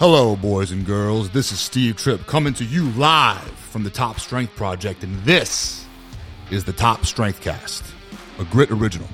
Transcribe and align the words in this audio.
Hello, 0.00 0.36
boys 0.36 0.70
and 0.70 0.86
girls. 0.86 1.28
This 1.30 1.50
is 1.50 1.58
Steve 1.58 1.96
Tripp 1.96 2.24
coming 2.24 2.54
to 2.54 2.64
you 2.64 2.88
live 2.90 3.50
from 3.50 3.82
the 3.82 3.90
Top 3.90 4.20
Strength 4.20 4.54
Project, 4.54 5.02
and 5.02 5.20
this 5.24 5.84
is 6.52 6.62
the 6.62 6.72
Top 6.72 7.04
Strength 7.04 7.40
Cast, 7.40 7.82
a 8.38 8.44
grit 8.44 8.70
original. 8.70 9.08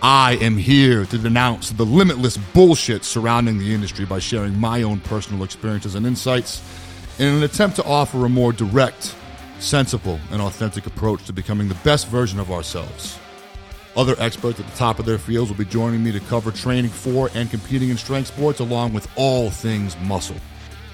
I 0.00 0.36
am 0.36 0.56
here 0.56 1.06
to 1.06 1.18
denounce 1.18 1.70
the 1.70 1.84
limitless 1.84 2.36
bullshit 2.36 3.02
surrounding 3.02 3.58
the 3.58 3.74
industry 3.74 4.04
by 4.04 4.20
sharing 4.20 4.56
my 4.56 4.82
own 4.82 5.00
personal 5.00 5.42
experiences 5.42 5.96
and 5.96 6.06
insights 6.06 6.62
in 7.18 7.26
an 7.26 7.42
attempt 7.42 7.74
to 7.76 7.84
offer 7.84 8.24
a 8.24 8.28
more 8.28 8.52
direct, 8.52 9.16
sensible, 9.58 10.20
and 10.30 10.40
authentic 10.40 10.86
approach 10.86 11.24
to 11.24 11.32
becoming 11.32 11.66
the 11.66 11.74
best 11.82 12.06
version 12.06 12.38
of 12.38 12.52
ourselves. 12.52 13.18
Other 13.96 14.14
experts 14.18 14.58
at 14.58 14.66
the 14.66 14.76
top 14.76 14.98
of 14.98 15.04
their 15.04 15.18
fields 15.18 15.50
will 15.50 15.58
be 15.58 15.66
joining 15.66 16.02
me 16.02 16.12
to 16.12 16.20
cover 16.20 16.50
training 16.50 16.90
for 16.90 17.28
and 17.34 17.50
competing 17.50 17.90
in 17.90 17.98
strength 17.98 18.28
sports 18.28 18.60
along 18.60 18.94
with 18.94 19.06
all 19.16 19.50
things 19.50 19.96
muscle. 19.98 20.36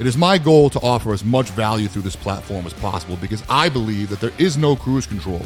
It 0.01 0.07
is 0.07 0.17
my 0.17 0.39
goal 0.39 0.71
to 0.71 0.81
offer 0.81 1.13
as 1.13 1.25
much 1.25 1.51
value 1.51 1.89
through 1.89 2.03
this 2.03 2.17
platform 2.17 2.67
as 2.67 2.75
possible 2.75 3.17
because 3.17 3.43
I 3.49 3.69
believe 3.69 4.11
that 4.11 4.21
there 4.21 4.33
is 4.39 4.57
no 4.57 4.77
cruise 4.77 5.07
control. 5.07 5.43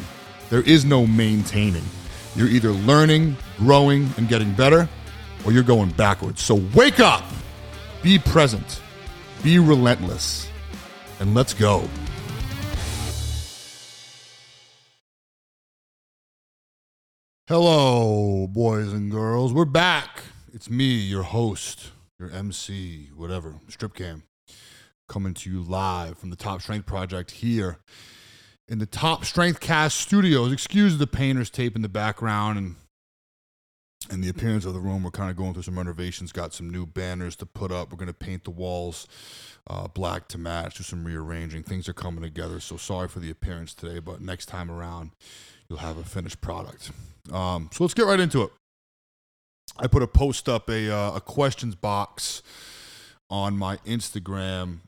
There 0.49 0.61
is 0.61 0.85
no 0.85 1.05
maintaining. 1.05 1.83
You're 2.35 2.47
either 2.47 2.71
learning, 2.71 3.37
growing, 3.57 4.09
and 4.17 4.27
getting 4.27 4.53
better, 4.53 4.89
or 5.45 5.51
you're 5.51 5.63
going 5.63 5.91
backwards. 5.91 6.41
So 6.41 6.61
wake 6.73 6.99
up, 6.99 7.23
be 8.01 8.17
present, 8.17 8.81
be 9.43 9.59
relentless, 9.59 10.47
and 11.19 11.33
let's 11.35 11.53
go. 11.53 11.87
Hello, 17.55 18.47
boys 18.47 18.91
and 18.91 19.11
girls. 19.11 19.53
We're 19.53 19.65
back. 19.65 20.23
It's 20.51 20.71
me, 20.71 20.85
your 20.85 21.21
host, 21.21 21.91
your 22.17 22.31
MC, 22.31 23.11
whatever, 23.15 23.59
Strip 23.67 23.93
Cam, 23.93 24.23
coming 25.07 25.35
to 25.35 25.51
you 25.51 25.61
live 25.61 26.17
from 26.17 26.31
the 26.31 26.35
Top 26.35 26.63
Strength 26.63 26.87
Project 26.87 27.29
here 27.29 27.77
in 28.67 28.79
the 28.79 28.87
Top 28.87 29.23
Strength 29.23 29.59
Cast 29.59 29.99
studios. 29.99 30.51
Excuse 30.51 30.97
the 30.97 31.05
painter's 31.05 31.51
tape 31.51 31.75
in 31.75 31.83
the 31.83 31.89
background 31.89 32.57
and 32.57 32.75
and 34.09 34.23
the 34.23 34.29
appearance 34.29 34.65
of 34.65 34.73
the 34.73 34.79
room. 34.79 35.03
We're 35.03 35.11
kind 35.11 35.29
of 35.29 35.37
going 35.37 35.53
through 35.53 35.61
some 35.61 35.77
renovations. 35.77 36.31
Got 36.31 36.53
some 36.53 36.71
new 36.71 36.87
banners 36.87 37.35
to 37.35 37.45
put 37.45 37.71
up. 37.71 37.91
We're 37.91 37.97
going 37.97 38.07
to 38.07 38.13
paint 38.15 38.45
the 38.45 38.51
walls 38.51 39.07
uh, 39.67 39.87
black 39.87 40.27
to 40.29 40.39
match. 40.39 40.77
Do 40.77 40.83
some 40.83 41.05
rearranging. 41.05 41.61
Things 41.61 41.87
are 41.87 41.93
coming 41.93 42.23
together. 42.23 42.59
So 42.59 42.77
sorry 42.77 43.07
for 43.07 43.19
the 43.19 43.29
appearance 43.29 43.75
today, 43.75 43.99
but 43.99 44.21
next 44.21 44.47
time 44.47 44.71
around, 44.71 45.11
you'll 45.69 45.79
have 45.79 45.97
a 45.97 46.03
finished 46.03 46.41
product. 46.41 46.91
Um, 47.31 47.69
so 47.71 47.83
let's 47.83 47.93
get 47.93 48.05
right 48.05 48.19
into 48.19 48.41
it. 48.43 48.51
I 49.77 49.87
put 49.87 50.03
a 50.03 50.07
post 50.07 50.47
up 50.49 50.69
a 50.69 50.93
uh, 50.93 51.15
a 51.15 51.21
questions 51.21 51.75
box 51.75 52.43
on 53.29 53.57
my 53.57 53.77
Instagram 53.77 54.79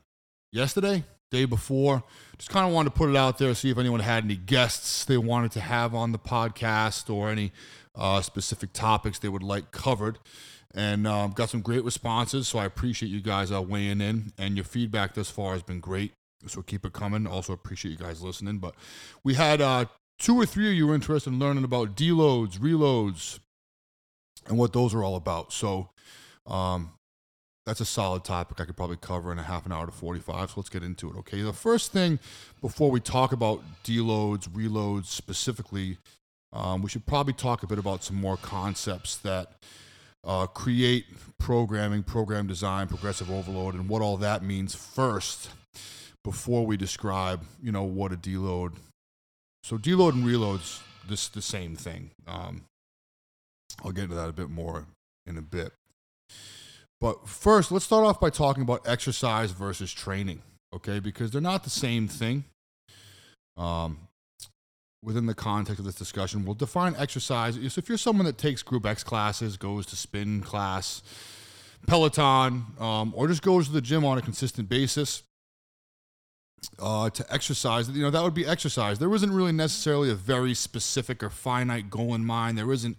yesterday, 0.52 1.04
day 1.30 1.44
before. 1.44 2.04
Just 2.38 2.50
kind 2.50 2.66
of 2.66 2.72
wanted 2.72 2.90
to 2.90 2.96
put 2.96 3.10
it 3.10 3.16
out 3.16 3.38
there, 3.38 3.54
see 3.54 3.70
if 3.70 3.78
anyone 3.78 4.00
had 4.00 4.24
any 4.24 4.36
guests 4.36 5.04
they 5.04 5.16
wanted 5.16 5.52
to 5.52 5.60
have 5.60 5.94
on 5.94 6.12
the 6.12 6.18
podcast 6.18 7.12
or 7.12 7.30
any 7.30 7.52
uh, 7.94 8.20
specific 8.20 8.72
topics 8.72 9.18
they 9.18 9.28
would 9.28 9.42
like 9.42 9.70
covered. 9.72 10.18
And 10.74 11.06
um, 11.06 11.30
got 11.30 11.48
some 11.48 11.62
great 11.62 11.84
responses, 11.84 12.48
so 12.48 12.58
I 12.58 12.66
appreciate 12.66 13.08
you 13.08 13.22
guys 13.22 13.50
uh, 13.50 13.62
weighing 13.62 14.02
in, 14.02 14.34
and 14.36 14.56
your 14.56 14.64
feedback 14.64 15.14
thus 15.14 15.30
far 15.30 15.54
has 15.54 15.62
been 15.62 15.80
great. 15.80 16.12
So 16.46 16.60
keep 16.60 16.84
it 16.84 16.92
coming. 16.92 17.26
Also 17.26 17.54
appreciate 17.54 17.92
you 17.92 17.96
guys 17.96 18.20
listening. 18.22 18.58
But 18.58 18.74
we 19.24 19.34
had 19.34 19.62
uh, 19.62 19.86
two 20.18 20.36
or 20.36 20.46
three 20.46 20.68
of 20.68 20.74
you 20.74 20.90
are 20.90 20.94
interested 20.94 21.32
in 21.32 21.38
learning 21.38 21.64
about 21.64 21.96
deloads, 21.96 22.58
reloads, 22.58 23.38
and 24.46 24.58
what 24.58 24.72
those 24.72 24.94
are 24.94 25.02
all 25.02 25.16
about. 25.16 25.52
So 25.52 25.90
um, 26.46 26.92
that's 27.64 27.80
a 27.80 27.84
solid 27.84 28.24
topic 28.24 28.60
I 28.60 28.64
could 28.64 28.76
probably 28.76 28.96
cover 28.96 29.32
in 29.32 29.38
a 29.38 29.42
half 29.42 29.66
an 29.66 29.72
hour 29.72 29.86
to 29.86 29.92
45. 29.92 30.50
So 30.50 30.54
let's 30.56 30.68
get 30.68 30.82
into 30.82 31.10
it. 31.10 31.16
Okay. 31.18 31.42
The 31.42 31.52
first 31.52 31.92
thing 31.92 32.18
before 32.60 32.90
we 32.90 33.00
talk 33.00 33.32
about 33.32 33.62
deloads, 33.84 34.48
reloads 34.48 35.06
specifically, 35.06 35.98
um, 36.52 36.80
we 36.80 36.88
should 36.88 37.04
probably 37.06 37.32
talk 37.32 37.62
a 37.62 37.66
bit 37.66 37.78
about 37.78 38.04
some 38.04 38.16
more 38.16 38.36
concepts 38.36 39.16
that 39.18 39.52
uh, 40.24 40.46
create 40.46 41.06
programming, 41.38 42.02
program 42.02 42.46
design, 42.46 42.86
progressive 42.86 43.30
overload, 43.30 43.74
and 43.74 43.88
what 43.88 44.00
all 44.00 44.16
that 44.16 44.42
means 44.42 44.74
first 44.74 45.50
before 46.24 46.66
we 46.66 46.76
describe, 46.76 47.42
you 47.62 47.70
know, 47.70 47.84
what 47.84 48.12
a 48.12 48.16
deload. 48.16 48.72
So 49.66 49.76
deload 49.76 50.12
and 50.12 50.24
reloads, 50.24 50.80
this 51.08 51.26
the 51.26 51.42
same 51.42 51.74
thing. 51.74 52.12
Um, 52.28 52.66
I'll 53.82 53.90
get 53.90 54.04
into 54.04 54.14
that 54.14 54.28
a 54.28 54.32
bit 54.32 54.48
more 54.48 54.86
in 55.26 55.36
a 55.36 55.42
bit. 55.42 55.72
But 57.00 57.28
first, 57.28 57.72
let's 57.72 57.84
start 57.84 58.04
off 58.04 58.20
by 58.20 58.30
talking 58.30 58.62
about 58.62 58.86
exercise 58.86 59.50
versus 59.50 59.92
training, 59.92 60.42
okay? 60.72 61.00
Because 61.00 61.32
they're 61.32 61.40
not 61.40 61.64
the 61.64 61.70
same 61.70 62.06
thing. 62.06 62.44
Um, 63.56 63.98
within 65.02 65.26
the 65.26 65.34
context 65.34 65.80
of 65.80 65.84
this 65.84 65.96
discussion, 65.96 66.44
we'll 66.44 66.54
define 66.54 66.94
exercise. 66.96 67.56
So 67.56 67.80
if 67.80 67.88
you're 67.88 67.98
someone 67.98 68.26
that 68.26 68.38
takes 68.38 68.62
Group 68.62 68.86
X 68.86 69.02
classes, 69.02 69.56
goes 69.56 69.84
to 69.86 69.96
spin 69.96 70.42
class, 70.42 71.02
Peloton, 71.88 72.66
um, 72.78 73.12
or 73.16 73.26
just 73.26 73.42
goes 73.42 73.66
to 73.66 73.72
the 73.72 73.80
gym 73.80 74.04
on 74.04 74.16
a 74.16 74.22
consistent 74.22 74.68
basis 74.68 75.24
uh, 76.80 77.10
to 77.10 77.32
exercise, 77.32 77.88
you 77.88 78.02
know, 78.02 78.10
that 78.10 78.22
would 78.22 78.34
be 78.34 78.46
exercise. 78.46 78.98
There 78.98 79.08
wasn't 79.08 79.32
really 79.32 79.52
necessarily 79.52 80.10
a 80.10 80.14
very 80.14 80.54
specific 80.54 81.22
or 81.22 81.30
finite 81.30 81.90
goal 81.90 82.14
in 82.14 82.24
mind. 82.24 82.58
There 82.58 82.72
isn't 82.72 82.96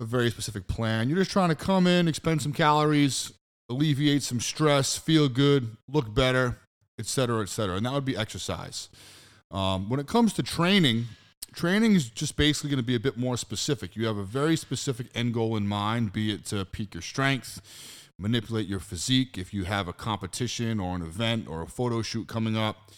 a 0.00 0.04
very 0.04 0.30
specific 0.30 0.66
plan. 0.66 1.08
You're 1.08 1.18
just 1.18 1.30
trying 1.30 1.50
to 1.50 1.54
come 1.54 1.86
in, 1.86 2.08
expend 2.08 2.42
some 2.42 2.52
calories, 2.52 3.32
alleviate 3.68 4.22
some 4.22 4.40
stress, 4.40 4.96
feel 4.96 5.28
good, 5.28 5.76
look 5.88 6.12
better, 6.14 6.58
et 6.98 7.06
cetera, 7.06 7.42
et 7.42 7.48
cetera. 7.48 7.76
And 7.76 7.86
that 7.86 7.92
would 7.92 8.04
be 8.04 8.16
exercise. 8.16 8.88
Um, 9.50 9.88
when 9.88 10.00
it 10.00 10.06
comes 10.06 10.32
to 10.34 10.42
training, 10.42 11.06
training 11.54 11.94
is 11.94 12.08
just 12.08 12.36
basically 12.36 12.70
going 12.70 12.82
to 12.82 12.86
be 12.86 12.94
a 12.94 13.00
bit 13.00 13.16
more 13.16 13.36
specific. 13.36 13.96
You 13.96 14.06
have 14.06 14.16
a 14.16 14.24
very 14.24 14.56
specific 14.56 15.06
end 15.14 15.34
goal 15.34 15.56
in 15.56 15.66
mind, 15.66 16.12
be 16.12 16.32
it 16.32 16.44
to 16.46 16.64
peak 16.64 16.94
your 16.94 17.02
strength, 17.02 17.60
manipulate 18.20 18.66
your 18.66 18.80
physique. 18.80 19.38
If 19.38 19.54
you 19.54 19.64
have 19.64 19.88
a 19.88 19.92
competition 19.92 20.78
or 20.78 20.94
an 20.94 21.02
event 21.02 21.48
or 21.48 21.62
a 21.62 21.66
photo 21.66 22.02
shoot 22.02 22.28
coming 22.28 22.56
up, 22.56 22.90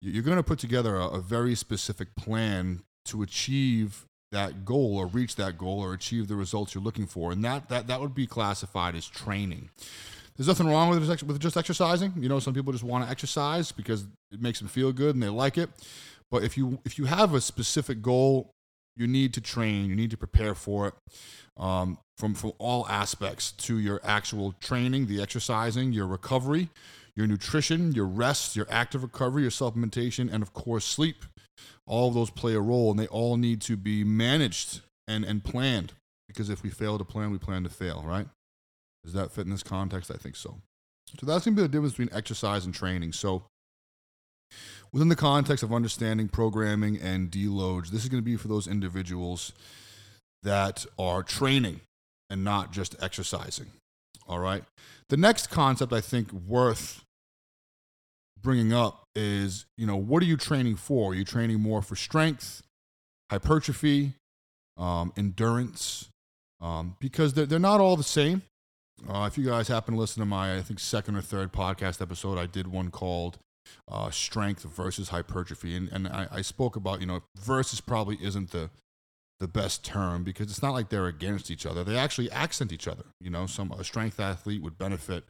you're 0.00 0.22
going 0.22 0.36
to 0.36 0.42
put 0.42 0.58
together 0.58 0.96
a, 0.96 1.06
a 1.08 1.20
very 1.20 1.54
specific 1.54 2.14
plan 2.16 2.82
to 3.06 3.22
achieve 3.22 4.04
that 4.32 4.64
goal 4.64 4.96
or 4.96 5.06
reach 5.06 5.36
that 5.36 5.56
goal 5.56 5.80
or 5.80 5.94
achieve 5.94 6.28
the 6.28 6.34
results 6.34 6.74
you're 6.74 6.84
looking 6.84 7.06
for. 7.06 7.30
And 7.30 7.44
that, 7.44 7.68
that, 7.68 7.86
that 7.86 8.00
would 8.00 8.14
be 8.14 8.26
classified 8.26 8.94
as 8.96 9.06
training. 9.06 9.70
There's 10.36 10.48
nothing 10.48 10.66
wrong 10.66 10.90
with 10.90 11.22
with 11.22 11.38
just 11.38 11.56
exercising. 11.56 12.12
You 12.16 12.28
know, 12.28 12.40
some 12.40 12.54
people 12.54 12.72
just 12.72 12.82
want 12.82 13.04
to 13.04 13.10
exercise 13.10 13.70
because 13.70 14.04
it 14.32 14.42
makes 14.42 14.58
them 14.58 14.66
feel 14.66 14.92
good 14.92 15.14
and 15.14 15.22
they 15.22 15.28
like 15.28 15.56
it. 15.56 15.70
But 16.30 16.42
if 16.42 16.58
you 16.58 16.80
if 16.84 16.98
you 16.98 17.04
have 17.04 17.34
a 17.34 17.40
specific 17.40 18.02
goal, 18.02 18.50
you 18.96 19.06
need 19.06 19.34
to 19.34 19.40
train. 19.40 19.86
You 19.86 19.96
need 19.96 20.10
to 20.10 20.16
prepare 20.16 20.54
for 20.54 20.88
it 20.88 20.94
um, 21.56 21.98
from 22.16 22.34
from 22.34 22.52
all 22.58 22.86
aspects 22.88 23.52
to 23.52 23.78
your 23.78 24.00
actual 24.04 24.54
training, 24.60 25.06
the 25.06 25.20
exercising, 25.20 25.92
your 25.92 26.06
recovery, 26.06 26.68
your 27.16 27.26
nutrition, 27.26 27.92
your 27.92 28.06
rest, 28.06 28.56
your 28.56 28.66
active 28.70 29.02
recovery, 29.02 29.42
your 29.42 29.50
supplementation, 29.50 30.32
and 30.32 30.42
of 30.42 30.52
course 30.52 30.84
sleep. 30.84 31.24
All 31.86 32.08
of 32.08 32.14
those 32.14 32.30
play 32.30 32.54
a 32.54 32.60
role, 32.60 32.90
and 32.90 32.98
they 32.98 33.06
all 33.08 33.36
need 33.36 33.60
to 33.62 33.76
be 33.76 34.04
managed 34.04 34.80
and 35.06 35.24
and 35.24 35.44
planned. 35.44 35.92
Because 36.28 36.48
if 36.48 36.62
we 36.62 36.70
fail 36.70 36.98
to 36.98 37.04
plan, 37.04 37.30
we 37.30 37.38
plan 37.38 37.62
to 37.64 37.70
fail. 37.70 38.02
Right? 38.06 38.26
Does 39.04 39.12
that 39.12 39.32
fit 39.32 39.44
in 39.44 39.50
this 39.50 39.62
context? 39.62 40.10
I 40.10 40.16
think 40.16 40.36
so. 40.36 40.56
So 41.20 41.26
that's 41.26 41.44
going 41.44 41.54
to 41.54 41.62
be 41.62 41.66
the 41.66 41.68
difference 41.68 41.92
between 41.92 42.16
exercise 42.16 42.64
and 42.64 42.74
training. 42.74 43.12
So 43.12 43.44
within 44.94 45.08
the 45.08 45.16
context 45.16 45.64
of 45.64 45.72
understanding 45.72 46.28
programming 46.28 46.96
and 47.00 47.28
deloads, 47.28 47.88
this 47.88 48.04
is 48.04 48.08
going 48.08 48.22
to 48.22 48.24
be 48.24 48.36
for 48.36 48.46
those 48.46 48.68
individuals 48.68 49.52
that 50.44 50.86
are 50.96 51.24
training 51.24 51.80
and 52.30 52.44
not 52.44 52.72
just 52.72 52.94
exercising. 53.02 53.66
All 54.28 54.38
right. 54.38 54.62
The 55.08 55.16
next 55.16 55.50
concept 55.50 55.92
I 55.92 56.00
think 56.00 56.32
worth 56.32 57.02
bringing 58.40 58.72
up 58.72 59.02
is, 59.16 59.66
you 59.76 59.84
know, 59.84 59.96
what 59.96 60.22
are 60.22 60.26
you 60.26 60.36
training 60.36 60.76
for? 60.76 61.10
Are 61.10 61.14
you 61.14 61.24
training 61.24 61.60
more 61.60 61.82
for 61.82 61.96
strength, 61.96 62.62
hypertrophy, 63.32 64.12
um, 64.76 65.12
endurance? 65.16 66.08
Um, 66.60 66.96
because 67.00 67.34
they're, 67.34 67.46
they're 67.46 67.58
not 67.58 67.80
all 67.80 67.96
the 67.96 68.04
same. 68.04 68.42
Uh, 69.08 69.24
if 69.24 69.36
you 69.36 69.44
guys 69.44 69.66
happen 69.66 69.94
to 69.94 70.00
listen 70.00 70.20
to 70.20 70.26
my, 70.26 70.56
I 70.56 70.62
think, 70.62 70.78
second 70.78 71.16
or 71.16 71.20
third 71.20 71.52
podcast 71.52 72.00
episode, 72.00 72.38
I 72.38 72.46
did 72.46 72.68
one 72.68 72.92
called 72.92 73.38
uh, 73.90 74.10
Strength 74.10 74.64
versus 74.64 75.08
Hypertrophy. 75.08 75.76
And, 75.76 75.88
and 75.90 76.08
I, 76.08 76.28
I 76.30 76.42
spoke 76.42 76.76
about, 76.76 77.00
you 77.00 77.06
know, 77.06 77.22
versus 77.36 77.80
probably 77.80 78.18
isn't 78.20 78.50
the, 78.50 78.70
the 79.40 79.48
best 79.48 79.84
term 79.84 80.24
because 80.24 80.48
it's 80.50 80.62
not 80.62 80.72
like 80.72 80.88
they're 80.88 81.06
against 81.06 81.50
each 81.50 81.66
other. 81.66 81.84
They 81.84 81.96
actually 81.96 82.30
accent 82.30 82.72
each 82.72 82.88
other. 82.88 83.04
You 83.20 83.30
know, 83.30 83.46
some 83.46 83.72
a 83.72 83.84
strength 83.84 84.20
athlete 84.20 84.62
would 84.62 84.78
benefit 84.78 85.24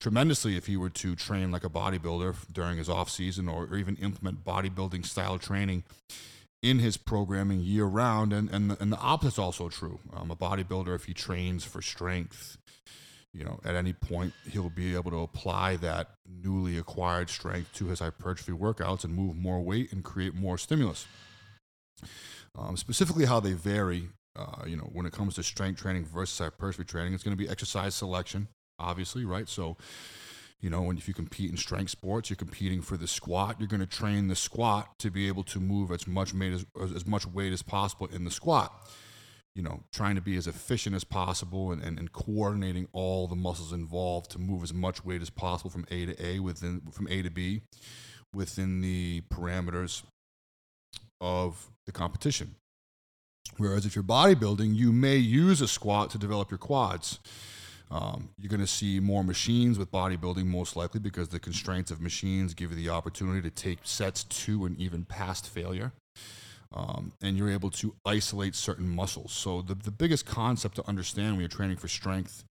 tremendously 0.00 0.56
if 0.56 0.66
he 0.66 0.76
were 0.76 0.90
to 0.90 1.14
train 1.14 1.52
like 1.52 1.64
a 1.64 1.70
bodybuilder 1.70 2.34
during 2.52 2.78
his 2.78 2.88
off 2.88 3.08
season 3.08 3.48
or, 3.48 3.64
or 3.64 3.76
even 3.76 3.96
implement 3.96 4.44
bodybuilding 4.44 5.06
style 5.06 5.38
training 5.38 5.84
in 6.62 6.78
his 6.78 6.96
programming 6.96 7.60
year 7.60 7.84
round. 7.84 8.32
And, 8.32 8.50
and, 8.50 8.70
the, 8.70 8.82
and 8.82 8.92
the 8.92 8.98
opposite's 8.98 9.38
also 9.38 9.68
true. 9.68 10.00
Um, 10.14 10.30
a 10.30 10.36
bodybuilder, 10.36 10.94
if 10.94 11.04
he 11.04 11.14
trains 11.14 11.64
for 11.64 11.82
strength, 11.82 12.58
you 13.34 13.44
know, 13.44 13.60
at 13.64 13.74
any 13.74 13.92
point, 13.92 14.34
he'll 14.50 14.68
be 14.68 14.94
able 14.94 15.10
to 15.10 15.20
apply 15.20 15.76
that 15.76 16.10
newly 16.26 16.76
acquired 16.76 17.30
strength 17.30 17.72
to 17.74 17.86
his 17.86 18.00
hypertrophy 18.00 18.52
workouts 18.52 19.04
and 19.04 19.14
move 19.14 19.36
more 19.36 19.60
weight 19.60 19.92
and 19.92 20.04
create 20.04 20.34
more 20.34 20.58
stimulus. 20.58 21.06
Um, 22.56 22.76
specifically, 22.76 23.24
how 23.24 23.40
they 23.40 23.54
vary, 23.54 24.08
uh, 24.36 24.64
you 24.66 24.76
know, 24.76 24.90
when 24.92 25.06
it 25.06 25.12
comes 25.12 25.36
to 25.36 25.42
strength 25.42 25.80
training 25.80 26.04
versus 26.04 26.38
hypertrophy 26.38 26.84
training, 26.84 27.14
it's 27.14 27.22
going 27.22 27.36
to 27.36 27.42
be 27.42 27.48
exercise 27.48 27.94
selection, 27.94 28.48
obviously, 28.78 29.24
right? 29.24 29.48
So, 29.48 29.78
you 30.60 30.68
know, 30.68 30.82
when 30.82 30.98
if 30.98 31.08
you 31.08 31.14
compete 31.14 31.50
in 31.50 31.56
strength 31.56 31.90
sports, 31.90 32.28
you're 32.28 32.36
competing 32.36 32.82
for 32.82 32.98
the 32.98 33.08
squat. 33.08 33.56
You're 33.58 33.68
going 33.68 33.80
to 33.80 33.86
train 33.86 34.28
the 34.28 34.36
squat 34.36 34.90
to 34.98 35.10
be 35.10 35.26
able 35.26 35.44
to 35.44 35.58
move 35.58 35.90
as 35.90 36.06
much 36.06 36.34
weight 36.34 36.52
as, 36.52 36.66
as 36.94 37.06
much 37.06 37.26
weight 37.26 37.54
as 37.54 37.62
possible 37.62 38.08
in 38.08 38.24
the 38.24 38.30
squat 38.30 38.72
you 39.54 39.62
know, 39.62 39.82
trying 39.92 40.14
to 40.14 40.20
be 40.22 40.36
as 40.36 40.46
efficient 40.46 40.96
as 40.96 41.04
possible 41.04 41.72
and, 41.72 41.82
and, 41.82 41.98
and, 41.98 42.12
coordinating 42.12 42.88
all 42.92 43.26
the 43.26 43.36
muscles 43.36 43.72
involved 43.72 44.30
to 44.30 44.38
move 44.38 44.62
as 44.62 44.72
much 44.72 45.04
weight 45.04 45.20
as 45.20 45.28
possible 45.28 45.70
from 45.70 45.84
A 45.90 46.06
to 46.06 46.26
A 46.26 46.38
within 46.38 46.80
from 46.90 47.06
A 47.08 47.22
to 47.22 47.30
B 47.30 47.62
within 48.34 48.80
the 48.80 49.22
parameters 49.30 50.02
of 51.20 51.70
the 51.86 51.92
competition. 51.92 52.54
Whereas 53.58 53.84
if 53.84 53.94
you're 53.94 54.02
bodybuilding, 54.02 54.74
you 54.74 54.92
may 54.92 55.16
use 55.16 55.60
a 55.60 55.68
squat 55.68 56.10
to 56.10 56.18
develop 56.18 56.50
your 56.50 56.58
quads. 56.58 57.18
Um, 57.90 58.30
you're 58.38 58.48
going 58.48 58.60
to 58.60 58.66
see 58.66 59.00
more 59.00 59.22
machines 59.22 59.78
with 59.78 59.92
bodybuilding, 59.92 60.46
most 60.46 60.76
likely, 60.76 60.98
because 60.98 61.28
the 61.28 61.38
constraints 61.38 61.90
of 61.90 62.00
machines 62.00 62.54
give 62.54 62.70
you 62.70 62.76
the 62.76 62.88
opportunity 62.88 63.42
to 63.42 63.50
take 63.50 63.80
sets 63.82 64.24
to 64.24 64.64
and 64.64 64.78
even 64.78 65.04
past 65.04 65.46
failure 65.46 65.92
um, 66.74 67.12
and 67.22 67.36
you're 67.36 67.50
able 67.50 67.70
to 67.70 67.94
isolate 68.04 68.54
certain 68.54 68.88
muscles. 68.88 69.32
So 69.32 69.62
the, 69.62 69.74
the 69.74 69.90
biggest 69.90 70.26
concept 70.26 70.76
to 70.76 70.88
understand 70.88 71.32
when 71.32 71.40
you're 71.40 71.48
training 71.48 71.76
for 71.76 71.88
strength 71.88 72.44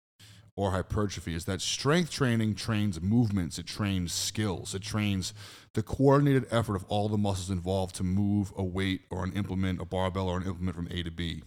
or 0.55 0.71
hypertrophy 0.71 1.35
is 1.35 1.45
that 1.45 1.61
strength 1.61 2.11
training 2.11 2.55
trains 2.55 2.99
movements, 3.01 3.57
it 3.57 3.65
trains 3.65 4.11
skills, 4.11 4.75
it 4.75 4.81
trains 4.81 5.33
the 5.73 5.81
coordinated 5.81 6.45
effort 6.51 6.75
of 6.75 6.83
all 6.89 7.07
the 7.07 7.17
muscles 7.17 7.49
involved 7.49 7.95
to 7.95 8.03
move 8.03 8.51
a 8.57 8.63
weight 8.63 9.01
or 9.09 9.23
an 9.23 9.31
implement, 9.33 9.81
a 9.81 9.85
barbell 9.85 10.27
or 10.27 10.37
an 10.37 10.45
implement 10.45 10.75
from 10.75 10.87
A 10.91 11.03
to 11.03 11.11
B. 11.11 11.43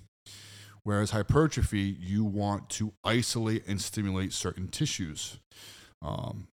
Whereas 0.83 1.11
hypertrophy, 1.11 1.97
you 2.01 2.25
want 2.25 2.71
to 2.71 2.93
isolate 3.05 3.67
and 3.69 3.81
stimulate 3.81 4.33
certain 4.33 4.69
tissues. 4.69 5.39
Um, 6.01 6.49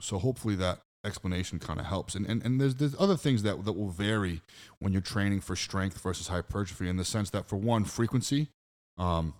so 0.00 0.18
hopefully 0.18 0.54
that 0.54 0.78
explanation 1.04 1.58
kind 1.58 1.78
of 1.78 1.86
helps. 1.86 2.14
And, 2.14 2.26
and, 2.26 2.44
and 2.44 2.60
there's, 2.60 2.74
there's 2.76 2.94
other 2.98 3.16
things 3.16 3.42
that, 3.42 3.64
that 3.64 3.72
will 3.72 3.90
vary 3.90 4.40
when 4.78 4.92
you're 4.92 5.02
training 5.02 5.40
for 5.40 5.56
strength 5.56 6.00
versus 6.00 6.28
hypertrophy 6.28 6.88
in 6.88 6.96
the 6.96 7.04
sense 7.04 7.30
that, 7.30 7.48
for 7.48 7.56
one, 7.56 7.84
frequency. 7.84 8.48
Um, 8.98 9.34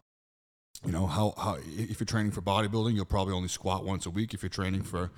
you 0.84 0.93
know, 0.93 1.06
how, 1.06 1.34
how, 1.37 1.56
if 1.64 2.00
you're 2.00 2.06
training 2.06 2.32
for 2.32 2.43
bodybuilding, 2.43 2.94
you'll 2.94 3.05
probably 3.05 3.34
only 3.34 3.49
squat 3.49 3.84
once 3.84 4.06
a 4.06 4.11
week. 4.11 4.34
If 4.34 4.43
you're 4.43 4.50
training 4.50 4.82
for, 4.82 5.11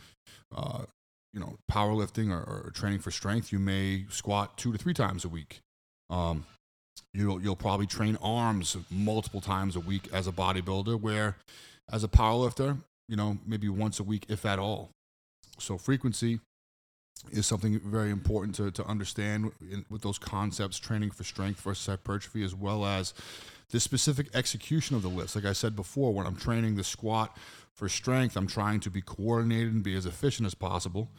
uh, 0.55 0.85
you 1.33 1.41
know, 1.41 1.57
powerlifting 1.71 2.31
or, 2.31 2.39
or, 2.39 2.71
training 2.71 3.01
for 3.01 3.11
strength, 3.11 3.53
you 3.53 3.59
may 3.59 4.07
squat 4.09 4.57
two 4.57 4.73
to 4.73 4.79
three 4.79 4.95
times 4.95 5.25
a 5.25 5.29
week. 5.29 5.61
Um, 6.09 6.47
you'll, 7.13 7.43
you'll 7.43 7.57
probably 7.57 7.87
train 7.87 8.17
arms 8.23 8.77
multiple 8.91 9.41
times 9.41 9.75
a 9.75 9.81
week 9.81 10.09
as 10.13 10.27
a 10.27 10.33
bodybuilder, 10.33 11.01
where 11.01 11.37
as 11.91 12.05
a 12.05 12.09
powerlifter, 12.09 12.79
you 13.09 13.17
know, 13.17 13.39
maybe 13.45 13.69
once 13.69 13.99
a 13.99 14.05
week, 14.05 14.27
if 14.29 14.47
at 14.47 14.59
all. 14.59 14.91
So 15.59 15.79
frequency 15.79 16.41
is 17.33 17.47
something 17.47 17.81
very 17.81 18.11
important 18.11 18.55
to, 18.57 18.71
to 18.71 18.85
understand 18.87 19.53
in, 19.61 19.85
with 19.89 20.03
those 20.03 20.19
concepts, 20.19 20.79
training 20.79 21.11
for 21.11 21.25
strength 21.25 21.61
versus 21.61 21.87
hypertrophy, 21.87 22.45
as 22.45 22.55
well 22.55 22.85
as 22.85 23.15
the 23.71 23.81
specific 23.81 24.29
execution 24.35 24.97
of 24.97 25.03
the 25.03 25.09
lifts. 25.09 25.35
Like 25.35 25.45
I 25.45 25.53
said 25.53 25.75
before, 25.75 26.13
when 26.13 26.27
I'm 26.27 26.37
training 26.37 26.77
the 26.77 26.85
squat 26.85 27.37
for 27.75 27.89
strength, 27.89 28.37
I'm 28.37 28.47
trying 28.47 28.81
to 28.81 28.91
be 28.91 29.01
coordinated 29.01 29.73
and 29.73 29.83
be 29.83 29.97
as 29.97 30.07
efficient 30.07 30.47
as 30.47 30.55
possible. 30.55 31.11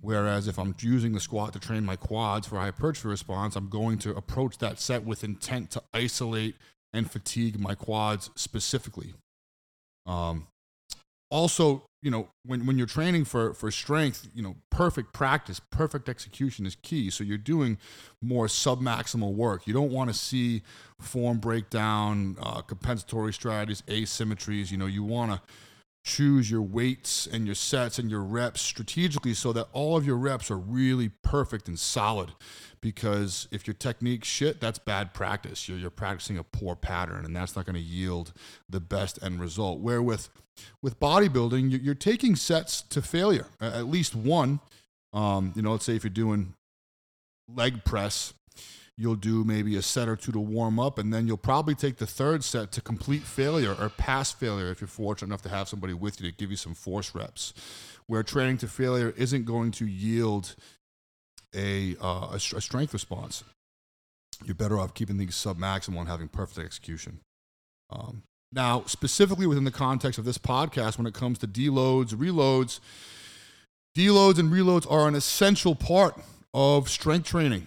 Whereas 0.00 0.48
if 0.48 0.58
I'm 0.58 0.74
using 0.80 1.12
the 1.12 1.20
squat 1.20 1.52
to 1.52 1.58
train 1.58 1.84
my 1.84 1.96
quads 1.96 2.46
for 2.46 2.58
hypertrophy 2.58 3.08
response, 3.08 3.54
I'm 3.54 3.68
going 3.68 3.98
to 3.98 4.16
approach 4.16 4.56
that 4.58 4.80
set 4.80 5.04
with 5.04 5.24
intent 5.24 5.70
to 5.72 5.82
isolate 5.92 6.56
and 6.92 7.10
fatigue 7.10 7.60
my 7.60 7.74
quads 7.74 8.30
specifically. 8.34 9.12
Um, 10.06 10.46
also, 11.30 11.84
you 12.02 12.10
know, 12.10 12.28
when, 12.46 12.64
when 12.64 12.78
you're 12.78 12.86
training 12.86 13.24
for, 13.24 13.52
for 13.52 13.70
strength, 13.70 14.28
you 14.34 14.42
know, 14.42 14.56
perfect 14.70 15.12
practice, 15.12 15.60
perfect 15.60 16.08
execution 16.08 16.64
is 16.64 16.76
key. 16.76 17.10
So 17.10 17.22
you're 17.24 17.38
doing 17.38 17.78
more 18.22 18.46
submaximal 18.46 19.34
work. 19.34 19.66
You 19.66 19.74
don't 19.74 19.92
want 19.92 20.08
to 20.08 20.14
see 20.14 20.62
form 20.98 21.38
breakdown, 21.38 22.36
uh, 22.40 22.62
compensatory 22.62 23.32
strategies, 23.32 23.82
asymmetries. 23.82 24.70
You 24.70 24.78
know, 24.78 24.86
you 24.86 25.04
want 25.04 25.32
to 25.32 25.40
choose 26.02 26.50
your 26.50 26.62
weights 26.62 27.26
and 27.26 27.46
your 27.46 27.54
sets 27.54 27.98
and 27.98 28.10
your 28.10 28.22
reps 28.22 28.60
strategically 28.60 29.34
so 29.34 29.52
that 29.52 29.68
all 29.72 29.96
of 29.96 30.06
your 30.06 30.16
reps 30.16 30.50
are 30.50 30.58
really 30.58 31.10
perfect 31.22 31.68
and 31.68 31.78
solid. 31.78 32.32
Because 32.80 33.46
if 33.50 33.66
your 33.66 33.74
technique 33.74 34.24
shit, 34.24 34.60
that's 34.60 34.78
bad 34.78 35.12
practice. 35.12 35.68
You're, 35.68 35.76
you're 35.76 35.90
practicing 35.90 36.38
a 36.38 36.42
poor 36.44 36.74
pattern, 36.74 37.26
and 37.26 37.36
that's 37.36 37.54
not 37.54 37.66
going 37.66 37.76
to 37.76 37.82
yield 37.82 38.32
the 38.70 38.80
best 38.80 39.18
end 39.22 39.40
result. 39.40 39.80
Where 39.80 40.02
with 40.02 40.30
with 40.82 40.98
bodybuilding, 40.98 41.78
you're 41.82 41.94
taking 41.94 42.36
sets 42.36 42.80
to 42.82 43.02
failure, 43.02 43.46
at 43.60 43.86
least 43.86 44.14
one. 44.14 44.60
Um, 45.12 45.52
you 45.54 45.62
know, 45.62 45.72
let's 45.72 45.84
say 45.84 45.96
if 45.96 46.04
you're 46.04 46.10
doing 46.10 46.54
leg 47.54 47.84
press, 47.84 48.32
you'll 49.00 49.16
do 49.16 49.44
maybe 49.44 49.76
a 49.76 49.82
set 49.82 50.10
or 50.10 50.14
two 50.16 50.30
to 50.30 50.38
warm 50.38 50.78
up, 50.78 50.98
and 50.98 51.12
then 51.12 51.26
you'll 51.26 51.38
probably 51.38 51.74
take 51.74 51.96
the 51.96 52.06
third 52.06 52.44
set 52.44 52.70
to 52.72 52.82
complete 52.82 53.22
failure 53.22 53.74
or 53.80 53.88
pass 53.88 54.30
failure 54.30 54.70
if 54.70 54.82
you're 54.82 54.88
fortunate 54.88 55.28
enough 55.28 55.40
to 55.40 55.48
have 55.48 55.68
somebody 55.68 55.94
with 55.94 56.20
you 56.20 56.30
to 56.30 56.36
give 56.36 56.50
you 56.50 56.56
some 56.56 56.74
force 56.74 57.14
reps. 57.14 57.54
Where 58.06 58.22
training 58.22 58.58
to 58.58 58.68
failure 58.68 59.14
isn't 59.16 59.46
going 59.46 59.70
to 59.72 59.86
yield 59.86 60.54
a, 61.54 61.96
uh, 62.02 62.28
a, 62.32 62.34
a 62.34 62.60
strength 62.60 62.92
response. 62.92 63.42
You're 64.44 64.54
better 64.54 64.78
off 64.78 64.92
keeping 64.92 65.16
things 65.16 65.34
sub 65.34 65.58
maximal 65.58 66.00
and 66.00 66.08
having 66.08 66.28
perfect 66.28 66.58
execution. 66.58 67.20
Um, 67.88 68.22
now, 68.52 68.82
specifically 68.86 69.46
within 69.46 69.64
the 69.64 69.70
context 69.70 70.18
of 70.18 70.26
this 70.26 70.38
podcast, 70.38 70.98
when 70.98 71.06
it 71.06 71.14
comes 71.14 71.38
to 71.38 71.46
deloads, 71.46 72.14
reloads, 72.14 72.80
deloads 73.96 74.38
and 74.38 74.52
reloads 74.52 74.90
are 74.90 75.08
an 75.08 75.14
essential 75.14 75.74
part 75.74 76.20
of 76.52 76.90
strength 76.90 77.28
training. 77.28 77.66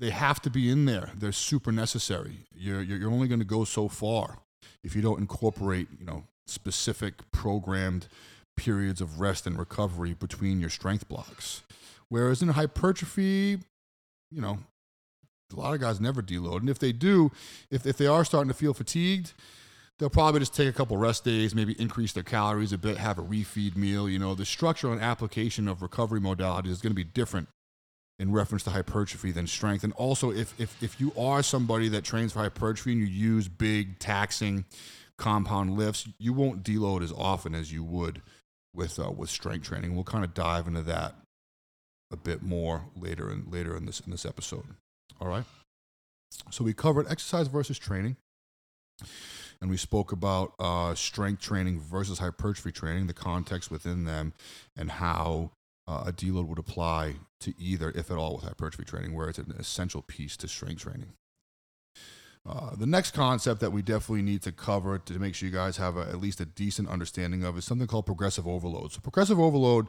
They 0.00 0.10
have 0.10 0.40
to 0.42 0.50
be 0.50 0.70
in 0.70 0.86
there. 0.86 1.10
They're 1.14 1.30
super 1.30 1.70
necessary. 1.70 2.38
You're, 2.54 2.80
you're 2.80 3.10
only 3.10 3.28
going 3.28 3.40
to 3.40 3.44
go 3.46 3.64
so 3.64 3.86
far 3.86 4.38
if 4.82 4.96
you 4.96 5.02
don't 5.02 5.20
incorporate, 5.20 5.88
you 5.98 6.06
know, 6.06 6.24
specific 6.46 7.30
programmed 7.32 8.08
periods 8.56 9.02
of 9.02 9.20
rest 9.20 9.46
and 9.46 9.58
recovery 9.58 10.14
between 10.14 10.58
your 10.58 10.70
strength 10.70 11.06
blocks. 11.06 11.62
Whereas 12.08 12.40
in 12.40 12.48
hypertrophy, 12.48 13.58
you 14.30 14.40
know, 14.40 14.58
a 15.52 15.60
lot 15.60 15.74
of 15.74 15.80
guys 15.80 16.00
never 16.00 16.22
deload. 16.22 16.60
And 16.60 16.70
if 16.70 16.78
they 16.78 16.92
do, 16.92 17.30
if, 17.70 17.84
if 17.84 17.98
they 17.98 18.06
are 18.06 18.24
starting 18.24 18.48
to 18.48 18.54
feel 18.54 18.72
fatigued, 18.72 19.34
they'll 19.98 20.08
probably 20.08 20.40
just 20.40 20.54
take 20.54 20.68
a 20.68 20.72
couple 20.72 20.96
rest 20.96 21.24
days, 21.24 21.54
maybe 21.54 21.78
increase 21.80 22.14
their 22.14 22.22
calories 22.22 22.72
a 22.72 22.78
bit, 22.78 22.96
have 22.96 23.18
a 23.18 23.22
refeed 23.22 23.76
meal. 23.76 24.08
You 24.08 24.18
know, 24.18 24.34
the 24.34 24.46
structure 24.46 24.90
and 24.90 25.00
application 25.00 25.68
of 25.68 25.82
recovery 25.82 26.20
modalities 26.20 26.68
is 26.68 26.80
going 26.80 26.92
to 26.92 26.94
be 26.94 27.04
different 27.04 27.48
in 28.20 28.30
reference 28.30 28.62
to 28.64 28.70
hypertrophy 28.70 29.32
than 29.32 29.46
strength. 29.46 29.82
And 29.82 29.94
also, 29.94 30.30
if, 30.30 30.54
if, 30.60 30.80
if 30.82 31.00
you 31.00 31.10
are 31.18 31.42
somebody 31.42 31.88
that 31.88 32.04
trains 32.04 32.32
for 32.32 32.40
hypertrophy 32.40 32.92
and 32.92 33.00
you 33.00 33.06
use 33.06 33.48
big, 33.48 33.98
taxing 33.98 34.66
compound 35.16 35.76
lifts, 35.76 36.06
you 36.18 36.34
won't 36.34 36.62
deload 36.62 37.02
as 37.02 37.12
often 37.12 37.54
as 37.54 37.72
you 37.72 37.82
would 37.82 38.20
with, 38.74 39.00
uh, 39.00 39.10
with 39.10 39.30
strength 39.30 39.66
training. 39.66 39.94
We'll 39.94 40.04
kind 40.04 40.22
of 40.22 40.34
dive 40.34 40.66
into 40.66 40.82
that 40.82 41.14
a 42.12 42.16
bit 42.16 42.42
more 42.42 42.84
later 42.94 43.32
in, 43.32 43.50
later 43.50 43.74
in, 43.74 43.86
this, 43.86 44.00
in 44.00 44.10
this 44.10 44.26
episode. 44.26 44.64
All 45.18 45.28
right. 45.28 45.44
So 46.50 46.62
we 46.62 46.74
covered 46.74 47.06
exercise 47.10 47.48
versus 47.48 47.78
training 47.78 48.16
and 49.62 49.70
we 49.70 49.78
spoke 49.78 50.12
about 50.12 50.52
uh, 50.58 50.94
strength 50.94 51.40
training 51.40 51.80
versus 51.80 52.18
hypertrophy 52.18 52.72
training, 52.72 53.06
the 53.06 53.14
context 53.14 53.70
within 53.70 54.04
them, 54.04 54.34
and 54.76 54.90
how 54.90 55.52
uh, 55.86 56.04
a 56.06 56.12
deload 56.12 56.46
would 56.46 56.58
apply 56.58 57.14
to 57.40 57.54
either, 57.58 57.90
if 57.94 58.10
at 58.10 58.16
all, 58.16 58.36
with 58.36 58.44
hypertrophy 58.44 58.84
training, 58.84 59.14
where 59.14 59.28
it's 59.28 59.38
an 59.38 59.54
essential 59.58 60.02
piece 60.02 60.36
to 60.38 60.48
strength 60.48 60.82
training. 60.82 61.12
Uh, 62.48 62.74
the 62.74 62.86
next 62.86 63.12
concept 63.12 63.60
that 63.60 63.70
we 63.70 63.82
definitely 63.82 64.22
need 64.22 64.40
to 64.42 64.52
cover 64.52 64.98
to 64.98 65.18
make 65.18 65.34
sure 65.34 65.48
you 65.48 65.54
guys 65.54 65.76
have 65.76 65.96
a, 65.96 66.02
at 66.02 66.20
least 66.20 66.40
a 66.40 66.46
decent 66.46 66.88
understanding 66.88 67.44
of 67.44 67.58
is 67.58 67.64
something 67.64 67.86
called 67.86 68.06
progressive 68.06 68.48
overload. 68.48 68.92
So, 68.92 69.00
progressive 69.00 69.38
overload 69.38 69.88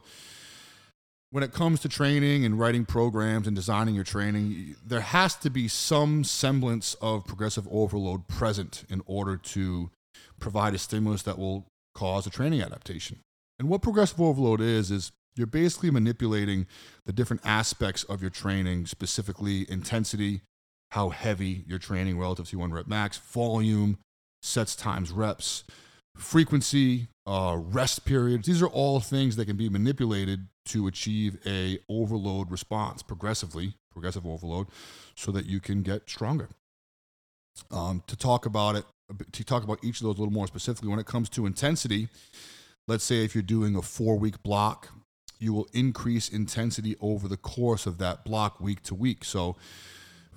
when 1.32 1.44
it 1.44 1.54
comes 1.54 1.80
to 1.80 1.90
training 1.90 2.44
and 2.46 2.60
writing 2.60 2.86
programs 2.86 3.48
and 3.48 3.56
designing 3.56 3.96
your 3.96 4.04
training, 4.04 4.76
there 4.86 5.00
has 5.00 5.36
to 5.38 5.50
be 5.50 5.68
some 5.68 6.26
semblance 6.26 6.94
of 6.96 7.26
progressive 7.26 7.68
overload 7.72 8.28
present 8.28 8.84
in 8.90 9.02
order 9.06 9.38
to 9.38 9.90
provide 10.40 10.76
a 10.76 10.78
stimulus 10.78 11.24
that 11.24 11.40
will 11.40 11.66
cause 11.96 12.28
a 12.28 12.30
training 12.30 12.62
adaptation. 12.62 13.20
And 13.60 13.70
what 13.70 13.82
progressive 13.82 14.20
overload 14.20 14.60
is, 14.60 14.92
is 14.92 15.14
you're 15.36 15.48
basically 15.48 15.92
manipulating 15.92 16.68
the 17.06 17.14
different 17.14 17.42
aspects 17.46 18.04
of 18.04 18.22
your 18.22 18.30
training, 18.30 18.86
specifically 18.86 19.70
intensity, 19.70 20.42
how 20.92 21.10
heavy 21.10 21.64
you're 21.68 21.80
training 21.80 22.20
relative 22.20 22.50
to 22.50 22.58
one 22.58 22.72
rep 22.74 22.88
max, 22.88 23.18
volume, 23.18 23.98
sets 24.42 24.76
times 24.76 25.12
reps, 25.12 25.64
frequency, 26.18 27.08
uh, 27.26 27.56
rest 27.58 28.06
periods. 28.06 28.48
These 28.48 28.62
are 28.62 28.68
all 28.68 29.00
things 29.00 29.36
that 29.38 29.46
can 29.46 29.56
be 29.56 29.70
manipulated 29.70 30.48
to 30.66 30.88
achieve 30.88 31.38
a 31.46 31.80
overload 31.90 32.52
response 32.52 33.02
progressively, 33.02 33.76
progressive 33.92 34.26
overload, 34.26 34.68
so 35.16 35.32
that 35.32 35.46
you 35.46 35.60
can 35.60 35.82
get 35.82 36.10
stronger. 36.10 36.50
Um, 37.70 38.04
to 38.08 38.16
talk 38.16 38.46
about 38.46 38.76
it, 38.76 38.86
to 39.32 39.44
talk 39.44 39.64
about 39.64 39.84
each 39.84 39.98
of 39.98 40.04
those 40.04 40.18
a 40.18 40.20
little 40.20 40.34
more 40.34 40.48
specifically, 40.48 40.90
when 40.90 41.00
it 41.00 41.06
comes 41.06 41.30
to 41.30 41.46
intensity, 41.46 42.08
let's 42.88 43.04
say 43.04 43.24
if 43.24 43.36
you're 43.36 43.42
doing 43.42 43.76
a 43.76 43.82
four 43.82 44.18
week 44.18 44.42
block, 44.44 44.90
you 45.42 45.54
will 45.54 45.68
increase 45.74 46.30
intensity 46.30 46.96
over 47.02 47.28
the 47.28 47.38
course 47.38 47.86
of 47.86 47.98
that 47.98 48.24
block 48.24 48.60
week 48.60 48.84
to 48.84 48.96
week. 48.96 49.24
So 49.26 49.56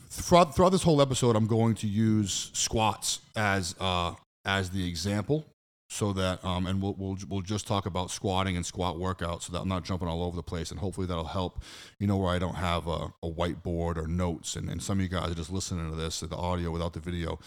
throughout, 0.08 0.54
throughout 0.54 0.70
this 0.70 0.82
whole 0.82 1.02
episode, 1.02 1.36
I'm 1.36 1.46
going 1.46 1.74
to 1.76 1.86
use 1.86 2.50
squats 2.54 3.20
as 3.36 3.74
uh, 3.80 4.14
as 4.44 4.70
the 4.70 4.88
example 4.88 5.46
so 5.88 6.12
that 6.12 6.44
um, 6.44 6.66
and 6.66 6.82
we'll, 6.82 6.94
we'll 6.98 7.16
we'll 7.28 7.40
just 7.40 7.66
talk 7.66 7.86
about 7.86 8.10
squatting 8.10 8.56
and 8.56 8.66
squat 8.66 8.96
workouts 8.96 9.42
so 9.42 9.52
that 9.52 9.60
I'm 9.60 9.68
not 9.68 9.84
jumping 9.84 10.08
all 10.08 10.22
over 10.24 10.34
the 10.34 10.42
place 10.42 10.70
and 10.70 10.80
hopefully 10.80 11.06
that'll 11.06 11.24
help 11.24 11.62
you 11.98 12.06
know 12.06 12.16
where 12.16 12.34
I 12.34 12.38
don't 12.38 12.56
have 12.56 12.86
a, 12.86 13.12
a 13.22 13.30
whiteboard 13.30 13.96
or 13.96 14.08
notes 14.08 14.56
and, 14.56 14.68
and 14.68 14.82
some 14.82 14.98
of 14.98 15.02
you 15.02 15.08
guys 15.08 15.30
are 15.30 15.36
just 15.36 15.52
listening 15.52 15.90
to 15.90 15.96
this 15.96 16.20
the 16.20 16.34
audio 16.34 16.70
without 16.70 16.94
the 16.94 17.00
video 17.00 17.38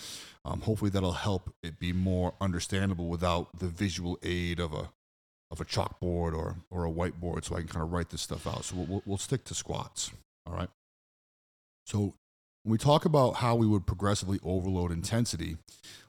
um, 0.45 0.61
hopefully 0.61 0.89
that'll 0.91 1.11
help 1.11 1.53
it 1.61 1.79
be 1.79 1.91
more 1.91 2.35
understandable 2.39 3.09
without 3.09 3.59
the 3.59 3.67
visual 3.67 4.17
aid 4.23 4.59
of 4.59 4.71
a 4.71 4.91
of 5.51 5.61
a 5.61 5.65
chalkboard 5.65 6.33
or 6.33 6.57
or 6.69 6.85
a 6.85 6.91
whiteboard 6.91 7.45
so 7.45 7.55
I 7.55 7.59
can 7.59 7.67
kind 7.67 7.83
of 7.83 7.91
write 7.91 8.09
this 8.09 8.21
stuff 8.21 8.45
out 8.47 8.65
so 8.65 8.75
we'll, 8.75 9.03
we'll, 9.05 9.17
stick 9.17 9.43
to 9.45 9.53
squats 9.53 10.11
all 10.45 10.53
right 10.53 10.69
so 11.85 12.13
when 12.67 12.73
we 12.73 12.77
talk 12.77 13.05
about 13.05 13.35
how 13.35 13.55
we 13.55 13.65
would 13.65 13.85
progressively 13.85 14.41
overload 14.43 14.91
intensity, 14.91 15.55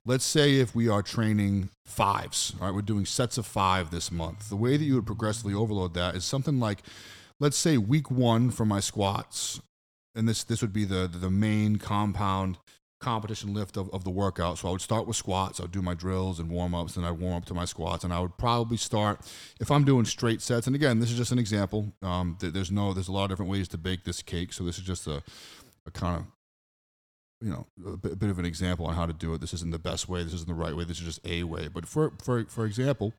let's 0.04 0.24
say 0.24 0.56
if 0.56 0.74
we 0.74 0.88
are 0.88 1.02
training 1.02 1.68
fives, 1.86 2.52
all 2.58 2.66
right, 2.66 2.74
we're 2.74 2.82
doing 2.82 3.06
sets 3.06 3.38
of 3.38 3.46
five 3.46 3.92
this 3.92 4.10
month. 4.10 4.48
The 4.48 4.56
way 4.56 4.76
that 4.76 4.82
you 4.84 4.96
would 4.96 5.06
progressively 5.06 5.54
overload 5.54 5.94
that 5.94 6.16
is 6.16 6.24
something 6.24 6.58
like, 6.58 6.82
let's 7.38 7.56
say 7.56 7.78
week 7.78 8.10
one 8.10 8.50
for 8.50 8.66
my 8.66 8.80
squats, 8.80 9.60
and 10.16 10.28
this 10.28 10.42
this 10.42 10.60
would 10.60 10.72
be 10.72 10.84
the 10.84 11.06
the 11.06 11.30
main 11.30 11.76
compound 11.76 12.58
competition 13.00 13.54
lift 13.54 13.76
of, 13.76 13.88
of 13.92 14.04
the 14.04 14.10
workout. 14.10 14.58
So 14.58 14.68
I 14.68 14.72
would 14.72 14.80
start 14.80 15.06
with 15.06 15.16
squats. 15.16 15.60
I 15.60 15.64
would 15.64 15.72
do 15.72 15.82
my 15.82 15.94
drills 15.94 16.38
and 16.38 16.50
warm 16.50 16.74
ups, 16.74 16.96
and 16.96 17.06
I'd 17.06 17.12
warm 17.12 17.36
up 17.36 17.44
to 17.46 17.54
my 17.54 17.64
squats. 17.64 18.04
And 18.04 18.12
I 18.12 18.20
would 18.20 18.36
probably 18.36 18.76
start 18.76 19.20
if 19.60 19.70
I'm 19.70 19.84
doing 19.84 20.04
straight 20.04 20.42
sets. 20.42 20.66
And 20.66 20.74
again, 20.74 21.00
this 21.00 21.10
is 21.10 21.16
just 21.16 21.32
an 21.32 21.38
example. 21.38 21.92
Um, 22.02 22.36
there's 22.40 22.70
no 22.70 22.92
there's 22.92 23.08
a 23.08 23.12
lot 23.12 23.24
of 23.24 23.30
different 23.30 23.50
ways 23.50 23.68
to 23.68 23.78
bake 23.78 24.04
this 24.04 24.22
cake. 24.22 24.52
So 24.52 24.64
this 24.64 24.78
is 24.78 24.84
just 24.84 25.06
a, 25.06 25.22
a 25.86 25.90
kind 25.90 26.16
of 26.16 26.26
you 27.40 27.50
know 27.50 27.66
a 27.86 27.96
bit, 27.96 28.12
a 28.12 28.16
bit, 28.16 28.30
of 28.30 28.38
an 28.38 28.44
example 28.44 28.86
on 28.86 28.94
how 28.94 29.06
to 29.06 29.12
do 29.12 29.32
it. 29.34 29.40
This 29.40 29.54
isn't 29.54 29.70
the 29.70 29.78
best 29.78 30.08
way. 30.08 30.22
This 30.22 30.34
isn't 30.34 30.48
the 30.48 30.54
right 30.54 30.76
way. 30.76 30.84
This 30.84 30.98
is 30.98 31.04
just 31.04 31.26
a 31.26 31.44
way. 31.44 31.68
But 31.68 31.86
for 31.86 32.12
for 32.22 32.44
for 32.44 32.66
example, 32.66 33.14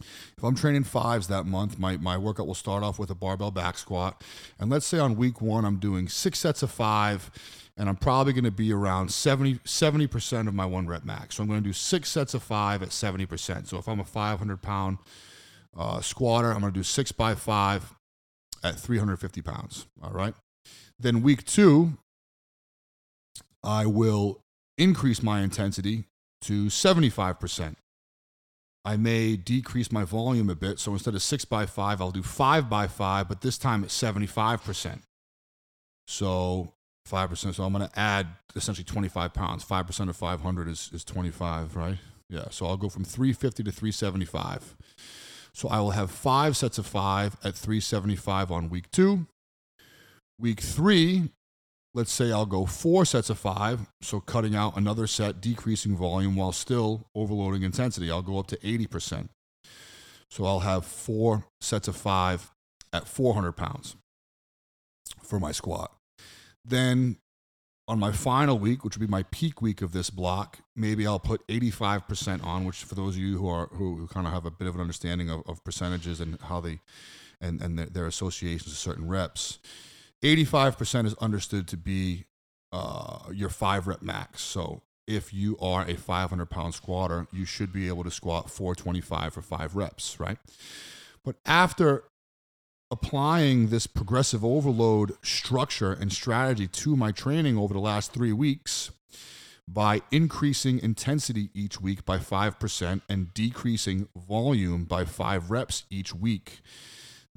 if 0.00 0.42
I'm 0.42 0.54
training 0.54 0.84
fives 0.84 1.28
that 1.28 1.44
month, 1.44 1.78
my 1.78 1.96
my 1.96 2.18
workout 2.18 2.46
will 2.46 2.54
start 2.54 2.82
off 2.82 2.98
with 2.98 3.10
a 3.10 3.14
barbell 3.14 3.50
back 3.50 3.78
squat, 3.78 4.22
and 4.58 4.70
let's 4.70 4.86
say 4.86 4.98
on 4.98 5.16
week 5.16 5.40
one 5.40 5.64
I'm 5.64 5.78
doing 5.78 6.08
six 6.08 6.38
sets 6.38 6.62
of 6.62 6.70
five, 6.70 7.30
and 7.76 7.88
I'm 7.88 7.96
probably 7.96 8.32
going 8.32 8.44
to 8.44 8.50
be 8.50 8.72
around 8.72 9.10
70 9.10 9.58
percent 10.06 10.48
of 10.48 10.54
my 10.54 10.66
one 10.66 10.86
rep 10.86 11.04
max. 11.04 11.36
So 11.36 11.42
I'm 11.42 11.48
going 11.48 11.62
to 11.62 11.68
do 11.68 11.72
six 11.72 12.10
sets 12.10 12.34
of 12.34 12.42
five 12.42 12.82
at 12.82 12.92
seventy 12.92 13.26
percent. 13.26 13.68
So 13.68 13.78
if 13.78 13.88
I'm 13.88 14.00
a 14.00 14.04
500 14.04 14.62
pound 14.62 14.98
uh, 15.76 16.00
squatter, 16.00 16.52
I'm 16.52 16.60
going 16.60 16.72
to 16.72 16.78
do 16.78 16.84
six 16.84 17.12
by 17.12 17.34
five 17.34 17.94
at 18.62 18.78
350 18.78 19.42
pounds. 19.42 19.86
All 20.02 20.12
right. 20.12 20.34
Then 20.98 21.22
week 21.22 21.44
two, 21.44 21.98
I 23.64 23.86
will 23.86 24.40
increase 24.78 25.22
my 25.22 25.40
intensity 25.40 26.04
to 26.42 26.66
75%. 26.66 27.76
I 28.84 28.96
may 28.96 29.36
decrease 29.36 29.92
my 29.92 30.04
volume 30.04 30.50
a 30.50 30.56
bit. 30.56 30.80
So 30.80 30.92
instead 30.92 31.14
of 31.14 31.22
six 31.22 31.44
by 31.44 31.66
five, 31.66 32.00
I'll 32.00 32.10
do 32.10 32.22
five 32.22 32.68
by 32.68 32.88
five, 32.88 33.28
but 33.28 33.40
this 33.40 33.58
time 33.58 33.84
it's 33.84 34.00
75%. 34.00 35.02
So 36.08 36.72
5%. 37.08 37.54
So 37.54 37.64
I'm 37.64 37.72
going 37.72 37.88
to 37.88 37.98
add 37.98 38.28
essentially 38.54 38.84
25 38.84 39.32
pounds. 39.32 39.64
5% 39.64 40.08
of 40.08 40.16
500 40.16 40.68
is, 40.68 40.90
is 40.92 41.04
25, 41.04 41.76
right? 41.76 41.98
Yeah. 42.28 42.46
So 42.50 42.66
I'll 42.66 42.76
go 42.76 42.88
from 42.88 43.04
350 43.04 43.64
to 43.64 43.72
375. 43.72 44.76
So 45.54 45.68
I 45.68 45.80
will 45.80 45.90
have 45.90 46.10
five 46.10 46.56
sets 46.56 46.78
of 46.78 46.86
five 46.86 47.36
at 47.44 47.54
375 47.54 48.50
on 48.50 48.70
week 48.70 48.90
two. 48.90 49.26
Week 50.38 50.60
three, 50.60 51.28
let's 51.94 52.10
say 52.10 52.32
I'll 52.32 52.46
go 52.46 52.64
four 52.64 53.04
sets 53.04 53.28
of 53.28 53.38
five, 53.38 53.80
so 54.00 54.18
cutting 54.18 54.56
out 54.56 54.76
another 54.76 55.06
set, 55.06 55.40
decreasing 55.40 55.94
volume 55.94 56.36
while 56.36 56.52
still 56.52 57.06
overloading 57.14 57.62
intensity. 57.62 58.10
I'll 58.10 58.22
go 58.22 58.38
up 58.38 58.46
to 58.48 58.56
80%. 58.56 59.28
So 60.30 60.46
I'll 60.46 60.60
have 60.60 60.86
four 60.86 61.44
sets 61.60 61.88
of 61.88 61.96
five 61.96 62.50
at 62.92 63.06
400 63.06 63.52
pounds 63.52 63.96
for 65.22 65.38
my 65.38 65.52
squat. 65.52 65.92
Then 66.64 67.18
on 67.88 67.98
my 67.98 68.12
final 68.12 68.58
week, 68.58 68.84
which 68.84 68.96
would 68.96 69.04
be 69.04 69.10
my 69.10 69.24
peak 69.24 69.60
week 69.60 69.82
of 69.82 69.92
this 69.92 70.10
block, 70.10 70.58
maybe 70.76 71.06
I'll 71.06 71.18
put 71.18 71.46
85% 71.48 72.44
on, 72.44 72.64
which 72.64 72.84
for 72.84 72.94
those 72.94 73.16
of 73.16 73.22
you 73.22 73.38
who 73.38 73.48
are 73.48 73.66
who, 73.72 73.96
who 73.96 74.06
kind 74.06 74.26
of 74.26 74.32
have 74.32 74.46
a 74.46 74.50
bit 74.50 74.68
of 74.68 74.74
an 74.74 74.80
understanding 74.80 75.30
of, 75.30 75.42
of 75.46 75.64
percentages 75.64 76.20
and 76.20 76.38
how 76.42 76.60
they 76.60 76.80
and, 77.40 77.60
and 77.60 77.78
their 77.78 78.06
associations 78.06 78.72
to 78.72 78.78
certain 78.78 79.08
reps 79.08 79.58
85% 80.22 81.06
is 81.06 81.14
understood 81.14 81.66
to 81.68 81.76
be 81.76 82.24
uh, 82.72 83.18
your 83.32 83.48
five 83.48 83.86
rep 83.86 84.02
max. 84.02 84.40
So 84.40 84.82
if 85.06 85.34
you 85.34 85.58
are 85.60 85.84
a 85.86 85.94
500 85.94 86.46
pound 86.46 86.74
squatter, 86.74 87.26
you 87.32 87.44
should 87.44 87.72
be 87.72 87.88
able 87.88 88.04
to 88.04 88.10
squat 88.10 88.50
425 88.50 89.34
for 89.34 89.42
five 89.42 89.74
reps, 89.74 90.20
right? 90.20 90.38
But 91.24 91.36
after 91.44 92.04
applying 92.92 93.68
this 93.68 93.86
progressive 93.86 94.44
overload 94.44 95.12
structure 95.24 95.92
and 95.92 96.12
strategy 96.12 96.68
to 96.68 96.94
my 96.94 97.10
training 97.10 97.56
over 97.56 97.72
the 97.72 97.80
last 97.80 98.12
three 98.12 98.34
weeks, 98.34 98.90
by 99.66 100.02
increasing 100.10 100.78
intensity 100.78 101.48
each 101.54 101.80
week 101.80 102.04
by 102.04 102.18
5% 102.18 103.00
and 103.08 103.32
decreasing 103.32 104.08
volume 104.14 104.84
by 104.84 105.06
five 105.06 105.50
reps 105.50 105.84
each 105.88 106.14
week, 106.14 106.60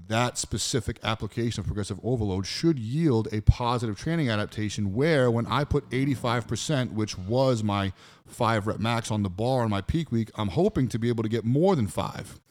that 0.08 0.38
specific 0.38 1.00
application 1.04 1.62
of 1.62 1.68
progressive 1.68 2.02
overload 2.04 2.46
should 2.46 2.78
yield 2.78 3.30
a 3.32 3.40
positive 3.42 3.98
training 3.98 4.30
adaptation 4.30 4.94
where 4.94 5.32
when 5.32 5.46
I 5.46 5.64
put 5.64 5.90
85%, 5.90 6.92
which 6.92 7.18
was 7.18 7.64
my 7.64 7.94
five 8.28 8.68
rep 8.68 8.80
max 8.80 9.10
on 9.10 9.24
the 9.24 9.30
bar 9.30 9.64
on 9.64 9.70
my 9.70 9.80
peak 9.80 10.12
week, 10.12 10.32
I'm 10.36 10.50
hoping 10.50 10.90
to 10.90 11.00
be 11.00 11.08
able 11.08 11.24
to 11.24 11.30
get 11.30 11.46
more 11.46 11.78
than 11.78 11.88
five. 11.88 12.42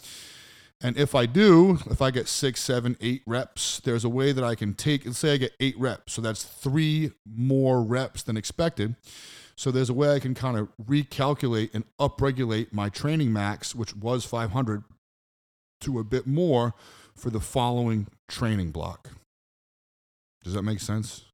And 0.84 0.98
if 0.98 1.14
I 1.14 1.24
do, 1.24 1.78
if 1.86 2.02
I 2.02 2.10
get 2.10 2.28
six, 2.28 2.60
seven, 2.60 2.98
eight 3.00 3.22
reps, 3.26 3.80
there's 3.80 4.04
a 4.04 4.08
way 4.10 4.32
that 4.32 4.44
I 4.44 4.54
can 4.54 4.74
take, 4.74 5.06
let's 5.06 5.18
say 5.18 5.32
I 5.32 5.38
get 5.38 5.52
eight 5.58 5.78
reps. 5.78 6.12
So 6.12 6.20
that's 6.20 6.44
three 6.44 7.12
more 7.24 7.82
reps 7.82 8.22
than 8.22 8.36
expected. 8.36 8.94
So 9.56 9.70
there's 9.70 9.88
a 9.88 9.94
way 9.94 10.14
I 10.14 10.18
can 10.18 10.34
kind 10.34 10.58
of 10.58 10.68
recalculate 10.76 11.70
and 11.72 11.84
upregulate 11.98 12.74
my 12.74 12.90
training 12.90 13.32
max, 13.32 13.74
which 13.74 13.96
was 13.96 14.26
500, 14.26 14.84
to 15.80 15.98
a 15.98 16.04
bit 16.04 16.26
more 16.26 16.74
for 17.16 17.30
the 17.30 17.40
following 17.40 18.06
training 18.28 18.70
block. 18.70 19.08
Does 20.42 20.52
that 20.52 20.64
make 20.64 20.80
sense? 20.80 21.24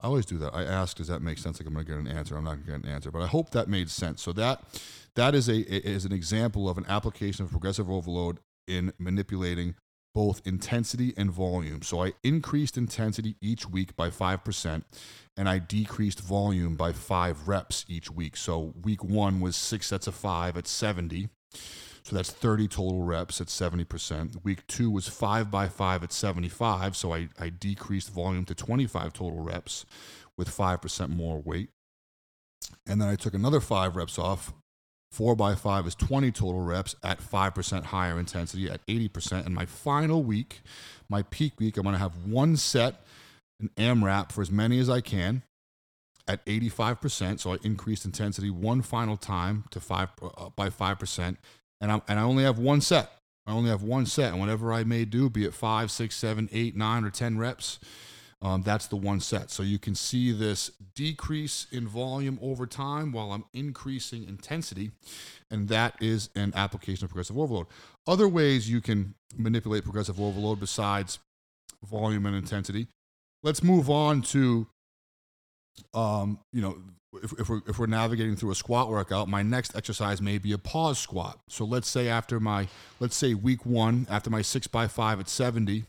I 0.00 0.08
always 0.08 0.26
do 0.26 0.38
that. 0.38 0.54
I 0.54 0.64
ask, 0.64 0.96
does 0.96 1.06
that 1.06 1.22
make 1.22 1.38
sense? 1.38 1.60
Like 1.60 1.68
I'm 1.68 1.74
going 1.74 1.86
to 1.86 1.92
get 1.92 2.00
an 2.00 2.08
answer. 2.08 2.36
I'm 2.36 2.42
not 2.42 2.54
going 2.54 2.64
to 2.64 2.72
get 2.72 2.82
an 2.82 2.88
answer, 2.88 3.12
but 3.12 3.22
I 3.22 3.28
hope 3.28 3.50
that 3.50 3.68
made 3.68 3.90
sense. 3.90 4.22
So 4.22 4.32
that 4.32 4.64
that 5.14 5.34
is 5.34 5.48
a 5.48 5.60
is 5.60 6.04
an 6.04 6.12
example 6.12 6.68
of 6.68 6.78
an 6.78 6.84
application 6.88 7.44
of 7.44 7.50
progressive 7.50 7.90
overload 7.90 8.40
in 8.66 8.92
manipulating 8.98 9.74
both 10.12 10.42
intensity 10.44 11.14
and 11.16 11.30
volume. 11.30 11.82
So 11.82 12.02
I 12.02 12.14
increased 12.24 12.76
intensity 12.76 13.36
each 13.40 13.68
week 13.68 13.94
by 13.94 14.10
5% 14.10 14.82
and 15.36 15.48
I 15.48 15.60
decreased 15.60 16.20
volume 16.20 16.74
by 16.74 16.92
5 16.92 17.46
reps 17.46 17.84
each 17.88 18.10
week. 18.10 18.36
So 18.36 18.74
week 18.82 19.04
1 19.04 19.40
was 19.40 19.54
6 19.54 19.86
sets 19.86 20.08
of 20.08 20.16
5 20.16 20.56
at 20.56 20.66
70. 20.66 21.28
So 22.02 22.16
that's 22.16 22.30
30 22.30 22.68
total 22.68 23.02
reps 23.02 23.40
at 23.40 23.48
70%. 23.48 24.42
Week 24.42 24.66
two 24.66 24.90
was 24.90 25.08
five 25.08 25.50
by 25.50 25.68
five 25.68 26.02
at 26.02 26.12
75. 26.12 26.96
So 26.96 27.14
I, 27.14 27.28
I 27.38 27.50
decreased 27.50 28.10
volume 28.10 28.44
to 28.46 28.54
25 28.54 29.12
total 29.12 29.40
reps 29.40 29.84
with 30.36 30.48
5% 30.48 31.08
more 31.10 31.40
weight. 31.40 31.70
And 32.86 33.00
then 33.00 33.08
I 33.08 33.16
took 33.16 33.34
another 33.34 33.60
five 33.60 33.96
reps 33.96 34.18
off. 34.18 34.52
Four 35.10 35.34
by 35.34 35.54
five 35.54 35.86
is 35.86 35.94
20 35.94 36.30
total 36.30 36.60
reps 36.60 36.94
at 37.02 37.20
5% 37.20 37.84
higher 37.84 38.18
intensity 38.18 38.70
at 38.70 38.84
80%. 38.86 39.44
And 39.44 39.54
my 39.54 39.66
final 39.66 40.22
week, 40.22 40.60
my 41.08 41.22
peak 41.22 41.58
week, 41.58 41.76
I'm 41.76 41.82
going 41.82 41.94
to 41.94 41.98
have 41.98 42.16
one 42.24 42.56
set, 42.56 43.04
an 43.60 43.70
AMRAP 43.76 44.30
for 44.30 44.40
as 44.40 44.50
many 44.50 44.78
as 44.78 44.88
I 44.88 45.00
can 45.00 45.42
at 46.28 46.44
85%. 46.46 47.40
So 47.40 47.54
I 47.54 47.58
increased 47.64 48.04
intensity 48.04 48.50
one 48.50 48.82
final 48.82 49.16
time 49.16 49.64
to 49.70 49.80
five 49.80 50.10
uh, 50.22 50.50
by 50.54 50.70
5% 50.70 51.36
and 51.80 51.90
I 51.90 52.00
and 52.08 52.18
I 52.18 52.22
only 52.22 52.44
have 52.44 52.58
one 52.58 52.80
set. 52.80 53.10
I 53.46 53.52
only 53.52 53.70
have 53.70 53.82
one 53.82 54.06
set, 54.06 54.32
and 54.32 54.40
whatever 54.40 54.72
I 54.72 54.84
may 54.84 55.04
do, 55.04 55.30
be 55.30 55.44
it 55.44 55.54
five, 55.54 55.90
six, 55.90 56.14
seven, 56.14 56.48
eight, 56.52 56.76
nine, 56.76 57.04
or 57.04 57.10
ten 57.10 57.38
reps, 57.38 57.78
um, 58.42 58.62
that's 58.62 58.86
the 58.86 58.96
one 58.96 59.20
set. 59.20 59.50
So 59.50 59.62
you 59.62 59.78
can 59.78 59.94
see 59.94 60.32
this 60.32 60.70
decrease 60.94 61.66
in 61.70 61.86
volume 61.86 62.38
over 62.40 62.66
time 62.66 63.12
while 63.12 63.32
I'm 63.32 63.44
increasing 63.52 64.24
intensity, 64.24 64.92
and 65.50 65.68
that 65.68 65.94
is 66.00 66.30
an 66.34 66.52
application 66.56 67.04
of 67.04 67.10
progressive 67.10 67.38
overload. 67.38 67.66
Other 68.06 68.28
ways 68.28 68.70
you 68.70 68.80
can 68.80 69.14
manipulate 69.36 69.84
progressive 69.84 70.20
overload 70.20 70.58
besides 70.58 71.18
volume 71.84 72.24
and 72.26 72.34
intensity. 72.34 72.88
Let's 73.42 73.62
move 73.62 73.90
on 73.90 74.22
to, 74.22 74.66
um, 75.92 76.38
you 76.52 76.62
know, 76.62 76.78
if, 77.22 77.32
if, 77.38 77.48
we're, 77.48 77.60
if 77.66 77.78
we're 77.78 77.86
navigating 77.86 78.36
through 78.36 78.52
a 78.52 78.54
squat 78.54 78.88
workout, 78.88 79.28
my 79.28 79.42
next 79.42 79.74
exercise 79.76 80.22
may 80.22 80.38
be 80.38 80.52
a 80.52 80.58
pause 80.58 80.98
squat. 80.98 81.38
So 81.48 81.64
let's 81.64 81.88
say 81.88 82.08
after 82.08 82.38
my, 82.38 82.68
let's 83.00 83.16
say 83.16 83.34
week 83.34 83.66
one, 83.66 84.06
after 84.08 84.30
my 84.30 84.42
six 84.42 84.66
by 84.66 84.86
five 84.86 85.20
at 85.20 85.28
70, 85.28 85.84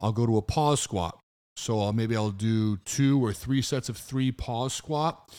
I'll 0.00 0.12
go 0.12 0.26
to 0.26 0.36
a 0.38 0.42
pause 0.42 0.80
squat. 0.80 1.18
So 1.56 1.80
I'll, 1.80 1.92
maybe 1.92 2.16
I'll 2.16 2.30
do 2.30 2.76
two 2.78 3.24
or 3.24 3.32
three 3.32 3.62
sets 3.62 3.88
of 3.88 3.96
three 3.96 4.32
pause 4.32 4.72
squat, 4.72 5.34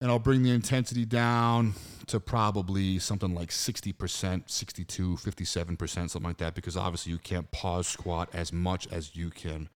and 0.00 0.10
I'll 0.10 0.18
bring 0.18 0.42
the 0.42 0.50
intensity 0.50 1.04
down 1.04 1.74
to 2.06 2.20
probably 2.20 2.98
something 2.98 3.34
like 3.34 3.50
60%, 3.50 4.48
62, 4.48 5.16
57%, 5.16 5.88
something 5.88 6.22
like 6.22 6.38
that, 6.38 6.54
because 6.54 6.76
obviously 6.76 7.12
you 7.12 7.18
can't 7.18 7.50
pause 7.50 7.86
squat 7.86 8.28
as 8.32 8.52
much 8.52 8.86
as 8.92 9.16
you 9.16 9.30
can 9.30 9.68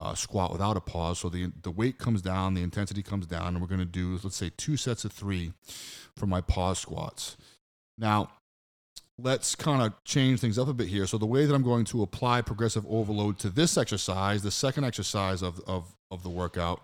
uh, 0.00 0.14
squat 0.14 0.52
without 0.52 0.76
a 0.76 0.80
pause. 0.80 1.20
So 1.20 1.28
the, 1.28 1.52
the 1.62 1.70
weight 1.70 1.98
comes 1.98 2.22
down, 2.22 2.54
the 2.54 2.62
intensity 2.62 3.02
comes 3.02 3.26
down, 3.26 3.48
and 3.48 3.60
we're 3.60 3.68
going 3.68 3.80
to 3.80 3.84
do, 3.84 4.18
let's 4.22 4.36
say, 4.36 4.50
two 4.56 4.76
sets 4.76 5.04
of 5.04 5.12
three 5.12 5.52
for 6.16 6.26
my 6.26 6.40
pause 6.40 6.78
squats. 6.78 7.36
Now, 7.98 8.30
let's 9.18 9.54
kind 9.54 9.82
of 9.82 9.92
change 10.04 10.40
things 10.40 10.58
up 10.58 10.68
a 10.68 10.74
bit 10.74 10.88
here. 10.88 11.06
So 11.06 11.16
the 11.18 11.26
way 11.26 11.46
that 11.46 11.54
I'm 11.54 11.62
going 11.62 11.84
to 11.86 12.02
apply 12.02 12.42
progressive 12.42 12.84
overload 12.88 13.38
to 13.40 13.48
this 13.48 13.78
exercise, 13.78 14.42
the 14.42 14.50
second 14.50 14.84
exercise 14.84 15.42
of, 15.42 15.60
of, 15.66 15.94
of 16.10 16.22
the 16.22 16.28
workout, 16.28 16.82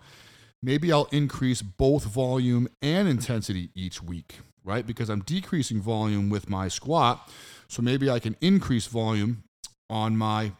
maybe 0.61 0.91
I'll 0.91 1.09
increase 1.11 1.61
both 1.61 2.05
volume 2.05 2.67
and 2.81 3.07
intensity 3.07 3.69
each 3.75 4.01
week, 4.01 4.39
right? 4.63 4.85
Because 4.85 5.09
I'm 5.09 5.21
decreasing 5.21 5.79
volume 5.79 6.29
with 6.29 6.49
my 6.49 6.67
squat. 6.67 7.29
So 7.67 7.81
maybe 7.81 8.09
I 8.09 8.19
can 8.19 8.35
increase 8.41 8.87
volume 8.87 9.43
on 9.89 10.17
my 10.17 10.53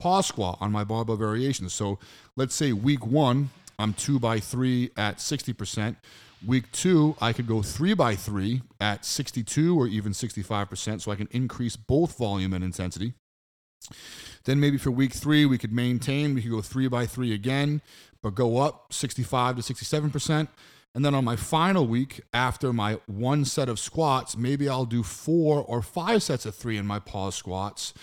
pause 0.00 0.26
squat 0.26 0.56
on 0.60 0.72
my 0.72 0.84
barbell 0.84 1.16
variations. 1.16 1.74
So 1.74 1.98
let's 2.36 2.54
say 2.54 2.72
week 2.72 3.06
one, 3.06 3.50
I'm 3.78 3.92
two 3.92 4.18
by 4.18 4.40
three 4.40 4.90
at 4.96 5.18
60%. 5.18 5.96
Week 6.46 6.70
two, 6.72 7.16
I 7.20 7.32
could 7.32 7.46
go 7.46 7.60
three 7.62 7.92
by 7.92 8.16
three 8.16 8.62
at 8.80 9.04
62 9.04 9.78
or 9.78 9.86
even 9.86 10.12
65%, 10.12 11.02
so 11.02 11.10
I 11.10 11.16
can 11.16 11.28
increase 11.32 11.76
both 11.76 12.16
volume 12.16 12.54
and 12.54 12.64
intensity. 12.64 13.12
Then 14.44 14.58
maybe 14.58 14.78
for 14.78 14.90
week 14.90 15.12
three, 15.12 15.44
we 15.44 15.58
could 15.58 15.72
maintain, 15.72 16.34
we 16.34 16.42
could 16.42 16.50
go 16.50 16.62
three 16.62 16.88
by 16.88 17.06
three 17.06 17.34
again, 17.34 17.82
but 18.22 18.34
go 18.34 18.58
up 18.58 18.92
65 18.92 19.56
to 19.56 19.74
67%. 19.74 20.48
And 20.94 21.04
then 21.04 21.14
on 21.14 21.24
my 21.24 21.36
final 21.36 21.86
week, 21.86 22.20
after 22.32 22.72
my 22.72 22.98
one 23.06 23.44
set 23.44 23.68
of 23.68 23.78
squats, 23.78 24.36
maybe 24.36 24.68
I'll 24.68 24.86
do 24.86 25.02
four 25.02 25.62
or 25.62 25.82
five 25.82 26.22
sets 26.22 26.46
of 26.46 26.54
three 26.54 26.76
in 26.76 26.86
my 26.86 26.98
pause 26.98 27.36
squats 27.36 27.94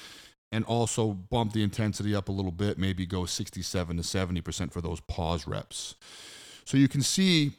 and 0.51 0.63
also 0.63 1.11
bump 1.11 1.51
the 1.51 1.63
intensity 1.63 2.15
up 2.15 2.29
a 2.29 2.31
little 2.31 2.51
bit, 2.51 2.77
maybe 2.77 3.05
go 3.05 3.25
67 3.25 3.97
to 3.97 4.03
70% 4.03 4.71
for 4.71 4.79
those 4.79 5.01
pause 5.01 5.45
reps. 5.45 5.95
So 6.63 6.77
you 6.77 6.87
can 6.87 7.01
see 7.01 7.53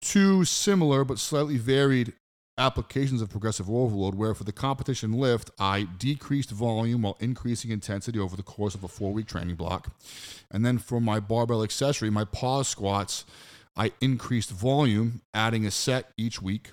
two 0.00 0.44
similar 0.44 1.04
but 1.04 1.18
slightly 1.18 1.58
varied 1.58 2.12
applications 2.58 3.22
of 3.22 3.30
progressive 3.30 3.70
overload 3.70 4.14
where 4.14 4.34
for 4.34 4.44
the 4.44 4.52
competition 4.52 5.12
lift 5.12 5.50
i 5.58 5.86
decreased 5.98 6.50
volume 6.50 7.02
while 7.02 7.16
increasing 7.18 7.70
intensity 7.70 8.18
over 8.18 8.36
the 8.36 8.42
course 8.42 8.74
of 8.74 8.84
a 8.84 8.88
four 8.88 9.12
week 9.12 9.26
training 9.26 9.56
block. 9.56 9.88
And 10.50 10.64
then 10.64 10.78
for 10.78 11.00
my 11.00 11.20
barbell 11.20 11.62
accessory 11.62 12.10
my 12.10 12.24
pause 12.24 12.68
squats 12.68 13.24
i 13.76 13.92
increased 14.00 14.50
volume 14.50 15.22
adding 15.32 15.64
a 15.64 15.70
set 15.70 16.12
each 16.18 16.42
week 16.42 16.72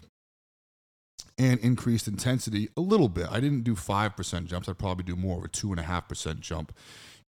and 1.38 1.60
increased 1.60 2.08
intensity 2.08 2.70
a 2.76 2.82
little 2.82 3.10
bit. 3.10 3.28
I 3.30 3.40
didn't 3.40 3.64
do 3.64 3.76
5% 3.76 4.46
jumps. 4.46 4.68
I'd 4.68 4.80
probably 4.80 5.04
do 5.04 5.16
more 5.16 5.38
of 5.38 5.46
a 5.46 5.50
2.5% 5.50 6.40
jump 6.40 6.76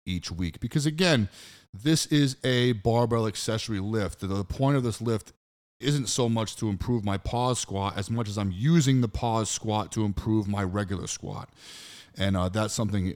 each 0.05 0.31
week. 0.31 0.59
Because 0.59 0.85
again 0.85 1.29
this 1.73 2.07
is 2.07 2.37
a 2.43 2.71
barbell 2.71 3.27
accessory 3.27 3.79
lift. 3.79 4.21
The 4.21 4.43
point 4.45 4.77
of 4.77 4.83
this 4.83 5.01
lift 5.01 5.33
isn't 5.79 6.07
so 6.07 6.27
much 6.27 6.55
to 6.57 6.69
improve 6.69 7.05
my 7.05 7.17
pause 7.17 7.59
squat 7.59 7.97
as 7.97 8.09
much 8.09 8.27
as 8.27 8.37
I'm 8.37 8.51
using 8.51 9.01
the 9.01 9.07
pause 9.07 9.49
squat 9.49 9.91
to 9.93 10.05
improve 10.05 10.47
my 10.47 10.63
regular 10.63 11.07
squat. 11.07 11.49
And 12.17 12.35
uh, 12.35 12.49
that's 12.49 12.73
something, 12.73 13.15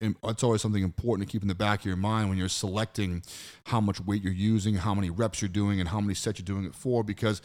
it's 0.00 0.42
always 0.42 0.60
something 0.60 0.82
important 0.82 1.26
to 1.26 1.32
keep 1.32 1.42
in 1.42 1.48
the 1.48 1.54
back 1.54 1.80
of 1.80 1.86
your 1.86 1.96
mind 1.96 2.28
when 2.28 2.36
you're 2.36 2.48
selecting 2.48 3.22
how 3.64 3.80
much 3.80 4.00
weight 4.00 4.22
you're 4.22 4.32
using, 4.32 4.74
how 4.74 4.94
many 4.94 5.08
reps 5.08 5.40
you're 5.40 5.48
doing, 5.48 5.80
and 5.80 5.88
how 5.88 6.00
many 6.00 6.14
sets 6.14 6.38
you're 6.38 6.44
doing 6.44 6.66
it 6.66 6.74
for. 6.74 7.02
Because 7.02 7.40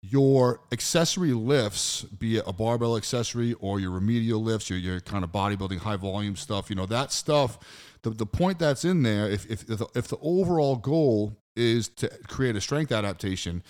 your 0.00 0.60
accessory 0.70 1.32
lifts, 1.32 2.02
be 2.02 2.36
it 2.36 2.44
a 2.46 2.52
barbell 2.52 2.96
accessory 2.96 3.54
or 3.54 3.80
your 3.80 3.90
remedial 3.90 4.42
lifts, 4.42 4.68
your, 4.70 4.78
your 4.78 5.00
kind 5.00 5.24
of 5.24 5.32
bodybuilding 5.32 5.78
high 5.78 5.96
volume 5.96 6.36
stuff, 6.36 6.68
you 6.68 6.76
know, 6.76 6.86
that 6.86 7.10
stuff, 7.10 7.58
the, 8.02 8.10
the 8.10 8.26
point 8.26 8.58
that's 8.58 8.84
in 8.84 9.02
there, 9.02 9.28
if, 9.28 9.50
if, 9.50 9.68
if, 9.68 9.78
the, 9.78 9.86
if 9.94 10.08
the 10.08 10.18
overall 10.20 10.76
goal 10.76 11.36
is 11.56 11.88
to 11.88 12.08
create 12.28 12.54
a 12.54 12.60
strength 12.60 12.92
adaptation, 12.92 13.62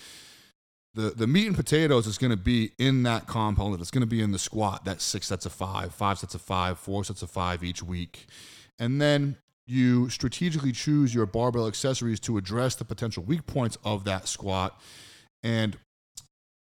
the 0.95 1.11
the 1.11 1.27
meat 1.27 1.47
and 1.47 1.55
potatoes 1.55 2.07
is 2.07 2.17
going 2.17 2.31
to 2.31 2.37
be 2.37 2.71
in 2.79 3.03
that 3.03 3.27
component. 3.27 3.81
It's 3.81 3.91
going 3.91 4.01
to 4.01 4.07
be 4.07 4.21
in 4.21 4.31
the 4.31 4.39
squat. 4.39 4.85
That 4.85 5.01
six 5.01 5.27
sets 5.27 5.45
of 5.45 5.51
five, 5.51 5.93
five 5.93 6.17
sets 6.17 6.33
of 6.33 6.41
five, 6.41 6.79
four 6.79 7.03
sets 7.03 7.21
of 7.21 7.29
five 7.29 7.63
each 7.63 7.83
week, 7.83 8.25
and 8.79 9.01
then 9.01 9.37
you 9.67 10.09
strategically 10.09 10.71
choose 10.71 11.13
your 11.13 11.25
barbell 11.25 11.67
accessories 11.67 12.19
to 12.21 12.37
address 12.37 12.75
the 12.75 12.85
potential 12.85 13.23
weak 13.23 13.45
points 13.45 13.77
of 13.83 14.03
that 14.05 14.27
squat, 14.27 14.79
and 15.43 15.77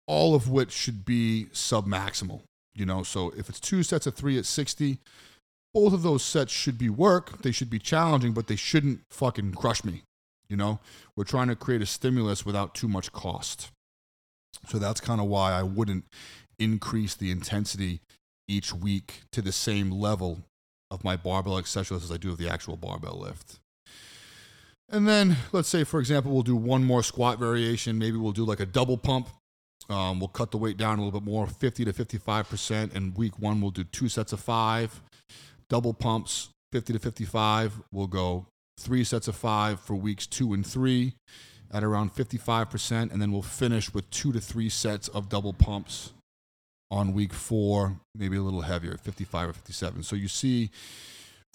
all 0.07 0.35
of 0.35 0.49
which 0.49 0.73
should 0.73 1.05
be 1.05 1.47
submaximal. 1.53 2.41
You 2.75 2.87
know, 2.87 3.03
so 3.03 3.33
if 3.37 3.49
it's 3.49 3.61
two 3.61 3.83
sets 3.83 4.07
of 4.07 4.15
three 4.15 4.39
at 4.39 4.47
sixty, 4.47 4.99
both 5.75 5.93
of 5.93 6.03
those 6.03 6.23
sets 6.23 6.53
should 6.53 6.79
be 6.79 6.89
work. 6.89 7.43
They 7.43 7.53
should 7.53 7.71
be 7.71 7.79
challenging, 7.79 8.33
but 8.33 8.47
they 8.47 8.57
shouldn't 8.57 9.01
fucking 9.11 9.53
crush 9.53 9.85
me. 9.85 10.03
You 10.49 10.57
know, 10.57 10.81
we're 11.17 11.25
trying 11.25 11.49
to 11.49 11.57
create 11.57 11.83
a 11.83 11.87
stimulus 11.87 12.45
without 12.47 12.75
too 12.75 12.89
much 12.89 13.13
cost. 13.13 13.71
So 14.69 14.79
that's 14.79 15.01
kind 15.01 15.21
of 15.21 15.27
why 15.27 15.53
I 15.53 15.63
wouldn't 15.63 16.05
increase 16.59 17.15
the 17.15 17.31
intensity 17.31 18.01
each 18.49 18.73
week 18.73 19.23
to 19.33 19.43
the 19.43 19.53
same 19.53 19.91
level 19.91 20.45
of 20.91 21.05
my 21.05 21.17
barbell 21.17 21.59
exercise 21.59 22.05
as 22.05 22.13
I 22.13 22.17
do 22.17 22.31
of 22.31 22.39
the 22.39 22.49
actual 22.49 22.77
barbell 22.77 23.19
lift. 23.19 23.59
And 24.89 25.09
then 25.09 25.39
let's 25.53 25.69
say, 25.69 25.85
for 25.85 26.01
example, 26.01 26.33
we'll 26.33 26.43
do 26.43 26.55
one 26.55 26.85
more 26.85 27.03
squat 27.03 27.39
variation. 27.39 27.99
Maybe 27.99 28.19
we'll 28.19 28.33
do 28.33 28.45
like 28.45 28.61
a 28.61 28.67
double 28.67 28.99
pump. 28.99 29.29
Um, 29.89 30.21
we'll 30.21 30.29
cut 30.29 30.51
the 30.51 30.59
weight 30.59 30.77
down 30.77 30.99
a 30.99 31.05
little 31.05 31.19
bit 31.19 31.27
more, 31.27 31.47
50 31.47 31.87
to 31.87 31.93
55%. 31.93 32.95
And 32.95 33.17
week 33.17 33.39
one, 33.39 33.61
we'll 33.61 33.71
do 33.71 33.85
two 33.85 34.09
sets 34.09 34.33
of 34.33 34.41
five. 34.41 35.01
Double 35.71 35.95
pumps, 35.95 36.51
50 36.73 36.93
to 36.93 36.99
55. 36.99 37.81
We'll 37.91 38.07
go 38.07 38.47
three 38.79 39.05
sets 39.05 39.29
of 39.29 39.35
five 39.35 39.81
for 39.81 39.95
weeks 39.95 40.27
two 40.27 40.53
and 40.53 40.67
three 40.67 41.15
at 41.73 41.83
around 41.83 42.15
55%, 42.15 43.13
and 43.13 43.23
then 43.23 43.33
we'll 43.33 43.43
finish 43.43 43.93
with 43.95 44.09
two 44.11 44.33
to 44.33 44.41
three 44.41 44.69
sets 44.69 45.09
of 45.09 45.29
double 45.29 45.53
pumps 45.53 46.13
on 46.91 47.15
week 47.15 47.33
four, 47.33 47.97
maybe 48.15 48.37
a 48.37 48.43
little 48.43 48.61
heavier, 48.61 48.99
55 48.99 49.49
or 49.49 49.53
57. 49.55 50.03
So 50.03 50.15
you 50.15 50.29
see, 50.29 50.71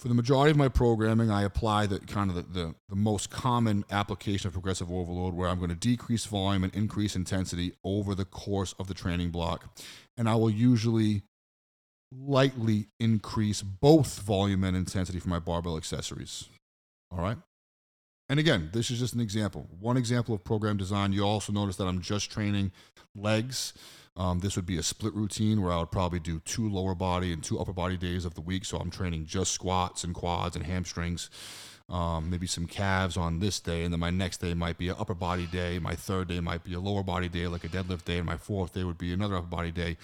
for 0.00 0.08
the 0.08 0.14
majority 0.14 0.50
of 0.50 0.56
my 0.56 0.68
programming, 0.68 1.30
I 1.30 1.42
apply 1.42 1.86
the 1.86 2.00
kind 2.00 2.30
of 2.30 2.36
the, 2.36 2.42
the, 2.42 2.74
the 2.88 2.96
most 2.96 3.30
common 3.30 3.84
application 3.90 4.48
of 4.48 4.52
progressive 4.52 4.90
overload 4.90 5.34
where 5.34 5.48
I'm 5.48 5.58
going 5.58 5.70
to 5.70 5.76
decrease 5.76 6.24
volume 6.24 6.64
and 6.64 6.74
increase 6.74 7.14
intensity 7.14 7.72
over 7.84 8.14
the 8.14 8.24
course 8.24 8.74
of 8.80 8.88
the 8.88 8.94
training 8.94 9.30
block. 9.30 9.76
And 10.16 10.28
I 10.28 10.34
will 10.34 10.50
usually 10.50 11.22
lightly 12.12 12.88
increase 12.98 13.62
both 13.62 14.20
volume 14.20 14.64
and 14.64 14.76
intensity 14.76 15.20
for 15.20 15.28
my 15.28 15.38
barbell 15.38 15.76
accessories. 15.76 16.48
All 17.10 17.18
right. 17.18 17.38
And 18.28 18.38
again, 18.38 18.70
this 18.72 18.90
is 18.90 18.98
just 18.98 19.14
an 19.14 19.20
example. 19.20 19.66
One 19.80 19.96
example 19.96 20.34
of 20.34 20.44
program 20.44 20.76
design. 20.76 21.12
You 21.12 21.24
also 21.24 21.52
notice 21.52 21.76
that 21.76 21.86
I'm 21.86 22.00
just 22.00 22.30
training 22.30 22.72
legs. 23.16 23.72
Um, 24.16 24.40
this 24.40 24.56
would 24.56 24.66
be 24.66 24.76
a 24.76 24.82
split 24.82 25.14
routine 25.14 25.62
where 25.62 25.72
I 25.72 25.78
would 25.78 25.92
probably 25.92 26.18
do 26.18 26.40
two 26.40 26.68
lower 26.68 26.94
body 26.94 27.32
and 27.32 27.42
two 27.42 27.58
upper 27.58 27.72
body 27.72 27.96
days 27.96 28.24
of 28.24 28.34
the 28.34 28.40
week. 28.40 28.64
So 28.64 28.76
I'm 28.76 28.90
training 28.90 29.26
just 29.26 29.52
squats 29.52 30.04
and 30.04 30.14
quads 30.14 30.56
and 30.56 30.66
hamstrings, 30.66 31.30
um, 31.88 32.28
maybe 32.28 32.46
some 32.46 32.66
calves 32.66 33.16
on 33.16 33.38
this 33.38 33.60
day. 33.60 33.84
And 33.84 33.92
then 33.92 34.00
my 34.00 34.10
next 34.10 34.38
day 34.38 34.54
might 34.54 34.76
be 34.76 34.88
an 34.88 34.96
upper 34.98 35.14
body 35.14 35.46
day. 35.46 35.78
My 35.78 35.94
third 35.94 36.28
day 36.28 36.40
might 36.40 36.64
be 36.64 36.74
a 36.74 36.80
lower 36.80 37.04
body 37.04 37.28
day, 37.28 37.46
like 37.46 37.64
a 37.64 37.68
deadlift 37.68 38.04
day. 38.04 38.18
And 38.18 38.26
my 38.26 38.36
fourth 38.36 38.74
day 38.74 38.84
would 38.84 38.98
be 38.98 39.12
another 39.12 39.36
upper 39.36 39.46
body 39.46 39.70
day. 39.70 39.96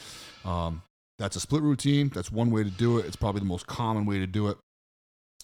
Um, 0.45 0.83
that's 1.19 1.37
a 1.37 1.41
split 1.41 1.63
routine. 1.63 2.11
That's 2.15 2.33
one 2.33 2.51
way 2.51 2.65
to 2.65 2.71
do 2.71 2.99
it. 2.99 3.07
It's 3.07 3.17
probably 3.17 3.41
the 3.41 3.47
most 3.47 3.67
common 3.67 4.07
way 4.07 4.19
to 4.19 4.27
do 4.27 4.49
it. 4.49 4.57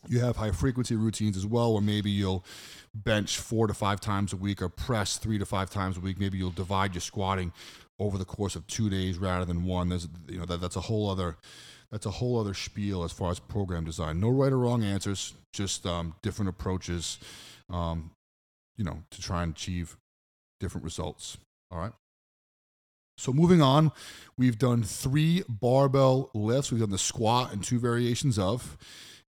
You 0.08 0.20
have 0.20 0.36
high 0.36 0.50
frequency 0.50 0.96
routines 0.96 1.36
as 1.36 1.46
well, 1.46 1.72
where 1.72 1.82
maybe 1.82 2.10
you'll 2.10 2.44
bench 2.94 3.38
four 3.38 3.66
to 3.66 3.74
five 3.74 4.00
times 4.00 4.32
a 4.32 4.36
week 4.36 4.62
or 4.62 4.68
press 4.68 5.18
three 5.18 5.38
to 5.38 5.46
five 5.46 5.70
times 5.70 5.96
a 5.96 6.00
week. 6.00 6.18
Maybe 6.18 6.38
you'll 6.38 6.50
divide 6.50 6.94
your 6.94 7.02
squatting 7.02 7.52
over 7.98 8.16
the 8.16 8.24
course 8.24 8.56
of 8.56 8.66
two 8.66 8.88
days 8.88 9.18
rather 9.18 9.44
than 9.44 9.64
one. 9.64 9.90
There's, 9.90 10.08
you 10.28 10.38
know, 10.38 10.46
that, 10.46 10.60
that's 10.60 10.76
a 10.76 10.80
whole 10.80 11.10
other, 11.10 11.36
that's 11.90 12.06
a 12.06 12.10
whole 12.10 12.40
other 12.40 12.54
spiel 12.54 13.04
as 13.04 13.12
far 13.12 13.30
as 13.30 13.38
program 13.38 13.84
design. 13.84 14.20
No 14.20 14.30
right 14.30 14.52
or 14.52 14.58
wrong 14.58 14.82
answers, 14.82 15.34
just 15.52 15.84
um, 15.84 16.14
different 16.22 16.48
approaches 16.48 17.18
um, 17.68 18.10
you 18.76 18.84
know, 18.84 19.02
to 19.10 19.20
try 19.20 19.42
and 19.42 19.52
achieve 19.52 19.96
different 20.58 20.84
results. 20.84 21.36
All 21.70 21.78
right. 21.78 21.92
So 23.18 23.32
moving 23.32 23.60
on, 23.60 23.92
we've 24.38 24.58
done 24.58 24.82
three 24.82 25.44
barbell 25.46 26.30
lifts. 26.32 26.72
We've 26.72 26.80
done 26.80 26.90
the 26.90 26.96
squat 26.96 27.52
and 27.52 27.62
two 27.62 27.78
variations 27.78 28.38
of, 28.38 28.78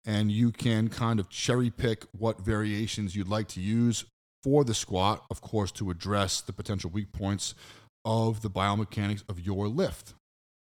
and 0.06 0.30
you 0.30 0.50
can 0.50 0.88
kind 0.88 1.20
of 1.20 1.28
cherry 1.28 1.70
pick 1.70 2.06
what 2.12 2.40
variations 2.40 3.14
you'd 3.14 3.28
like 3.28 3.48
to 3.48 3.60
use 3.60 4.04
for 4.42 4.64
the 4.64 4.74
squat, 4.74 5.24
of 5.30 5.40
course, 5.40 5.70
to 5.72 5.90
address 5.90 6.40
the 6.40 6.52
potential 6.52 6.90
weak 6.90 7.12
points 7.12 7.54
of 8.04 8.40
the 8.40 8.50
biomechanics 8.50 9.22
of 9.28 9.40
your 9.40 9.68
lift. 9.68 10.14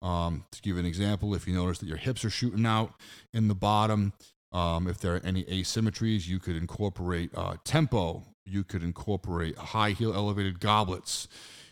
Um, 0.01 0.45
to 0.53 0.63
give 0.63 0.79
an 0.79 0.87
example, 0.87 1.35
if 1.35 1.47
you 1.47 1.55
notice 1.55 1.79
that 1.79 1.89
your 1.89 1.97
hips 1.97 2.25
are 2.25 2.31
shooting 2.31 2.65
out 2.65 2.95
in 3.35 3.49
the 3.49 3.55
bottom, 3.55 4.13
um, 4.53 4.87
if 4.87 4.99
there 4.99 5.17
are 5.17 5.21
any 5.25 5.45
asymmetries, 5.45 6.27
you 6.27 6.39
could 6.39 6.57
incorporate 6.57 7.31
uh, 7.37 7.57
tempo. 7.65 8.23
You 8.47 8.65
could 8.65 8.83
incorporate 8.83 9.59
high 9.59 9.91
heel 9.91 10.15
elevated 10.15 10.61
goblets. 10.61 11.29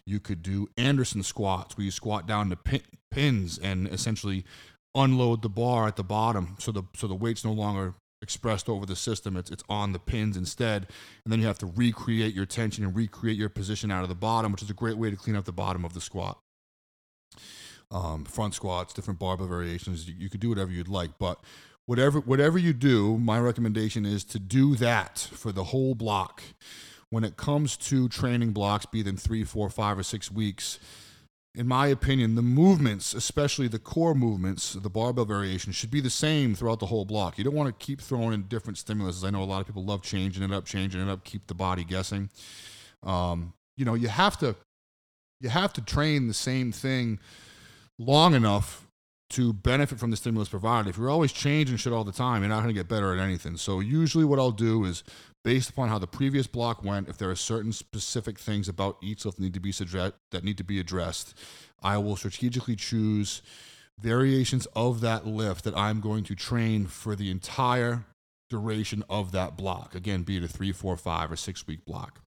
You 0.07 0.21
could 0.21 0.43
do 0.43 0.69
Anderson 0.77 1.23
squats 1.23 1.77
where 1.77 1.85
you 1.85 1.91
squat 1.91 2.27
down 2.27 2.51
to 2.51 2.57
pin, 2.57 2.83
pins 3.11 3.59
and 3.59 3.89
essentially 3.89 4.45
unload 4.97 5.43
the 5.43 5.49
bar 5.49 5.87
at 5.87 5.97
the 5.97 6.05
bottom, 6.05 6.57
so 6.59 6.73
the 6.73 6.83
so 6.95 7.07
the 7.07 7.15
weight's 7.15 7.45
no 7.45 7.53
longer 7.53 7.95
expressed 8.23 8.69
over 8.69 8.87
the 8.87 8.97
system. 8.97 9.37
It's 9.37 9.51
it's 9.51 9.63
on 9.69 9.93
the 9.93 9.99
pins 9.99 10.37
instead, 10.37 10.89
and 11.25 11.33
then 11.33 11.41
you 11.41 11.47
have 11.47 11.59
to 11.59 11.67
recreate 11.67 12.35
your 12.35 12.47
tension 12.47 12.85
and 12.85 12.97
recreate 12.97 13.37
your 13.37 13.49
position 13.49 13.91
out 13.91 14.03
of 14.03 14.09
the 14.09 14.15
bottom, 14.15 14.53
which 14.53 14.63
is 14.63 14.71
a 14.71 14.75
great 14.75 14.97
way 14.97 15.11
to 15.11 15.17
clean 15.17 15.37
up 15.37 15.45
the 15.45 15.53
bottom 15.53 15.85
of 15.85 15.93
the 15.93 16.01
squat. 16.01 16.39
Um, 17.91 18.25
front 18.25 18.55
squats, 18.55 18.93
different 18.93 19.21
barbell 19.21 19.47
variations. 19.47 20.09
You, 20.09 20.15
you 20.19 20.31
could 20.31 20.41
do 20.41 20.49
whatever 20.49 20.73
you'd 20.73 20.89
like, 20.89 21.19
but 21.19 21.39
whatever 21.85 22.19
whatever 22.19 22.59
you 22.59 22.73
do, 22.73 23.19
my 23.19 23.39
recommendation 23.39 24.05
is 24.05 24.25
to 24.25 24.39
do 24.39 24.75
that 24.77 25.19
for 25.19 25.53
the 25.53 25.65
whole 25.65 25.95
block 25.95 26.43
when 27.11 27.25
it 27.25 27.37
comes 27.37 27.77
to 27.77 28.09
training 28.09 28.53
blocks, 28.53 28.87
be 28.87 29.03
them 29.03 29.17
three, 29.17 29.45
four, 29.45 29.71
five, 29.71 29.99
or 29.99 30.03
six 30.03 30.31
weeks, 30.31 30.79
in 31.57 31.67
my 31.67 31.87
opinion, 31.87 32.35
the 32.35 32.43
movements, 32.43 33.15
especially 33.15 33.67
the 33.67 33.79
core 33.79 34.15
movements, 34.15 34.75
the 34.75 34.91
barbell 34.91 35.25
variation, 35.25 35.73
should 35.73 35.91
be 35.91 36.03
the 36.03 36.11
same 36.11 36.55
throughout 36.55 36.81
the 36.81 36.87
whole 36.87 37.07
block. 37.07 37.39
You 37.39 37.45
don't 37.45 37.55
want 37.55 37.69
to 37.69 37.85
keep 37.85 38.01
throwing 38.01 38.35
in 38.35 38.43
different 38.43 38.79
stimuluses. 38.79 39.27
I 39.27 39.31
know 39.31 39.43
a 39.43 39.45
lot 39.45 39.63
of 39.63 39.67
people 39.67 39.83
love 39.83 40.03
changing 40.03 40.43
it 40.43 40.53
up, 40.53 40.67
changing 40.67 41.01
it 41.01 41.09
up, 41.09 41.25
keep 41.25 41.47
the 41.47 41.55
body 41.55 41.83
guessing. 41.83 42.29
Um, 43.03 43.55
you 43.77 43.87
know, 43.87 43.95
you 43.95 44.09
have 44.09 44.39
to 44.39 44.55
you 45.41 45.49
have 45.49 45.73
to 45.75 45.81
train 45.81 46.29
the 46.29 46.35
same 46.35 46.73
thing 46.73 47.19
long 47.99 48.35
enough 48.35 48.86
to 49.31 49.53
benefit 49.53 49.99
from 49.99 50.11
the 50.11 50.17
stimulus 50.17 50.49
provided. 50.49 50.89
If 50.89 50.99
you're 50.99 51.11
always 51.11 51.33
changing 51.33 51.77
shit 51.77 51.93
all 51.93 52.05
the 52.05 52.13
time, 52.13 52.43
you're 52.43 52.49
not 52.49 52.63
going 52.63 52.75
to 52.75 52.81
get 52.81 52.89
better 52.89 53.13
at 53.13 53.19
anything. 53.19 53.57
So 53.57 53.81
usually 53.81 54.25
what 54.25 54.39
I'll 54.39 54.53
do 54.53 54.85
is 54.85 55.03
based 55.45 55.71
upon 55.71 55.89
how 55.89 55.99
the 55.99 56.07
previous 56.07 56.47
block 56.47 56.85
went, 56.85 57.09
if 57.09 57.19
there 57.19 57.31
are 57.31 57.37
certain 57.37 57.73
specific 57.73 58.39
things 58.39 58.69
about 58.69 58.99
each 59.03 59.25
that 59.25 59.39
need 59.39 59.55
to 59.55 59.61
be 59.61 59.73
that 59.73 60.45
need 60.45 60.59
to 60.59 60.65
be 60.65 60.79
addressed, 60.79 61.35
I 61.83 61.99
will 61.99 62.17
strategically 62.17 62.77
choose 62.77 63.43
variations 63.99 64.67
of 64.77 65.01
that 65.01 65.27
lift 65.27 65.65
that 65.65 65.77
I'm 65.77 66.01
going 66.01 66.25
to 66.25 66.35
train 66.35 66.87
for 66.87 67.17
the 67.17 67.31
entire 67.31 68.05
duration 68.49 69.03
of 69.09 69.33
that 69.33 69.57
block. 69.57 69.95
Again, 69.95 70.23
be 70.23 70.37
it 70.37 70.45
a 70.45 70.49
three, 70.49 70.73
four, 70.73 70.97
five, 70.97 71.33
or 71.33 71.37
six 71.37 71.67
week 71.67 71.85
block. 71.85 72.21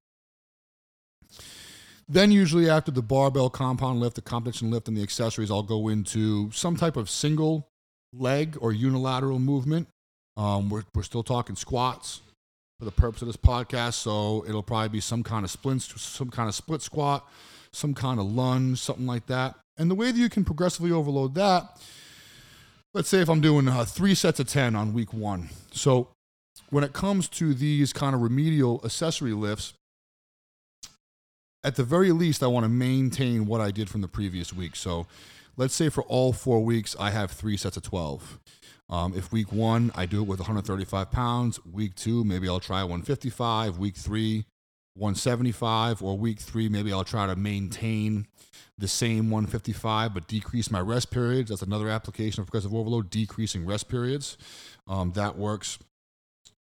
Then, 2.11 2.31
usually 2.31 2.69
after 2.69 2.91
the 2.91 3.03
barbell 3.03 3.49
compound 3.49 3.99
lift, 3.99 4.15
the 4.15 4.21
competition 4.21 4.71
lift, 4.71 4.87
and 4.87 4.97
the 4.97 5.03
accessories, 5.03 5.51
I'll 5.51 5.61
go 5.63 5.87
into 5.87 6.51
some 6.51 6.75
type 6.75 6.97
of 6.97 7.09
single 7.09 7.69
leg 8.11 8.57
or 8.59 8.71
unilateral 8.71 9.37
movement. 9.37 9.87
Um, 10.35 10.69
we're, 10.69 10.83
we're 10.95 11.03
still 11.03 11.21
talking 11.21 11.55
squats, 11.55 12.21
for 12.79 12.85
the 12.85 12.91
purpose 12.91 13.21
of 13.21 13.27
this 13.27 13.37
podcast. 13.37 13.93
So 13.93 14.45
it'll 14.47 14.63
probably 14.63 14.89
be 14.89 15.01
some 15.01 15.21
kind 15.21 15.43
of 15.43 15.51
split, 15.51 15.81
some 15.81 16.29
kind 16.29 16.47
of 16.47 16.55
split 16.55 16.81
squat, 16.81 17.27
some 17.71 17.93
kind 17.93 18.19
of 18.19 18.25
lunge, 18.25 18.79
something 18.79 19.05
like 19.05 19.27
that. 19.27 19.55
And 19.77 19.91
the 19.91 19.95
way 19.95 20.11
that 20.11 20.17
you 20.17 20.29
can 20.29 20.45
progressively 20.45 20.91
overload 20.91 21.35
that, 21.35 21.79
let's 22.93 23.09
say 23.09 23.19
if 23.19 23.29
I'm 23.29 23.41
doing 23.41 23.67
uh, 23.67 23.85
three 23.85 24.15
sets 24.15 24.39
of 24.39 24.47
10 24.47 24.75
on 24.75 24.93
week 24.93 25.13
one. 25.13 25.49
So 25.71 26.09
when 26.69 26.83
it 26.83 26.93
comes 26.93 27.27
to 27.29 27.53
these 27.53 27.93
kind 27.93 28.15
of 28.15 28.21
remedial 28.21 28.81
accessory 28.83 29.33
lifts, 29.33 29.73
at 31.63 31.75
the 31.75 31.83
very 31.83 32.11
least, 32.11 32.41
I 32.41 32.47
want 32.47 32.63
to 32.63 32.69
maintain 32.69 33.45
what 33.45 33.61
I 33.61 33.71
did 33.71 33.89
from 33.89 34.01
the 34.01 34.07
previous 34.07 34.53
week. 34.53 34.75
So 34.75 35.07
let's 35.57 35.75
say 35.75 35.89
for 35.89 36.03
all 36.03 36.31
four 36.33 36.63
weeks, 36.63 36.95
I 36.99 37.11
have 37.11 37.31
three 37.31 37.57
sets 37.57 37.77
of 37.77 37.83
12. 37.83 38.39
Um, 38.89 39.13
if 39.15 39.31
week 39.31 39.51
one 39.51 39.91
I 39.95 40.05
do 40.05 40.21
it 40.21 40.27
with 40.27 40.39
135 40.39 41.11
pounds, 41.11 41.63
week 41.65 41.95
two 41.95 42.23
maybe 42.23 42.49
I'll 42.49 42.59
try 42.59 42.81
155, 42.81 43.77
week 43.77 43.95
three 43.95 44.45
175, 44.95 46.01
or 46.01 46.17
week 46.17 46.39
three 46.39 46.69
maybe 46.69 46.91
I'll 46.91 47.03
try 47.03 47.27
to 47.27 47.35
maintain 47.35 48.25
the 48.77 48.87
same 48.87 49.29
155 49.29 50.13
but 50.13 50.27
decrease 50.27 50.71
my 50.71 50.79
rest 50.79 51.11
periods. 51.11 51.49
That's 51.49 51.61
another 51.61 51.89
application 51.89 52.41
of 52.41 52.47
progressive 52.47 52.73
overload, 52.73 53.09
decreasing 53.09 53.65
rest 53.65 53.89
periods. 53.89 54.37
Um, 54.87 55.11
that 55.11 55.37
works, 55.37 55.77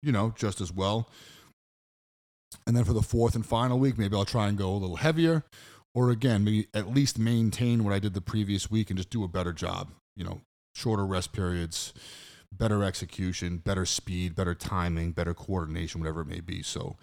you 0.01 0.11
know, 0.11 0.33
just 0.35 0.59
as 0.59 0.73
well. 0.73 1.09
And 2.65 2.75
then 2.75 2.83
for 2.83 2.93
the 2.93 3.01
fourth 3.01 3.35
and 3.35 3.45
final 3.45 3.79
week, 3.79 3.97
maybe 3.97 4.15
I'll 4.15 4.25
try 4.25 4.47
and 4.47 4.57
go 4.57 4.71
a 4.71 4.77
little 4.77 4.97
heavier, 4.97 5.43
or 5.93 6.11
again, 6.11 6.43
maybe 6.43 6.67
at 6.73 6.93
least 6.93 7.17
maintain 7.17 7.83
what 7.83 7.93
I 7.93 7.99
did 7.99 8.13
the 8.13 8.21
previous 8.21 8.69
week 8.69 8.89
and 8.89 8.97
just 8.97 9.09
do 9.09 9.23
a 9.23 9.27
better 9.27 9.53
job. 9.53 9.89
You 10.15 10.23
know, 10.23 10.41
shorter 10.75 11.05
rest 11.05 11.33
periods, 11.33 11.93
better 12.51 12.83
execution, 12.83 13.57
better 13.57 13.85
speed, 13.85 14.35
better 14.35 14.55
timing, 14.55 15.11
better 15.11 15.33
coordination, 15.33 15.99
whatever 16.01 16.21
it 16.21 16.27
may 16.27 16.39
be. 16.39 16.61
So 16.63 16.97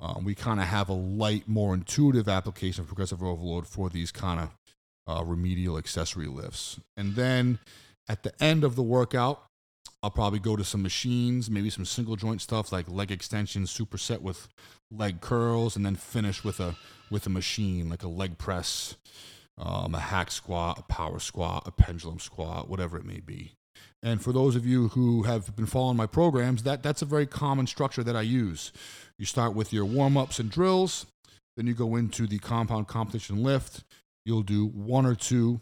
um, 0.00 0.24
we 0.24 0.34
kind 0.34 0.60
of 0.60 0.66
have 0.66 0.88
a 0.88 0.94
light, 0.94 1.48
more 1.48 1.74
intuitive 1.74 2.28
application 2.28 2.82
of 2.82 2.88
progressive 2.88 3.22
overload 3.22 3.66
for 3.66 3.88
these 3.88 4.10
kind 4.10 4.40
of 4.40 4.50
uh, 5.06 5.24
remedial 5.24 5.78
accessory 5.78 6.26
lifts. 6.26 6.80
And 6.96 7.14
then 7.14 7.58
at 8.08 8.22
the 8.22 8.32
end 8.42 8.64
of 8.64 8.76
the 8.76 8.82
workout, 8.82 9.42
I'll 10.02 10.10
probably 10.10 10.40
go 10.40 10.56
to 10.56 10.64
some 10.64 10.82
machines, 10.82 11.50
maybe 11.50 11.70
some 11.70 11.84
single 11.84 12.16
joint 12.16 12.40
stuff 12.40 12.72
like 12.72 12.88
leg 12.88 13.12
extensions, 13.12 13.72
superset 13.72 14.20
with 14.20 14.48
leg 14.90 15.20
curls, 15.20 15.76
and 15.76 15.86
then 15.86 15.94
finish 15.94 16.42
with 16.42 16.58
a 16.60 16.76
with 17.10 17.26
a 17.26 17.30
machine 17.30 17.88
like 17.88 18.02
a 18.02 18.08
leg 18.08 18.38
press 18.38 18.96
um, 19.58 19.94
a 19.94 20.00
hack 20.00 20.30
squat, 20.30 20.78
a 20.78 20.82
power 20.82 21.18
squat, 21.18 21.64
a 21.66 21.70
pendulum 21.70 22.18
squat, 22.18 22.68
whatever 22.68 22.96
it 22.96 23.04
may 23.04 23.20
be. 23.20 23.52
And 24.02 24.20
for 24.20 24.32
those 24.32 24.56
of 24.56 24.66
you 24.66 24.88
who 24.88 25.22
have 25.22 25.54
been 25.54 25.66
following 25.66 25.96
my 25.96 26.06
programs, 26.06 26.64
that, 26.64 26.82
that's 26.82 27.02
a 27.02 27.06
very 27.06 27.26
common 27.26 27.66
structure 27.66 28.02
that 28.02 28.16
I 28.16 28.22
use. 28.22 28.72
You 29.18 29.26
start 29.26 29.54
with 29.54 29.72
your 29.72 29.84
warm 29.84 30.16
ups 30.16 30.38
and 30.38 30.50
drills, 30.50 31.06
then 31.56 31.66
you 31.66 31.74
go 31.74 31.96
into 31.96 32.26
the 32.26 32.38
compound 32.38 32.88
competition 32.88 33.42
lift. 33.42 33.84
You'll 34.24 34.42
do 34.42 34.66
one 34.66 35.06
or 35.06 35.14
two 35.14 35.60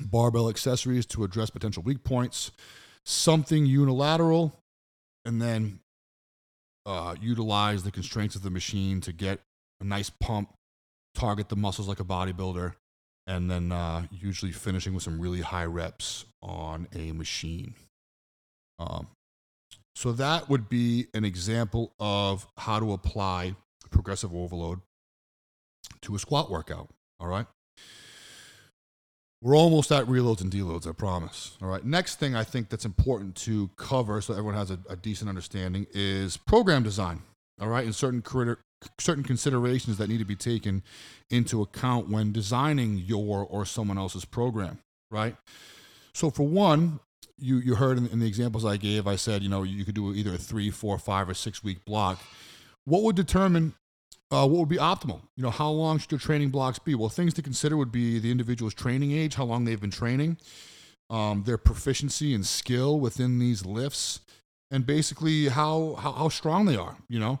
barbell 0.00 0.48
accessories 0.48 1.06
to 1.06 1.24
address 1.24 1.50
potential 1.50 1.82
weak 1.82 2.04
points, 2.04 2.50
something 3.04 3.66
unilateral, 3.66 4.58
and 5.24 5.40
then 5.40 5.80
uh, 6.86 7.14
utilize 7.20 7.82
the 7.82 7.90
constraints 7.90 8.34
of 8.34 8.42
the 8.42 8.50
machine 8.50 9.00
to 9.02 9.12
get 9.12 9.40
a 9.80 9.84
nice 9.84 10.10
pump 10.10 10.52
target 11.14 11.48
the 11.48 11.56
muscles 11.56 11.88
like 11.88 12.00
a 12.00 12.04
bodybuilder, 12.04 12.74
and 13.26 13.50
then 13.50 13.72
uh, 13.72 14.06
usually 14.10 14.52
finishing 14.52 14.94
with 14.94 15.02
some 15.02 15.20
really 15.20 15.40
high 15.40 15.64
reps 15.64 16.24
on 16.42 16.88
a 16.94 17.12
machine. 17.12 17.74
Um, 18.78 19.08
so 19.94 20.12
that 20.12 20.48
would 20.48 20.68
be 20.68 21.06
an 21.14 21.24
example 21.24 21.92
of 22.00 22.46
how 22.56 22.80
to 22.80 22.92
apply 22.92 23.54
progressive 23.90 24.34
overload 24.34 24.80
to 26.02 26.14
a 26.14 26.18
squat 26.18 26.50
workout. 26.50 26.88
All 27.20 27.28
right. 27.28 27.46
We're 29.42 29.56
almost 29.56 29.90
at 29.90 30.06
reloads 30.06 30.40
and 30.40 30.52
deloads, 30.52 30.86
I 30.88 30.92
promise. 30.92 31.58
All 31.60 31.68
right. 31.68 31.84
Next 31.84 32.20
thing 32.20 32.36
I 32.36 32.44
think 32.44 32.68
that's 32.68 32.84
important 32.84 33.34
to 33.38 33.68
cover 33.76 34.20
so 34.20 34.34
everyone 34.34 34.54
has 34.54 34.70
a, 34.70 34.78
a 34.88 34.94
decent 34.94 35.28
understanding 35.28 35.88
is 35.92 36.36
program 36.36 36.84
design. 36.84 37.22
All 37.60 37.66
right. 37.66 37.84
And 37.84 37.92
certain 37.92 38.22
certain 39.00 39.24
considerations 39.24 39.98
that 39.98 40.08
need 40.08 40.18
to 40.18 40.24
be 40.24 40.36
taken 40.36 40.84
into 41.28 41.60
account 41.60 42.08
when 42.08 42.32
designing 42.32 42.98
your 42.98 43.44
or 43.44 43.66
someone 43.66 43.98
else's 43.98 44.24
program, 44.24 44.78
right? 45.10 45.36
So, 46.14 46.30
for 46.30 46.46
one, 46.46 47.00
you, 47.36 47.58
you 47.58 47.74
heard 47.74 47.98
in, 47.98 48.06
in 48.08 48.20
the 48.20 48.26
examples 48.26 48.64
I 48.64 48.76
gave, 48.76 49.06
I 49.06 49.16
said, 49.16 49.42
you 49.42 49.48
know, 49.48 49.64
you 49.64 49.84
could 49.84 49.94
do 49.94 50.14
either 50.14 50.34
a 50.34 50.38
three, 50.38 50.70
four, 50.70 50.98
five, 50.98 51.28
or 51.28 51.34
six 51.34 51.64
week 51.64 51.84
block. 51.84 52.20
What 52.84 53.02
would 53.02 53.16
determine 53.16 53.74
uh, 54.32 54.46
what 54.46 54.60
would 54.60 54.68
be 54.68 54.76
optimal? 54.76 55.20
You 55.36 55.42
know, 55.42 55.50
how 55.50 55.70
long 55.70 55.98
should 55.98 56.10
your 56.10 56.18
training 56.18 56.48
blocks 56.48 56.78
be? 56.78 56.94
Well, 56.94 57.10
things 57.10 57.34
to 57.34 57.42
consider 57.42 57.76
would 57.76 57.92
be 57.92 58.18
the 58.18 58.30
individual's 58.30 58.74
training 58.74 59.12
age, 59.12 59.34
how 59.34 59.44
long 59.44 59.64
they've 59.64 59.80
been 59.80 59.90
training, 59.90 60.38
um, 61.10 61.44
their 61.44 61.58
proficiency 61.58 62.34
and 62.34 62.46
skill 62.46 62.98
within 62.98 63.38
these 63.38 63.66
lifts, 63.66 64.20
and 64.70 64.86
basically 64.86 65.48
how, 65.48 65.96
how, 66.00 66.12
how 66.12 66.28
strong 66.30 66.64
they 66.64 66.76
are, 66.76 66.96
you 67.08 67.20
know? 67.20 67.40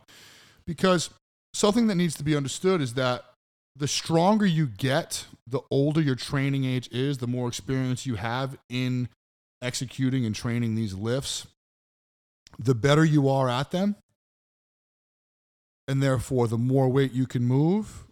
Because 0.66 1.08
something 1.54 1.86
that 1.86 1.94
needs 1.94 2.14
to 2.16 2.22
be 2.22 2.36
understood 2.36 2.82
is 2.82 2.92
that 2.94 3.24
the 3.74 3.88
stronger 3.88 4.44
you 4.44 4.66
get, 4.66 5.24
the 5.46 5.60
older 5.70 6.00
your 6.02 6.14
training 6.14 6.66
age 6.66 6.90
is, 6.92 7.18
the 7.18 7.26
more 7.26 7.48
experience 7.48 8.04
you 8.04 8.16
have 8.16 8.58
in 8.68 9.08
executing 9.62 10.26
and 10.26 10.34
training 10.34 10.74
these 10.74 10.92
lifts, 10.92 11.46
the 12.58 12.74
better 12.74 13.02
you 13.02 13.30
are 13.30 13.48
at 13.48 13.70
them. 13.70 13.96
And 15.92 16.02
therefore 16.02 16.48
the 16.48 16.56
more 16.56 16.88
weight 16.88 17.12
you 17.12 17.26
can 17.26 17.44
move, 17.44 18.06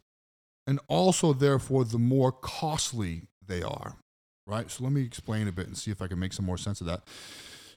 and 0.67 0.79
also 0.87 1.33
therefore 1.33 1.83
the 1.83 1.99
more 1.99 2.31
costly 2.31 3.23
they 3.47 3.63
are. 3.63 3.97
Right? 4.47 4.71
So 4.71 4.85
let 4.85 4.93
me 4.93 5.03
explain 5.03 5.49
a 5.49 5.53
bit 5.53 5.67
and 5.67 5.79
see 5.79 5.91
if 5.91 6.03
I 6.03 6.07
can 6.07 6.19
make 6.19 6.35
some 6.35 6.45
more 6.45 6.59
sense 6.59 6.83
of 6.83 6.87
that. 6.89 7.05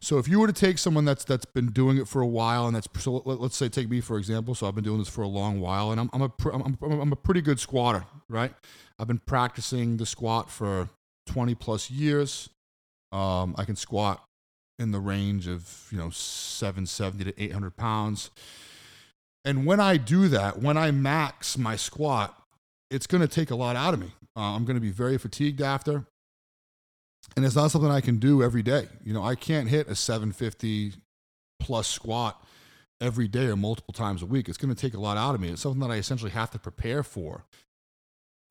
So 0.01 0.17
if 0.17 0.27
you 0.27 0.41
were 0.41 0.47
to 0.47 0.51
take 0.53 0.77
someone 0.77 1.05
that's 1.05 1.23
that's 1.23 1.45
been 1.45 1.67
doing 1.67 1.97
it 1.97 2.09
for 2.09 2.21
a 2.21 2.27
while, 2.27 2.67
and 2.67 2.75
that's 2.75 2.89
so 3.01 3.23
let, 3.23 3.39
us 3.39 3.55
say 3.55 3.69
take 3.69 3.89
me 3.89 4.01
for 4.01 4.17
example. 4.17 4.55
So 4.55 4.67
I've 4.67 4.75
been 4.75 4.83
doing 4.83 4.99
this 4.99 5.07
for 5.07 5.21
a 5.21 5.27
long 5.27 5.61
while, 5.61 5.91
and 5.91 6.01
I'm 6.01 6.09
I'm 6.11 6.23
a 6.23 6.31
I'm, 6.51 6.77
I'm 6.83 7.13
a 7.13 7.15
pretty 7.15 7.39
good 7.39 7.61
squatter, 7.61 8.03
right? 8.27 8.53
I've 8.99 9.07
been 9.07 9.21
practicing 9.25 9.95
the 9.95 10.05
squat 10.05 10.51
for 10.51 10.89
20 11.27 11.55
plus 11.55 11.89
years. 11.89 12.49
Um, 13.13 13.55
I 13.57 13.63
can 13.63 13.77
squat 13.77 14.21
in 14.79 14.91
the 14.91 14.99
range 14.99 15.47
of 15.47 15.87
you 15.91 15.97
know 15.97 16.09
770 16.09 17.23
to 17.23 17.41
800 17.41 17.77
pounds. 17.77 18.31
And 19.45 19.65
when 19.65 19.79
I 19.79 19.97
do 19.97 20.27
that, 20.29 20.62
when 20.62 20.77
I 20.77 20.91
max 20.91 21.58
my 21.58 21.75
squat, 21.75 22.38
it's 22.89 23.08
going 23.08 23.21
to 23.21 23.27
take 23.27 23.51
a 23.51 23.56
lot 23.56 23.75
out 23.75 23.93
of 23.93 23.99
me. 23.99 24.12
Uh, 24.36 24.56
I'm 24.56 24.65
going 24.65 24.75
to 24.75 24.82
be 24.82 24.91
very 24.91 25.17
fatigued 25.17 25.62
after 25.62 26.06
and 27.36 27.45
it's 27.45 27.56
not 27.56 27.71
something 27.71 27.89
I 27.89 28.01
can 28.01 28.17
do 28.17 28.43
every 28.43 28.62
day. 28.62 28.88
You 29.03 29.13
know, 29.13 29.23
I 29.23 29.36
can't 29.36 29.67
hit 29.67 29.88
a 29.88 29.95
750 29.95 30.93
plus 31.60 31.88
squat 31.88 32.43
every 33.01 33.27
day 33.27 33.45
or 33.45 33.56
multiple 33.56 33.93
times 33.93 34.21
a 34.21 34.25
week. 34.25 34.49
It's 34.49 34.58
going 34.58 34.73
to 34.73 34.79
take 34.79 34.93
a 34.93 34.99
lot 34.99 35.17
out 35.17 35.36
of 35.36 35.41
me. 35.41 35.49
It's 35.49 35.62
something 35.62 35.82
that 35.82 35.91
I 35.91 35.97
essentially 35.97 36.32
have 36.32 36.51
to 36.51 36.60
prepare 36.60 37.03
for. 37.03 37.45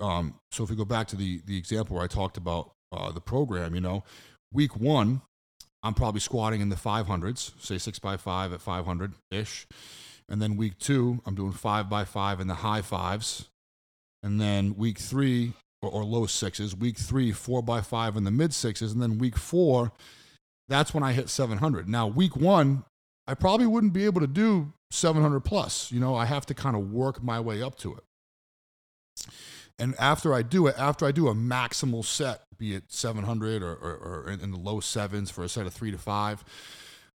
Um, 0.00 0.34
so 0.50 0.64
if 0.64 0.70
we 0.70 0.76
go 0.76 0.84
back 0.84 1.06
to 1.08 1.16
the 1.16 1.42
the 1.46 1.56
example 1.56 1.94
where 1.94 2.04
I 2.04 2.08
talked 2.08 2.36
about 2.36 2.72
uh, 2.90 3.12
the 3.12 3.20
program, 3.20 3.74
you 3.74 3.80
know, 3.80 4.02
week 4.52 4.76
one, 4.76 5.22
I'm 5.82 5.94
probably 5.94 6.20
squatting 6.20 6.60
in 6.60 6.70
the 6.70 6.76
500s, 6.76 7.52
say 7.60 7.78
six 7.78 7.98
by 8.00 8.16
five 8.16 8.52
at 8.52 8.60
500 8.60 9.12
ish, 9.30 9.66
and 10.28 10.40
then 10.40 10.56
week 10.56 10.78
two, 10.78 11.20
I'm 11.26 11.34
doing 11.34 11.52
five 11.52 11.88
by 11.88 12.04
five 12.04 12.40
in 12.40 12.46
the 12.46 12.54
high 12.54 12.82
fives, 12.82 13.48
and 14.22 14.40
then 14.40 14.76
week 14.76 14.98
three, 14.98 15.52
or, 15.82 15.90
or 15.90 16.04
low 16.04 16.26
sixes. 16.26 16.74
Week 16.74 16.96
three, 16.96 17.32
four 17.32 17.62
by 17.62 17.80
five 17.80 18.16
in 18.16 18.24
the 18.24 18.30
mid 18.30 18.54
sixes. 18.54 18.92
And 18.92 19.02
then 19.02 19.18
week 19.18 19.36
four, 19.36 19.92
that's 20.68 20.94
when 20.94 21.02
I 21.02 21.12
hit 21.12 21.28
700. 21.28 21.88
Now, 21.88 22.06
week 22.06 22.36
one, 22.36 22.84
I 23.26 23.34
probably 23.34 23.66
wouldn't 23.66 23.92
be 23.92 24.04
able 24.04 24.20
to 24.20 24.26
do 24.26 24.72
700 24.90 25.40
plus. 25.40 25.90
You 25.92 26.00
know, 26.00 26.14
I 26.14 26.24
have 26.24 26.46
to 26.46 26.54
kind 26.54 26.76
of 26.76 26.92
work 26.92 27.22
my 27.22 27.40
way 27.40 27.62
up 27.62 27.76
to 27.78 27.94
it. 27.94 29.24
And 29.78 29.94
after 29.98 30.32
I 30.32 30.42
do 30.42 30.66
it, 30.66 30.76
after 30.78 31.06
I 31.06 31.12
do 31.12 31.28
a 31.28 31.34
maximal 31.34 32.04
set, 32.04 32.42
be 32.56 32.74
it 32.74 32.84
700 32.88 33.62
or, 33.62 33.74
or, 33.74 34.24
or 34.26 34.30
in 34.30 34.50
the 34.50 34.58
low 34.58 34.80
sevens 34.80 35.30
for 35.30 35.42
a 35.42 35.48
set 35.48 35.66
of 35.66 35.72
three 35.72 35.90
to 35.90 35.98
five, 35.98 36.44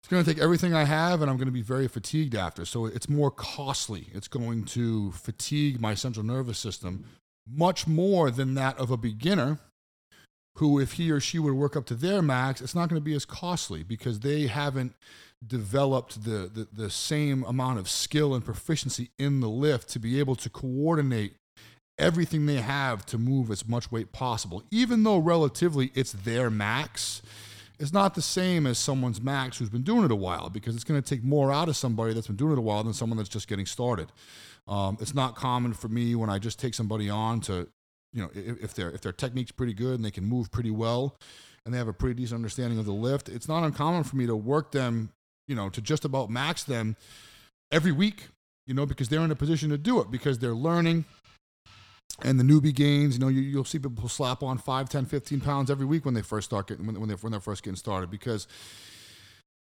it's 0.06 0.12
going 0.12 0.24
to 0.24 0.34
take 0.36 0.44
everything 0.44 0.76
I 0.76 0.84
have 0.84 1.24
and 1.24 1.32
I'm 1.32 1.38
going 1.38 1.48
to 1.48 1.52
be 1.52 1.63
very 1.63 1.88
fatigued 1.88 2.36
after. 2.36 2.63
So 2.63 2.86
it's 2.86 3.10
more 3.10 3.32
costly. 3.32 4.10
It's 4.13 4.28
going 4.28 4.65
to 4.65 5.12
fatigue 5.13 5.82
my 5.82 5.96
central 5.96 6.24
nervous 6.24 6.60
system 6.60 7.06
much 7.52 7.88
more 7.88 8.30
than 8.30 8.54
that 8.54 8.78
of 8.78 8.91
a 8.91 8.98
beginner 8.98 9.58
who, 10.58 10.80
if 10.80 10.94
he 10.94 11.10
or 11.10 11.20
she 11.20 11.39
would 11.39 11.56
work 11.56 11.76
up 11.76 11.88
to 11.88 11.96
their 11.96 12.22
max, 12.22 12.62
it's 12.62 12.76
not 12.76 12.88
going 12.88 13.02
to 13.02 13.04
be 13.04 13.15
as 13.15 13.26
costly 13.26 13.82
because 13.82 14.20
they 14.20 14.46
haven't 14.46 14.94
developed 15.48 16.24
the, 16.24 16.52
the, 16.54 16.68
the 16.72 16.91
same 16.91 17.44
amount 17.44 17.80
of 17.80 17.89
skill 17.89 18.36
and 18.36 18.46
proficiency 18.46 19.10
in 19.18 19.39
the 19.39 19.50
lift 19.50 19.89
to 19.89 19.98
be 19.98 20.20
able 20.20 20.36
to 20.36 20.52
coordinate 20.52 21.34
everything 21.98 22.46
they 22.46 22.62
have 22.62 23.08
to 23.08 23.18
move 23.18 23.50
as 23.50 23.68
much 23.68 23.91
weight 23.91 24.12
possible. 24.12 24.62
Even 24.70 25.02
though 25.02 25.18
relatively 25.18 25.91
it's 25.96 26.12
their 26.12 26.52
max, 26.52 27.24
it's 27.80 27.94
not 27.94 28.16
the 28.16 28.22
same 28.22 28.66
as 28.66 28.78
someone's 28.78 29.22
max 29.22 29.58
who's 29.58 29.70
been 29.70 29.84
doing 29.84 30.06
it 30.06 30.12
a 30.12 30.16
while 30.16 30.50
because 30.50 30.76
it's 30.76 30.84
going 30.84 31.02
to 31.02 31.08
take 31.08 31.24
more 31.24 31.52
out 31.52 31.70
of 31.70 31.76
somebody 31.76 32.14
that's 32.14 32.28
been 32.28 32.36
doing 32.36 32.54
it 32.54 32.58
a 32.58 32.62
while 32.62 32.84
than 32.84 32.94
someone 32.94 33.18
that's 33.18 33.30
just 33.30 33.48
getting 33.48 33.66
started. 33.66 34.12
Um, 34.68 34.98
it's 35.00 35.14
not 35.14 35.36
common 35.36 35.74
for 35.74 35.88
me 35.88 36.16
when 36.16 36.30
I 36.30 36.40
just 36.40 36.60
take 36.60 36.74
somebody 36.74 37.10
on 37.10 37.40
to, 37.42 37.68
you 38.14 38.22
know, 38.22 38.30
if, 38.34 38.64
if 38.64 38.74
their 38.74 38.90
if 38.92 39.02
their 39.02 39.12
technique's 39.12 39.52
pretty 39.52 39.74
good 39.74 39.96
and 39.96 40.06
they 40.06 40.12
can 40.12 40.26
move 40.26 40.52
pretty 40.52 40.72
well, 40.72 41.18
and 41.66 41.74
they 41.74 41.78
have 41.78 41.88
a 41.88 41.94
pretty 41.94 42.16
decent 42.16 42.38
understanding 42.38 42.80
of 42.80 42.86
the 42.86 42.94
lift. 42.94 43.28
It's 43.30 43.48
not 43.48 43.64
uncommon 43.64 44.04
for 44.04 44.16
me 44.16 44.28
to 44.28 44.36
work 44.36 44.72
them, 44.72 45.12
you 45.48 45.56
know, 45.56 45.70
to 45.70 45.82
just 45.82 46.06
about 46.06 46.30
max 46.30 46.64
them 46.64 46.96
every 47.72 47.92
week, 47.92 48.28
you 48.68 48.74
know, 48.74 48.86
because 48.86 49.10
they're 49.10 49.22
in 49.22 49.32
a 49.32 49.36
position 49.36 49.70
to 49.70 49.78
do 49.78 50.00
it 50.00 50.12
because 50.12 50.40
they're 50.40 50.54
learning. 50.54 51.06
And 52.21 52.39
the 52.39 52.43
newbie 52.43 52.73
gains, 52.73 53.15
you 53.15 53.19
know, 53.19 53.28
you, 53.28 53.58
will 53.58 53.65
see 53.65 53.78
people 53.78 54.08
slap 54.08 54.41
on 54.41 54.58
5, 54.58 54.89
10, 54.89 55.06
15 55.06 55.41
pounds 55.41 55.69
every 55.69 55.86
week 55.86 56.06
when 56.06 56.13
they 56.13 56.21
first 56.21 56.45
start 56.49 56.67
getting, 56.67 56.86
when, 56.86 56.99
when, 56.99 57.10
they're, 57.10 57.17
when 57.17 57.32
they're 57.32 57.41
first 57.41 57.63
getting 57.63 57.75
started 57.75 58.10
because 58.10 58.47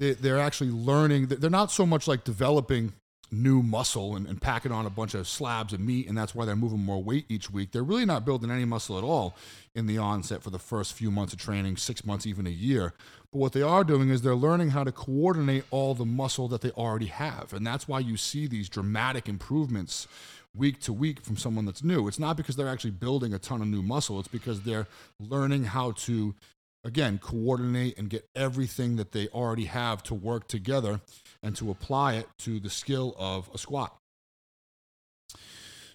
they, 0.01 0.13
they're 0.15 0.41
actually 0.41 0.71
learning. 0.71 1.27
They're 1.27 1.49
not 1.49 1.71
so 1.71 1.87
much 1.87 2.09
like 2.09 2.25
developing 2.25 2.93
new 3.33 3.63
muscle 3.63 4.17
and, 4.17 4.27
and 4.27 4.41
packing 4.41 4.73
on 4.73 4.87
a 4.87 4.91
bunch 4.91 5.15
of 5.15 5.27
slabs 5.27 5.73
of 5.73 5.81
meat, 5.81 6.09
and 6.09 6.17
that's 6.17 6.35
why 6.35 6.45
they're 6.45 6.57
moving 6.57 6.81
more 6.81 7.03
weight 7.03 7.27
each 7.29 7.51
week. 7.51 7.73
They're 7.73 7.83
really 7.83 8.05
not 8.05 8.25
building 8.25 8.51
any 8.51 8.65
muscle 8.65 8.99
at 8.99 9.05
all 9.05 9.37
in 9.75 9.87
the 9.87 9.99
onset 9.99 10.43
for 10.43 10.51
the 10.51 10.59
first 10.59 10.95
few 10.95 11.11
months 11.11 11.33
of 11.33 11.39
training, 11.39 11.77
six 11.77 12.05
months, 12.05 12.27
even 12.27 12.47
a 12.47 12.51
year. 12.51 12.93
But 13.33 13.39
what 13.39 13.53
they 13.53 13.63
are 13.63 13.85
doing 13.85 14.11
is 14.11 14.23
they're 14.23 14.35
learning 14.35 14.71
how 14.71 14.85
to 14.85 14.93
coordinate 14.93 15.65
all 15.71 15.95
the 15.95 16.05
muscle 16.05 16.49
that 16.49 16.61
they 16.61 16.71
already 16.71 17.07
have. 17.07 17.53
And 17.53 17.67
that's 17.67 17.87
why 17.87 18.01
you 18.01 18.17
see 18.17 18.47
these 18.47 18.69
dramatic 18.69 19.29
improvements 19.29 20.09
week 20.55 20.81
to 20.81 20.93
week 20.93 21.23
from 21.23 21.37
someone 21.37 21.65
that's 21.65 21.85
new. 21.85 22.09
It's 22.09 22.19
not 22.19 22.37
because 22.37 22.57
they're 22.57 22.69
actually 22.69 22.91
building 22.91 23.33
a 23.33 23.39
ton 23.39 23.63
of 23.63 23.69
new 23.69 23.83
muscle, 23.83 24.19
it's 24.19 24.29
because 24.29 24.63
they're 24.63 24.89
learning 25.21 25.65
how 25.65 25.93
to, 25.93 26.35
again, 26.83 27.19
coordinate 27.19 27.97
and 27.99 28.11
get 28.11 28.29
everything 28.35 28.97
that 28.97 29.13
they 29.13 29.29
already 29.29 29.67
have 29.67 30.03
to 30.05 30.15
work 30.15 30.49
together 30.49 31.01
and 31.43 31.57
to 31.57 31.71
apply 31.71 32.15
it 32.15 32.29
to 32.39 32.61
the 32.61 32.71
skill 32.71 33.15
of 33.19 33.51
a 33.55 33.59
squat. 33.59 33.97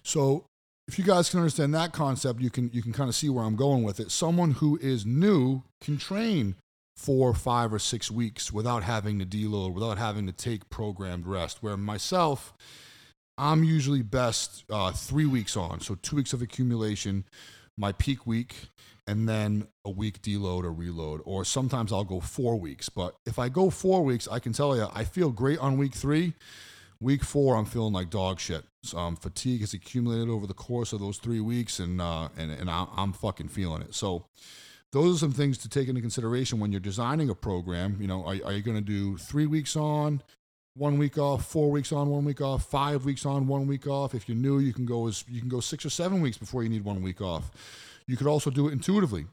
So 0.02 0.46
if 0.88 0.98
you 0.98 1.04
guys 1.04 1.30
can 1.30 1.40
understand 1.40 1.74
that 1.74 1.92
concept, 1.92 2.40
you 2.40 2.50
can 2.50 2.70
you 2.72 2.82
can 2.82 2.92
kind 2.92 3.08
of 3.08 3.14
see 3.14 3.28
where 3.28 3.44
I'm 3.44 3.56
going 3.56 3.82
with 3.82 3.98
it. 3.98 4.10
Someone 4.10 4.52
who 4.52 4.78
is 4.80 5.04
new 5.04 5.62
can 5.80 5.98
train 5.98 6.54
four, 6.96 7.34
five, 7.34 7.72
or 7.72 7.78
six 7.78 8.10
weeks 8.10 8.52
without 8.52 8.82
having 8.82 9.18
to 9.18 9.26
deload, 9.26 9.74
without 9.74 9.98
having 9.98 10.26
to 10.26 10.32
take 10.32 10.70
programmed 10.70 11.26
rest. 11.26 11.62
Where 11.62 11.76
myself, 11.76 12.54
I'm 13.36 13.64
usually 13.64 14.02
best 14.02 14.64
uh, 14.70 14.92
three 14.92 15.26
weeks 15.26 15.56
on, 15.56 15.80
so 15.80 15.96
two 15.96 16.16
weeks 16.16 16.32
of 16.32 16.40
accumulation, 16.40 17.24
my 17.76 17.92
peak 17.92 18.26
week, 18.26 18.54
and 19.06 19.28
then 19.28 19.68
a 19.84 19.90
week 19.90 20.20
deload 20.22 20.64
or 20.64 20.72
reload. 20.72 21.20
Or 21.24 21.44
sometimes 21.44 21.92
I'll 21.92 22.04
go 22.04 22.20
four 22.20 22.58
weeks. 22.58 22.88
But 22.88 23.14
if 23.24 23.38
I 23.38 23.48
go 23.48 23.70
four 23.70 24.02
weeks, 24.02 24.26
I 24.30 24.38
can 24.38 24.52
tell 24.52 24.76
you 24.76 24.88
I 24.94 25.04
feel 25.04 25.30
great 25.30 25.58
on 25.58 25.78
week 25.78 25.94
three. 25.94 26.34
Week 26.98 27.22
four, 27.22 27.56
I'm 27.56 27.66
feeling 27.66 27.92
like 27.92 28.08
dog 28.08 28.40
shit. 28.40 28.64
Um, 28.94 29.16
fatigue 29.16 29.60
has 29.60 29.74
accumulated 29.74 30.30
over 30.30 30.46
the 30.46 30.54
course 30.54 30.92
of 30.92 31.00
those 31.00 31.18
three 31.18 31.40
weeks, 31.40 31.78
and 31.78 32.00
uh, 32.00 32.28
and 32.38 32.50
and 32.50 32.70
I'm 32.70 33.12
fucking 33.12 33.48
feeling 33.48 33.82
it. 33.82 33.94
So, 33.94 34.26
those 34.92 35.16
are 35.16 35.18
some 35.18 35.32
things 35.32 35.58
to 35.58 35.68
take 35.68 35.88
into 35.88 36.00
consideration 36.00 36.58
when 36.58 36.72
you're 36.72 36.80
designing 36.80 37.28
a 37.28 37.34
program. 37.34 37.98
You 38.00 38.06
know, 38.06 38.24
are, 38.24 38.36
are 38.46 38.52
you 38.52 38.62
going 38.62 38.78
to 38.78 38.80
do 38.80 39.18
three 39.18 39.46
weeks 39.46 39.76
on, 39.76 40.22
one 40.74 40.96
week 40.96 41.18
off, 41.18 41.44
four 41.44 41.70
weeks 41.70 41.92
on, 41.92 42.08
one 42.08 42.24
week 42.24 42.40
off, 42.40 42.64
five 42.64 43.04
weeks 43.04 43.26
on, 43.26 43.46
one 43.46 43.66
week 43.66 43.86
off? 43.86 44.14
If 44.14 44.26
you're 44.28 44.38
new, 44.38 44.58
you 44.60 44.72
can 44.72 44.86
go 44.86 45.06
as 45.06 45.24
you 45.28 45.40
can 45.40 45.50
go 45.50 45.60
six 45.60 45.84
or 45.84 45.90
seven 45.90 46.22
weeks 46.22 46.38
before 46.38 46.62
you 46.62 46.70
need 46.70 46.84
one 46.84 47.02
week 47.02 47.20
off. 47.20 47.50
You 48.06 48.16
could 48.16 48.26
also 48.26 48.50
do 48.50 48.68
it 48.68 48.72
intuitively. 48.72 49.26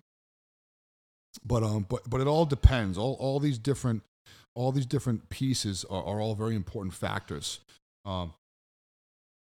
But 1.46 1.64
um, 1.64 1.86
but 1.90 2.10
but 2.10 2.22
it 2.22 2.28
all 2.28 2.46
depends. 2.46 2.98
All 2.98 3.18
all 3.20 3.40
these 3.40 3.58
different 3.58 4.04
all 4.56 4.72
these 4.72 4.86
different 4.86 5.30
pieces 5.30 5.84
are, 5.90 6.04
are 6.04 6.22
all 6.22 6.36
very 6.36 6.56
important 6.56 6.94
factors. 6.94 7.60
Um, 8.06 8.34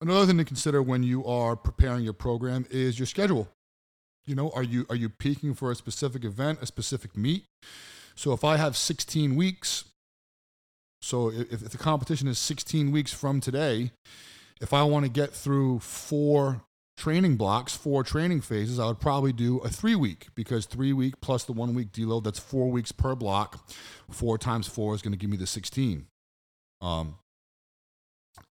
another 0.01 0.25
thing 0.25 0.37
to 0.37 0.45
consider 0.45 0.81
when 0.81 1.03
you 1.03 1.25
are 1.25 1.55
preparing 1.55 2.03
your 2.03 2.13
program 2.13 2.65
is 2.69 2.97
your 2.97 3.05
schedule. 3.05 3.47
You 4.25 4.33
know, 4.35 4.51
are 4.55 4.63
you 4.63 4.85
are 4.89 4.95
you 4.95 5.09
peaking 5.09 5.53
for 5.53 5.71
a 5.71 5.75
specific 5.75 6.23
event, 6.23 6.59
a 6.61 6.65
specific 6.65 7.15
meet? 7.15 7.45
So 8.15 8.31
if 8.31 8.43
I 8.43 8.57
have 8.57 8.77
16 8.77 9.35
weeks, 9.35 9.85
so 11.01 11.29
if, 11.29 11.51
if 11.51 11.69
the 11.69 11.77
competition 11.77 12.27
is 12.27 12.39
16 12.39 12.91
weeks 12.91 13.13
from 13.13 13.41
today, 13.41 13.91
if 14.61 14.73
I 14.73 14.83
want 14.83 15.05
to 15.05 15.11
get 15.11 15.31
through 15.31 15.79
four 15.79 16.61
training 16.97 17.35
blocks, 17.35 17.75
four 17.75 18.03
training 18.03 18.41
phases, 18.41 18.79
I 18.79 18.87
would 18.87 18.99
probably 18.99 19.33
do 19.33 19.57
a 19.59 19.69
three 19.69 19.95
week 19.95 20.27
because 20.35 20.65
three 20.65 20.93
week 20.93 21.19
plus 21.21 21.43
the 21.43 21.53
one 21.53 21.73
week 21.73 21.91
deload, 21.91 22.23
that's 22.23 22.39
four 22.39 22.71
weeks 22.71 22.91
per 22.91 23.15
block. 23.15 23.69
Four 24.09 24.37
times 24.37 24.67
four 24.67 24.95
is 24.95 25.01
going 25.01 25.13
to 25.13 25.17
give 25.17 25.29
me 25.29 25.37
the 25.37 25.47
16. 25.47 26.07
Um, 26.81 27.15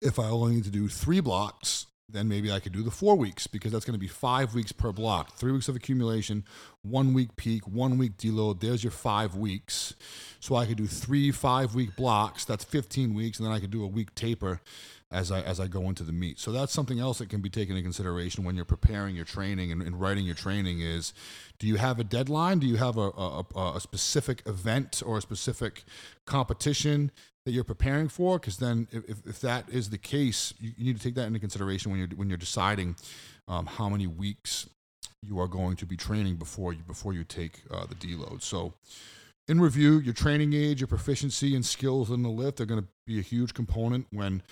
if 0.00 0.18
I 0.18 0.24
only 0.24 0.56
need 0.56 0.64
to 0.64 0.70
do 0.70 0.88
three 0.88 1.20
blocks, 1.20 1.86
then 2.08 2.28
maybe 2.28 2.52
I 2.52 2.60
could 2.60 2.72
do 2.72 2.82
the 2.82 2.90
four 2.90 3.16
weeks 3.16 3.46
because 3.46 3.72
that's 3.72 3.84
going 3.84 3.94
to 3.94 4.00
be 4.00 4.08
five 4.08 4.54
weeks 4.54 4.72
per 4.72 4.92
block. 4.92 5.36
Three 5.36 5.52
weeks 5.52 5.68
of 5.68 5.76
accumulation, 5.76 6.44
one 6.82 7.14
week 7.14 7.36
peak, 7.36 7.66
one 7.66 7.96
week 7.96 8.16
deload. 8.18 8.60
There's 8.60 8.84
your 8.84 8.90
five 8.90 9.34
weeks. 9.34 9.94
So 10.40 10.54
I 10.54 10.66
could 10.66 10.76
do 10.76 10.86
three 10.86 11.30
five 11.30 11.74
week 11.74 11.96
blocks. 11.96 12.44
That's 12.44 12.64
15 12.64 13.14
weeks. 13.14 13.38
And 13.38 13.46
then 13.46 13.54
I 13.54 13.60
could 13.60 13.70
do 13.70 13.82
a 13.82 13.88
week 13.88 14.14
taper 14.14 14.60
as 15.12 15.30
I 15.30 15.42
as 15.42 15.60
I 15.60 15.66
go 15.66 15.88
into 15.88 16.02
the 16.02 16.12
meet. 16.12 16.38
So 16.38 16.50
that's 16.50 16.72
something 16.72 16.98
else 16.98 17.18
that 17.18 17.28
can 17.28 17.40
be 17.40 17.50
taken 17.50 17.76
into 17.76 17.84
consideration 17.84 18.44
when 18.44 18.56
you're 18.56 18.64
preparing 18.64 19.14
your 19.14 19.24
training 19.24 19.70
and, 19.70 19.82
and 19.82 20.00
writing 20.00 20.24
your 20.24 20.34
training 20.34 20.80
is 20.80 21.12
do 21.58 21.66
you 21.66 21.76
have 21.76 22.00
a 22.00 22.04
deadline? 22.04 22.58
Do 22.58 22.66
you 22.66 22.76
have 22.76 22.96
a, 22.96 23.10
a, 23.10 23.44
a, 23.76 23.80
specific 23.80 24.42
event 24.46 25.02
or 25.04 25.18
a 25.18 25.20
specific 25.20 25.84
competition 26.26 27.12
that 27.44 27.52
you're 27.52 27.64
preparing 27.64 28.08
for 28.08 28.38
because 28.38 28.58
then 28.58 28.88
if, 28.92 29.26
if 29.26 29.40
that 29.40 29.68
is 29.68 29.90
the 29.90 29.98
case 29.98 30.54
you, 30.58 30.72
you, 30.76 30.84
need 30.84 30.96
to 30.96 31.02
take 31.02 31.14
that 31.14 31.26
into 31.26 31.38
consideration 31.38 31.90
when 31.90 32.00
you're 32.00 32.08
when 32.16 32.28
you're 32.28 32.38
deciding 32.38 32.96
um, 33.48 33.66
how 33.66 33.88
many 33.88 34.06
weeks 34.06 34.68
you 35.22 35.40
are 35.40 35.48
going 35.48 35.76
to 35.76 35.86
be 35.86 35.96
training 35.96 36.36
before 36.36 36.72
you 36.72 36.82
before 36.86 37.12
you 37.12 37.24
take 37.24 37.62
uh, 37.70 37.84
the 37.86 37.94
deload 37.96 38.42
so 38.42 38.74
in 39.48 39.60
review 39.60 39.98
your 39.98 40.14
training 40.14 40.52
age 40.52 40.80
your 40.80 40.88
proficiency 40.88 41.56
and 41.56 41.66
skills 41.66 42.10
in 42.10 42.22
the 42.22 42.28
lift 42.28 42.60
are 42.60 42.66
going 42.66 42.80
to 42.80 42.88
be 43.06 43.18
a 43.18 43.22
huge 43.22 43.54
component 43.54 44.06
when 44.12 44.42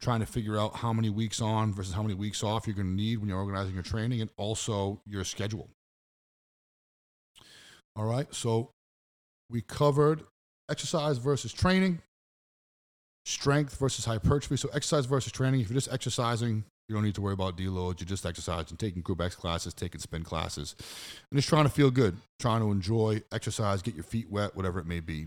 trying 0.00 0.20
to 0.20 0.26
figure 0.26 0.58
out 0.58 0.76
how 0.76 0.92
many 0.92 1.10
weeks 1.10 1.40
on 1.40 1.72
versus 1.72 1.94
how 1.94 2.02
many 2.02 2.14
weeks 2.14 2.42
off 2.42 2.66
you're 2.66 2.76
going 2.76 2.88
to 2.88 2.94
need 2.94 3.18
when 3.18 3.28
you're 3.28 3.38
organizing 3.38 3.74
your 3.74 3.82
training 3.82 4.20
and 4.20 4.30
also 4.36 5.00
your 5.06 5.24
schedule 5.24 5.68
all 7.96 8.04
right 8.04 8.34
so 8.34 8.70
we 9.50 9.60
covered 9.60 10.22
exercise 10.68 11.18
versus 11.18 11.52
training 11.52 12.00
strength 13.24 13.78
versus 13.78 14.04
hypertrophy. 14.04 14.56
So 14.56 14.68
exercise 14.72 15.06
versus 15.06 15.32
training. 15.32 15.60
If 15.60 15.70
you're 15.70 15.76
just 15.76 15.92
exercising, 15.92 16.64
you 16.88 16.94
don't 16.94 17.04
need 17.04 17.14
to 17.14 17.20
worry 17.20 17.34
about 17.34 17.56
deloads. 17.56 18.00
You're 18.00 18.08
just 18.08 18.26
exercising, 18.26 18.76
taking 18.76 19.02
group 19.02 19.20
X 19.20 19.34
classes, 19.34 19.74
taking 19.74 20.00
spin 20.00 20.24
classes, 20.24 20.74
and 21.30 21.38
just 21.38 21.48
trying 21.48 21.64
to 21.64 21.70
feel 21.70 21.90
good, 21.90 22.16
trying 22.38 22.60
to 22.60 22.70
enjoy 22.70 23.22
exercise, 23.32 23.82
get 23.82 23.94
your 23.94 24.04
feet 24.04 24.30
wet, 24.30 24.56
whatever 24.56 24.80
it 24.80 24.86
may 24.86 25.00
be. 25.00 25.26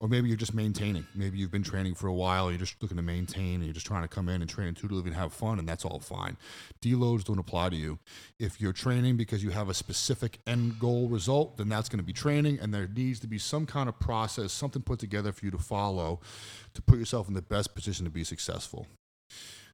Or 0.00 0.08
maybe 0.08 0.28
you're 0.28 0.36
just 0.36 0.54
maintaining. 0.54 1.06
Maybe 1.14 1.38
you've 1.38 1.50
been 1.50 1.62
training 1.62 1.94
for 1.94 2.06
a 2.06 2.12
while, 2.12 2.50
you're 2.50 2.58
just 2.58 2.80
looking 2.82 2.96
to 2.96 3.02
maintain, 3.02 3.56
and 3.56 3.64
you're 3.64 3.74
just 3.74 3.86
trying 3.86 4.02
to 4.02 4.08
come 4.08 4.28
in 4.28 4.40
and 4.40 4.50
train 4.50 4.68
intuitively 4.68 5.10
and 5.10 5.14
have 5.14 5.32
fun, 5.32 5.58
and 5.58 5.68
that's 5.68 5.84
all 5.84 6.00
fine. 6.00 6.36
Deloads 6.82 7.24
don't 7.24 7.38
apply 7.38 7.70
to 7.70 7.76
you. 7.76 7.98
If 8.38 8.60
you're 8.60 8.72
training 8.72 9.16
because 9.16 9.42
you 9.44 9.50
have 9.50 9.68
a 9.68 9.74
specific 9.74 10.38
end 10.46 10.78
goal 10.78 11.08
result, 11.08 11.56
then 11.56 11.68
that's 11.68 11.88
going 11.88 11.98
to 11.98 12.04
be 12.04 12.12
training, 12.12 12.58
and 12.60 12.72
there 12.72 12.88
needs 12.88 13.20
to 13.20 13.26
be 13.26 13.38
some 13.38 13.66
kind 13.66 13.88
of 13.88 13.98
process, 13.98 14.52
something 14.52 14.82
put 14.82 14.98
together 14.98 15.32
for 15.32 15.44
you 15.44 15.50
to 15.50 15.58
follow 15.58 16.20
to 16.74 16.82
put 16.82 16.98
yourself 16.98 17.28
in 17.28 17.34
the 17.34 17.42
best 17.42 17.74
position 17.74 18.04
to 18.04 18.10
be 18.10 18.24
successful. 18.24 18.86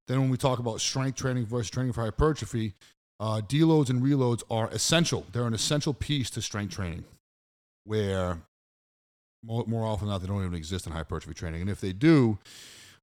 Then, 0.06 0.20
when 0.20 0.30
we 0.30 0.36
talk 0.36 0.58
about 0.58 0.80
strength 0.80 1.16
training 1.16 1.46
versus 1.46 1.70
training 1.70 1.92
for 1.92 2.04
hypertrophy, 2.04 2.74
uh, 3.18 3.40
deloads 3.40 3.90
and 3.90 4.02
reloads 4.02 4.42
are 4.50 4.68
essential. 4.70 5.26
They're 5.32 5.46
an 5.46 5.54
essential 5.54 5.94
piece 5.94 6.30
to 6.30 6.42
strength 6.42 6.74
training, 6.74 7.04
where 7.84 8.38
more, 9.46 9.64
more 9.66 9.86
often 9.86 10.06
than 10.06 10.14
not, 10.14 10.20
they 10.20 10.26
don't 10.26 10.44
even 10.44 10.54
exist 10.54 10.86
in 10.86 10.92
hypertrophy 10.92 11.34
training. 11.34 11.60
And 11.60 11.70
if 11.70 11.80
they 11.80 11.92
do, 11.92 12.38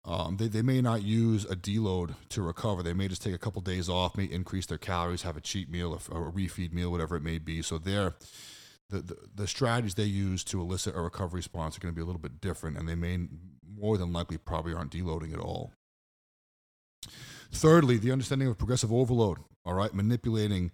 um, 0.05 0.37
they, 0.37 0.47
they 0.47 0.61
may 0.61 0.81
not 0.81 1.01
use 1.03 1.45
a 1.45 1.55
deload 1.55 2.15
to 2.29 2.41
recover. 2.41 2.83
They 2.83 2.93
may 2.93 3.07
just 3.07 3.23
take 3.23 3.33
a 3.33 3.37
couple 3.37 3.61
days 3.61 3.87
off, 3.87 4.17
may 4.17 4.25
increase 4.25 4.65
their 4.65 4.77
calories, 4.77 5.21
have 5.21 5.37
a 5.37 5.41
cheat 5.41 5.69
meal, 5.69 5.93
a, 5.93 6.15
a 6.15 6.31
refeed 6.31 6.73
meal, 6.73 6.91
whatever 6.91 7.15
it 7.15 7.23
may 7.23 7.37
be. 7.37 7.61
So 7.61 7.77
they're, 7.77 8.13
the, 8.89 9.01
the, 9.01 9.17
the 9.35 9.47
strategies 9.47 9.95
they 9.95 10.03
use 10.03 10.43
to 10.45 10.59
elicit 10.59 10.95
a 10.95 11.01
recovery 11.01 11.39
response 11.39 11.77
are 11.77 11.79
going 11.79 11.93
to 11.93 11.95
be 11.95 12.01
a 12.01 12.05
little 12.05 12.21
bit 12.21 12.41
different, 12.41 12.77
and 12.77 12.87
they 12.87 12.95
may 12.95 13.19
more 13.77 13.97
than 13.97 14.11
likely 14.11 14.37
probably 14.37 14.73
aren't 14.73 14.91
deloading 14.91 15.33
at 15.33 15.39
all. 15.39 15.71
Thirdly, 17.51 17.97
the 17.97 18.11
understanding 18.11 18.47
of 18.47 18.57
progressive 18.57 18.91
overload, 18.91 19.37
all 19.65 19.73
right, 19.73 19.93
manipulating 19.93 20.71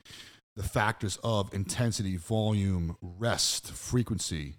the 0.56 0.64
factors 0.64 1.20
of 1.24 1.54
intensity, 1.54 2.18
volume, 2.18 2.98
rest, 3.02 3.72
frequency, 3.72 4.56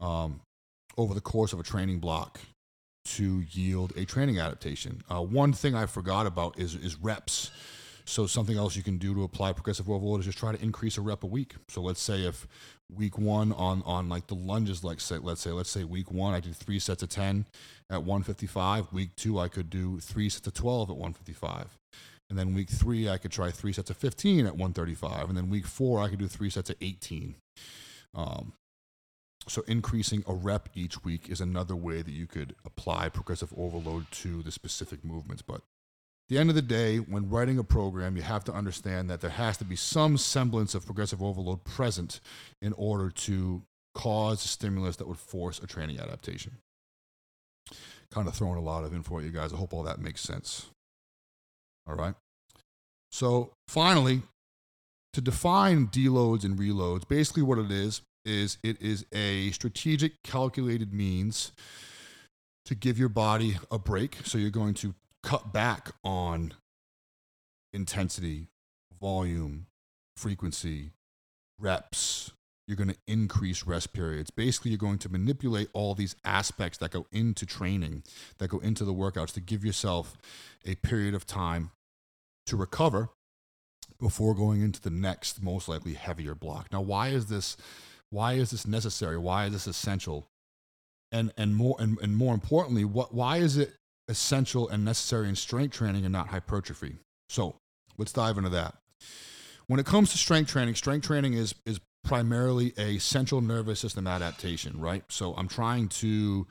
um, 0.00 0.40
over 0.96 1.14
the 1.14 1.20
course 1.20 1.52
of 1.52 1.60
a 1.60 1.62
training 1.62 1.98
block 1.98 2.40
to 3.04 3.44
yield 3.50 3.92
a 3.96 4.04
training 4.04 4.38
adaptation. 4.38 5.02
Uh, 5.08 5.22
one 5.22 5.52
thing 5.52 5.74
I 5.74 5.86
forgot 5.86 6.26
about 6.26 6.58
is, 6.58 6.74
is 6.74 6.96
reps. 6.96 7.50
So 8.04 8.26
something 8.26 8.56
else 8.56 8.76
you 8.76 8.84
can 8.84 8.98
do 8.98 9.14
to 9.14 9.24
apply 9.24 9.52
progressive 9.52 9.90
overload 9.90 10.20
is 10.20 10.26
just 10.26 10.38
try 10.38 10.52
to 10.52 10.62
increase 10.62 10.96
a 10.96 11.00
rep 11.00 11.24
a 11.24 11.26
week. 11.26 11.54
So 11.68 11.80
let's 11.82 12.00
say 12.00 12.22
if 12.22 12.46
week 12.94 13.18
one 13.18 13.52
on 13.52 13.82
on 13.84 14.08
like 14.08 14.28
the 14.28 14.36
lunges, 14.36 14.84
like 14.84 15.00
say 15.00 15.18
let's 15.18 15.40
say 15.40 15.50
let's 15.50 15.70
say 15.70 15.82
week 15.82 16.12
one 16.12 16.32
I 16.32 16.38
did 16.38 16.54
three 16.54 16.78
sets 16.78 17.02
of 17.02 17.08
ten 17.08 17.46
at 17.90 18.04
155. 18.04 18.92
Week 18.92 19.10
two 19.16 19.40
I 19.40 19.48
could 19.48 19.70
do 19.70 19.98
three 19.98 20.28
sets 20.28 20.46
of 20.46 20.54
12 20.54 20.90
at 20.90 20.96
155. 20.96 21.78
And 22.30 22.38
then 22.38 22.54
week 22.54 22.68
three 22.68 23.08
I 23.08 23.18
could 23.18 23.32
try 23.32 23.50
three 23.50 23.72
sets 23.72 23.90
of 23.90 23.96
15 23.96 24.46
at 24.46 24.52
135. 24.52 25.28
And 25.28 25.36
then 25.36 25.50
week 25.50 25.66
four 25.66 26.00
I 26.00 26.08
could 26.08 26.20
do 26.20 26.28
three 26.28 26.50
sets 26.50 26.70
of 26.70 26.76
18. 26.80 27.34
Um, 28.14 28.52
so 29.48 29.62
increasing 29.68 30.24
a 30.26 30.34
rep 30.34 30.68
each 30.74 31.04
week 31.04 31.28
is 31.28 31.40
another 31.40 31.76
way 31.76 32.02
that 32.02 32.10
you 32.10 32.26
could 32.26 32.54
apply 32.64 33.08
progressive 33.08 33.52
overload 33.56 34.10
to 34.10 34.42
the 34.42 34.50
specific 34.50 35.04
movements. 35.04 35.42
But 35.42 35.62
the 36.28 36.38
end 36.38 36.50
of 36.50 36.56
the 36.56 36.62
day, 36.62 36.98
when 36.98 37.30
writing 37.30 37.58
a 37.58 37.64
program, 37.64 38.16
you 38.16 38.22
have 38.22 38.44
to 38.44 38.52
understand 38.52 39.08
that 39.08 39.20
there 39.20 39.30
has 39.30 39.56
to 39.58 39.64
be 39.64 39.76
some 39.76 40.18
semblance 40.18 40.74
of 40.74 40.84
progressive 40.84 41.22
overload 41.22 41.64
present 41.64 42.20
in 42.60 42.72
order 42.72 43.10
to 43.10 43.62
cause 43.94 44.44
a 44.44 44.48
stimulus 44.48 44.96
that 44.96 45.06
would 45.06 45.18
force 45.18 45.60
a 45.60 45.66
training 45.66 46.00
adaptation. 46.00 46.58
Kind 48.10 48.26
of 48.26 48.34
throwing 48.34 48.58
a 48.58 48.62
lot 48.62 48.84
of 48.84 48.92
info 48.92 49.18
at 49.18 49.24
you 49.24 49.30
guys. 49.30 49.52
I 49.52 49.56
hope 49.56 49.72
all 49.72 49.84
that 49.84 50.00
makes 50.00 50.20
sense. 50.20 50.66
All 51.86 51.94
right. 51.94 52.14
So 53.12 53.52
finally, 53.68 54.22
to 55.12 55.20
define 55.20 55.86
deloads 55.86 56.44
and 56.44 56.58
reloads, 56.58 57.06
basically 57.06 57.42
what 57.42 57.58
it 57.58 57.70
is 57.70 58.02
is 58.26 58.58
it 58.62 58.80
is 58.82 59.06
a 59.12 59.50
strategic 59.52 60.22
calculated 60.22 60.92
means 60.92 61.52
to 62.66 62.74
give 62.74 62.98
your 62.98 63.08
body 63.08 63.56
a 63.70 63.78
break. 63.78 64.18
So 64.24 64.38
you're 64.38 64.50
going 64.50 64.74
to 64.74 64.94
cut 65.22 65.52
back 65.52 65.92
on 66.04 66.52
intensity 67.72 68.48
volume 69.00 69.66
frequency 70.16 70.92
reps. 71.58 72.32
You're 72.66 72.76
going 72.76 72.90
to 72.90 72.96
increase 73.06 73.64
rest 73.64 73.92
periods. 73.92 74.30
Basically 74.30 74.72
you're 74.72 74.78
going 74.78 74.98
to 74.98 75.08
manipulate 75.08 75.68
all 75.72 75.94
these 75.94 76.16
aspects 76.24 76.78
that 76.78 76.90
go 76.90 77.06
into 77.12 77.46
training 77.46 78.02
that 78.38 78.48
go 78.48 78.58
into 78.58 78.84
the 78.84 78.94
workouts 78.94 79.32
to 79.34 79.40
give 79.40 79.64
yourself 79.64 80.16
a 80.66 80.74
period 80.76 81.14
of 81.14 81.26
time 81.26 81.70
to 82.46 82.56
recover 82.56 83.10
before 84.00 84.34
going 84.34 84.62
into 84.62 84.80
the 84.80 84.90
next 84.90 85.42
most 85.42 85.68
likely 85.68 85.94
heavier 85.94 86.34
block. 86.34 86.66
Now 86.72 86.80
why 86.80 87.08
is 87.08 87.26
this 87.26 87.56
why 88.10 88.34
is 88.34 88.50
this 88.50 88.66
necessary? 88.66 89.18
Why 89.18 89.46
is 89.46 89.52
this 89.52 89.66
essential? 89.66 90.28
And 91.12 91.32
and 91.36 91.54
more 91.54 91.76
and, 91.78 91.98
and 92.00 92.16
more 92.16 92.34
importantly, 92.34 92.84
what 92.84 93.14
why 93.14 93.38
is 93.38 93.56
it 93.56 93.74
essential 94.08 94.68
and 94.68 94.84
necessary 94.84 95.28
in 95.28 95.36
strength 95.36 95.76
training 95.76 96.04
and 96.04 96.12
not 96.12 96.28
hypertrophy? 96.28 96.96
So 97.28 97.56
let's 97.96 98.12
dive 98.12 98.38
into 98.38 98.50
that. 98.50 98.74
When 99.66 99.80
it 99.80 99.86
comes 99.86 100.12
to 100.12 100.18
strength 100.18 100.50
training, 100.50 100.74
strength 100.74 101.06
training 101.06 101.34
is 101.34 101.54
is 101.64 101.80
primarily 102.04 102.72
a 102.78 102.98
central 102.98 103.40
nervous 103.40 103.80
system 103.80 104.06
adaptation, 104.06 104.80
right? 104.80 105.04
So 105.08 105.34
I'm 105.34 105.48
trying 105.48 105.88
to 105.88 106.46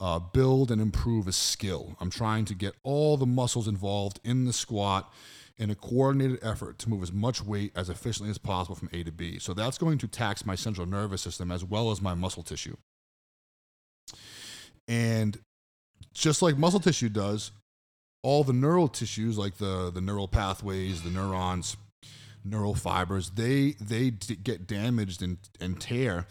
uh, 0.00 0.18
build 0.18 0.70
and 0.70 0.80
improve 0.80 1.28
a 1.28 1.32
skill. 1.32 1.96
I'm 2.00 2.10
trying 2.10 2.46
to 2.46 2.54
get 2.54 2.74
all 2.82 3.16
the 3.16 3.26
muscles 3.26 3.68
involved 3.68 4.18
in 4.24 4.44
the 4.44 4.52
squat 4.52 5.12
in 5.56 5.70
a 5.70 5.74
coordinated 5.74 6.38
effort 6.42 6.78
to 6.80 6.88
move 6.88 7.02
as 7.02 7.12
much 7.12 7.42
weight 7.42 7.72
as 7.76 7.88
efficiently 7.88 8.30
as 8.30 8.38
possible 8.38 8.74
from 8.74 8.90
A 8.92 9.04
to 9.04 9.12
B. 9.12 9.38
So 9.38 9.54
that's 9.54 9.78
going 9.78 9.98
to 9.98 10.08
tax 10.08 10.44
my 10.44 10.54
central 10.54 10.86
nervous 10.86 11.22
system 11.22 11.52
as 11.52 11.64
well 11.64 11.90
as 11.90 12.02
my 12.02 12.14
muscle 12.14 12.42
tissue. 12.42 12.76
And 14.88 15.38
just 16.12 16.42
like 16.42 16.58
muscle 16.58 16.80
tissue 16.80 17.08
does, 17.08 17.52
all 18.22 18.42
the 18.42 18.52
neural 18.52 18.88
tissues, 18.88 19.38
like 19.38 19.58
the, 19.58 19.90
the 19.90 20.00
neural 20.00 20.28
pathways, 20.28 21.02
the 21.02 21.10
neurons, 21.10 21.76
neural 22.44 22.74
fibers, 22.74 23.30
they, 23.30 23.72
they 23.80 24.10
d- 24.10 24.36
get 24.36 24.66
damaged 24.66 25.22
and, 25.22 25.38
and 25.60 25.80
tear 25.80 26.26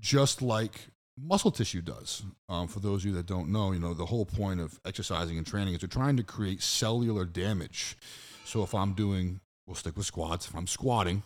just 0.00 0.42
like 0.42 0.88
muscle 1.18 1.50
tissue 1.50 1.80
does. 1.80 2.22
Um, 2.48 2.66
for 2.66 2.80
those 2.80 3.02
of 3.02 3.06
you 3.06 3.12
that 3.12 3.26
don't 3.26 3.50
know, 3.50 3.72
you 3.72 3.78
know, 3.78 3.94
the 3.94 4.06
whole 4.06 4.26
point 4.26 4.60
of 4.60 4.80
exercising 4.84 5.38
and 5.38 5.46
training 5.46 5.74
is 5.74 5.82
you're 5.82 5.88
trying 5.88 6.16
to 6.16 6.22
create 6.22 6.62
cellular 6.62 7.24
damage 7.24 7.96
so 8.52 8.62
if 8.62 8.74
I'm 8.74 8.92
doing, 8.92 9.40
we'll 9.66 9.76
stick 9.76 9.96
with 9.96 10.04
squats, 10.04 10.46
if 10.46 10.54
I'm 10.54 10.66
squatting, 10.66 11.22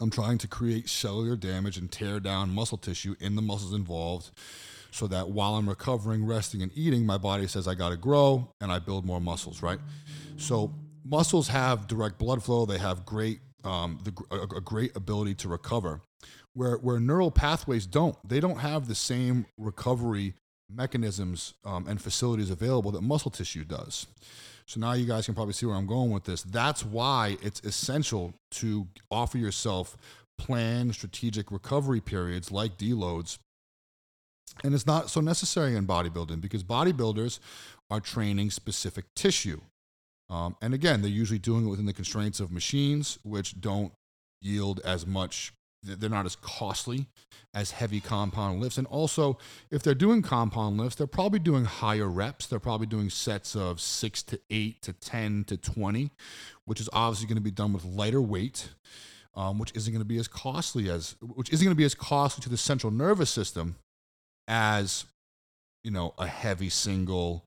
I'm 0.00 0.10
trying 0.10 0.38
to 0.38 0.48
create 0.48 0.88
cellular 0.88 1.36
damage 1.36 1.76
and 1.76 1.88
tear 1.90 2.18
down 2.18 2.50
muscle 2.50 2.78
tissue 2.78 3.14
in 3.20 3.36
the 3.36 3.42
muscles 3.42 3.72
involved 3.72 4.32
so 4.90 5.06
that 5.06 5.28
while 5.28 5.54
I'm 5.54 5.68
recovering, 5.68 6.26
resting, 6.26 6.62
and 6.62 6.72
eating, 6.74 7.06
my 7.06 7.16
body 7.16 7.46
says 7.46 7.68
I 7.68 7.76
got 7.76 7.90
to 7.90 7.96
grow 7.96 8.50
and 8.60 8.72
I 8.72 8.80
build 8.80 9.04
more 9.04 9.20
muscles, 9.20 9.62
right? 9.62 9.78
So 10.36 10.74
muscles 11.04 11.46
have 11.46 11.86
direct 11.86 12.18
blood 12.18 12.42
flow, 12.42 12.66
they 12.66 12.78
have 12.78 13.06
great, 13.06 13.38
um, 13.62 14.00
the, 14.02 14.12
a, 14.32 14.56
a 14.56 14.60
great 14.60 14.96
ability 14.96 15.34
to 15.36 15.48
recover. 15.48 16.00
Where, 16.54 16.76
where 16.78 16.98
neural 16.98 17.30
pathways 17.30 17.86
don't, 17.86 18.16
they 18.28 18.40
don't 18.40 18.58
have 18.58 18.88
the 18.88 18.96
same 18.96 19.46
recovery 19.56 20.34
mechanisms 20.68 21.54
um, 21.64 21.86
and 21.86 22.02
facilities 22.02 22.50
available 22.50 22.90
that 22.90 23.02
muscle 23.02 23.30
tissue 23.30 23.62
does. 23.62 24.08
So 24.66 24.80
now 24.80 24.92
you 24.92 25.06
guys 25.06 25.26
can 25.26 25.34
probably 25.34 25.52
see 25.52 25.66
where 25.66 25.76
I'm 25.76 25.86
going 25.86 26.10
with 26.10 26.24
this. 26.24 26.42
That's 26.42 26.84
why 26.84 27.36
it's 27.42 27.60
essential 27.60 28.34
to 28.52 28.86
offer 29.10 29.36
yourself 29.38 29.96
planned 30.38 30.94
strategic 30.94 31.50
recovery 31.50 32.00
periods 32.00 32.50
like 32.50 32.78
deloads. 32.78 33.38
And 34.62 34.74
it's 34.74 34.86
not 34.86 35.10
so 35.10 35.20
necessary 35.20 35.76
in 35.76 35.86
bodybuilding 35.86 36.40
because 36.40 36.64
bodybuilders 36.64 37.40
are 37.90 38.00
training 38.00 38.50
specific 38.50 39.04
tissue. 39.14 39.60
Um, 40.30 40.56
and 40.62 40.72
again, 40.72 41.02
they're 41.02 41.10
usually 41.10 41.38
doing 41.38 41.66
it 41.66 41.70
within 41.70 41.86
the 41.86 41.92
constraints 41.92 42.40
of 42.40 42.50
machines, 42.50 43.18
which 43.22 43.60
don't 43.60 43.92
yield 44.40 44.80
as 44.84 45.06
much 45.06 45.52
they're 45.84 46.10
not 46.10 46.26
as 46.26 46.36
costly 46.36 47.06
as 47.52 47.70
heavy 47.70 48.00
compound 48.00 48.60
lifts. 48.60 48.78
And 48.78 48.86
also, 48.88 49.38
if 49.70 49.82
they're 49.82 49.94
doing 49.94 50.22
compound 50.22 50.78
lifts, 50.78 50.96
they're 50.96 51.06
probably 51.06 51.38
doing 51.38 51.64
higher 51.64 52.08
reps. 52.08 52.46
They're 52.46 52.58
probably 52.58 52.86
doing 52.86 53.10
sets 53.10 53.54
of 53.54 53.80
six 53.80 54.22
to 54.24 54.40
eight 54.50 54.82
to 54.82 54.92
10 54.92 55.44
to 55.44 55.56
20, 55.56 56.10
which 56.64 56.80
is 56.80 56.88
obviously 56.92 57.28
going 57.28 57.36
to 57.36 57.42
be 57.42 57.50
done 57.50 57.72
with 57.72 57.84
lighter 57.84 58.22
weight. 58.22 58.70
Um, 59.36 59.58
which 59.58 59.72
isn't 59.74 59.92
going 59.92 60.00
to 60.00 60.04
be 60.06 60.18
as 60.18 60.28
costly 60.28 60.88
as 60.88 61.16
which 61.20 61.52
isn't 61.52 61.64
going 61.64 61.74
to 61.74 61.76
be 61.76 61.82
as 61.82 61.96
costly 61.96 62.40
to 62.42 62.48
the 62.48 62.56
central 62.56 62.92
nervous 62.92 63.30
system 63.30 63.74
as 64.46 65.06
you 65.82 65.90
know 65.90 66.14
a 66.18 66.28
heavy 66.28 66.68
single 66.68 67.44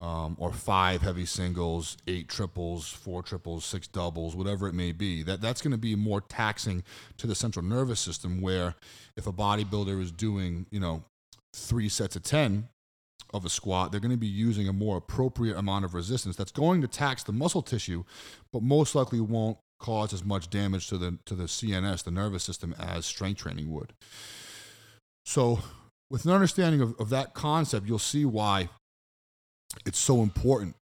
um, 0.00 0.36
or 0.38 0.52
five 0.52 1.02
heavy 1.02 1.26
singles, 1.26 1.98
eight 2.06 2.28
triples, 2.28 2.88
four 2.88 3.22
triples, 3.22 3.64
six 3.64 3.86
doubles, 3.86 4.34
whatever 4.34 4.66
it 4.66 4.72
may 4.72 4.92
be. 4.92 5.22
That 5.22 5.40
that's 5.40 5.60
going 5.60 5.72
to 5.72 5.78
be 5.78 5.94
more 5.94 6.20
taxing 6.20 6.82
to 7.18 7.26
the 7.26 7.34
central 7.34 7.64
nervous 7.64 8.00
system. 8.00 8.40
Where 8.40 8.74
if 9.16 9.26
a 9.26 9.32
bodybuilder 9.32 10.00
is 10.00 10.10
doing, 10.10 10.66
you 10.70 10.80
know, 10.80 11.04
three 11.54 11.88
sets 11.88 12.16
of 12.16 12.22
ten 12.22 12.68
of 13.32 13.44
a 13.44 13.50
squat, 13.50 13.92
they're 13.92 14.00
going 14.00 14.10
to 14.10 14.16
be 14.16 14.26
using 14.26 14.68
a 14.68 14.72
more 14.72 14.96
appropriate 14.96 15.56
amount 15.56 15.84
of 15.84 15.94
resistance. 15.94 16.34
That's 16.34 16.50
going 16.50 16.80
to 16.80 16.88
tax 16.88 17.22
the 17.22 17.32
muscle 17.32 17.62
tissue, 17.62 18.04
but 18.52 18.62
most 18.62 18.94
likely 18.94 19.20
won't 19.20 19.58
cause 19.78 20.12
as 20.12 20.24
much 20.24 20.48
damage 20.48 20.88
to 20.88 20.98
the 20.98 21.18
to 21.26 21.34
the 21.34 21.44
CNS, 21.44 22.04
the 22.04 22.10
nervous 22.10 22.42
system, 22.42 22.74
as 22.78 23.04
strength 23.04 23.42
training 23.42 23.70
would. 23.70 23.92
So, 25.26 25.60
with 26.10 26.24
an 26.24 26.32
understanding 26.32 26.80
of, 26.80 26.98
of 26.98 27.10
that 27.10 27.34
concept, 27.34 27.86
you'll 27.86 27.98
see 27.98 28.24
why 28.24 28.70
it's 29.86 29.98
so 29.98 30.22
important 30.22 30.74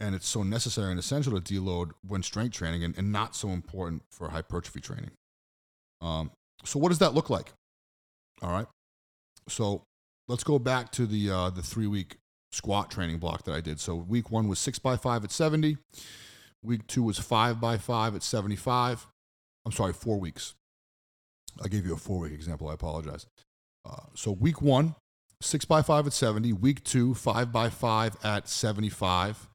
and 0.00 0.14
it's 0.14 0.28
so 0.28 0.42
necessary 0.42 0.90
and 0.90 0.98
essential 0.98 1.40
to 1.40 1.54
deload 1.54 1.90
when 2.06 2.22
strength 2.22 2.54
training 2.54 2.84
and, 2.84 2.96
and 2.98 3.10
not 3.10 3.34
so 3.34 3.48
important 3.48 4.02
for 4.10 4.28
hypertrophy 4.28 4.80
training. 4.80 5.10
Um, 6.00 6.30
so 6.64 6.78
what 6.78 6.90
does 6.90 6.98
that 6.98 7.14
look 7.14 7.30
like? 7.30 7.52
All 8.42 8.52
right. 8.52 8.66
So 9.48 9.82
let's 10.28 10.44
go 10.44 10.58
back 10.58 10.92
to 10.92 11.06
the 11.06 11.30
uh, 11.30 11.50
the 11.50 11.62
three 11.62 11.86
week 11.86 12.16
squat 12.52 12.90
training 12.90 13.18
block 13.18 13.44
that 13.44 13.54
I 13.54 13.60
did. 13.60 13.80
So 13.80 13.94
week 13.94 14.30
one 14.30 14.48
was 14.48 14.58
six 14.58 14.78
by 14.78 14.96
five 14.96 15.24
at 15.24 15.30
70. 15.30 15.78
Week 16.62 16.86
two 16.86 17.02
was 17.02 17.18
five 17.18 17.60
by 17.60 17.78
five 17.78 18.14
at 18.14 18.22
75. 18.22 19.06
I'm 19.64 19.72
sorry, 19.72 19.92
four 19.92 20.18
weeks. 20.18 20.54
I 21.62 21.68
gave 21.68 21.86
you 21.86 21.94
a 21.94 21.98
four 21.98 22.20
week 22.20 22.32
example. 22.32 22.68
I 22.68 22.74
apologize. 22.74 23.26
Uh, 23.84 23.96
so 24.14 24.32
week 24.32 24.60
one, 24.60 24.94
six 25.40 25.64
by 25.64 25.82
five 25.82 26.06
at 26.06 26.12
70. 26.12 26.52
Week 26.52 26.82
two, 26.84 27.14
five 27.14 27.52
by 27.52 27.68
five 27.68 28.16
at 28.24 28.48
75. 28.48 29.48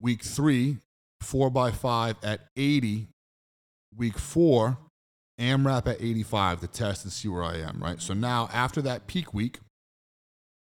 Week 0.00 0.22
three, 0.22 0.78
four 1.20 1.50
by 1.50 1.70
five 1.70 2.16
at 2.22 2.40
80. 2.56 3.08
Week 3.96 4.18
four, 4.18 4.78
AMRAP 5.38 5.86
at 5.86 6.00
85 6.00 6.60
to 6.60 6.66
test 6.66 7.04
and 7.04 7.12
see 7.12 7.28
where 7.28 7.42
I 7.42 7.56
am, 7.56 7.82
right? 7.82 8.00
So 8.00 8.14
now 8.14 8.48
after 8.52 8.82
that 8.82 9.06
peak 9.06 9.32
week, 9.32 9.60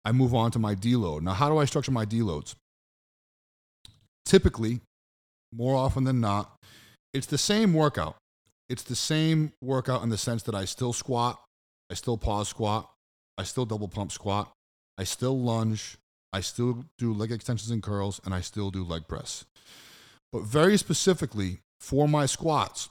I 0.06 0.12
move 0.12 0.34
on 0.34 0.52
to 0.52 0.60
my 0.60 0.74
deload. 0.74 1.22
Now, 1.22 1.34
how 1.34 1.50
do 1.50 1.58
I 1.58 1.66
structure 1.66 1.92
my 1.92 2.06
deloads? 2.06 2.56
Typically, 4.26 4.82
more 5.54 5.76
often 5.76 6.04
than 6.04 6.22
not, 6.22 6.56
it's 7.14 7.28
the 7.28 7.38
same 7.38 7.74
workout. 7.74 8.16
It's 8.70 8.84
the 8.84 8.96
same 8.96 9.54
workout 9.62 10.04
in 10.04 10.10
the 10.10 10.18
sense 10.18 10.44
that 10.44 10.56
I 10.56 10.66
still 10.66 10.94
squat, 10.94 11.42
I 11.90 11.94
still 11.94 12.18
pause 12.18 12.50
squat, 12.50 12.90
I 13.38 13.44
still 13.44 13.66
double 13.66 13.88
pump 13.88 14.12
squat. 14.12 14.52
I 14.98 15.04
still 15.04 15.40
lunge. 15.40 15.98
I 16.34 16.42
still 16.42 16.86
do 16.98 17.14
leg 17.14 17.32
extensions 17.32 17.72
and 17.72 17.82
curls, 17.82 18.20
and 18.26 18.34
I 18.34 18.42
still 18.42 18.72
do 18.72 18.84
leg 18.84 19.08
press. 19.08 19.46
But 20.32 20.44
very 20.44 20.78
specifically 20.78 21.60
for 21.80 22.08
my 22.08 22.26
squats, 22.26 22.90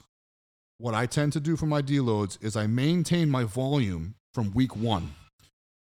what 0.79 0.93
I 0.93 1.05
tend 1.05 1.33
to 1.33 1.39
do 1.39 1.55
for 1.55 1.65
my 1.65 1.81
deloads 1.81 2.37
is 2.43 2.55
I 2.55 2.67
maintain 2.67 3.29
my 3.29 3.43
volume 3.43 4.15
from 4.33 4.51
week 4.53 4.75
one. 4.75 5.13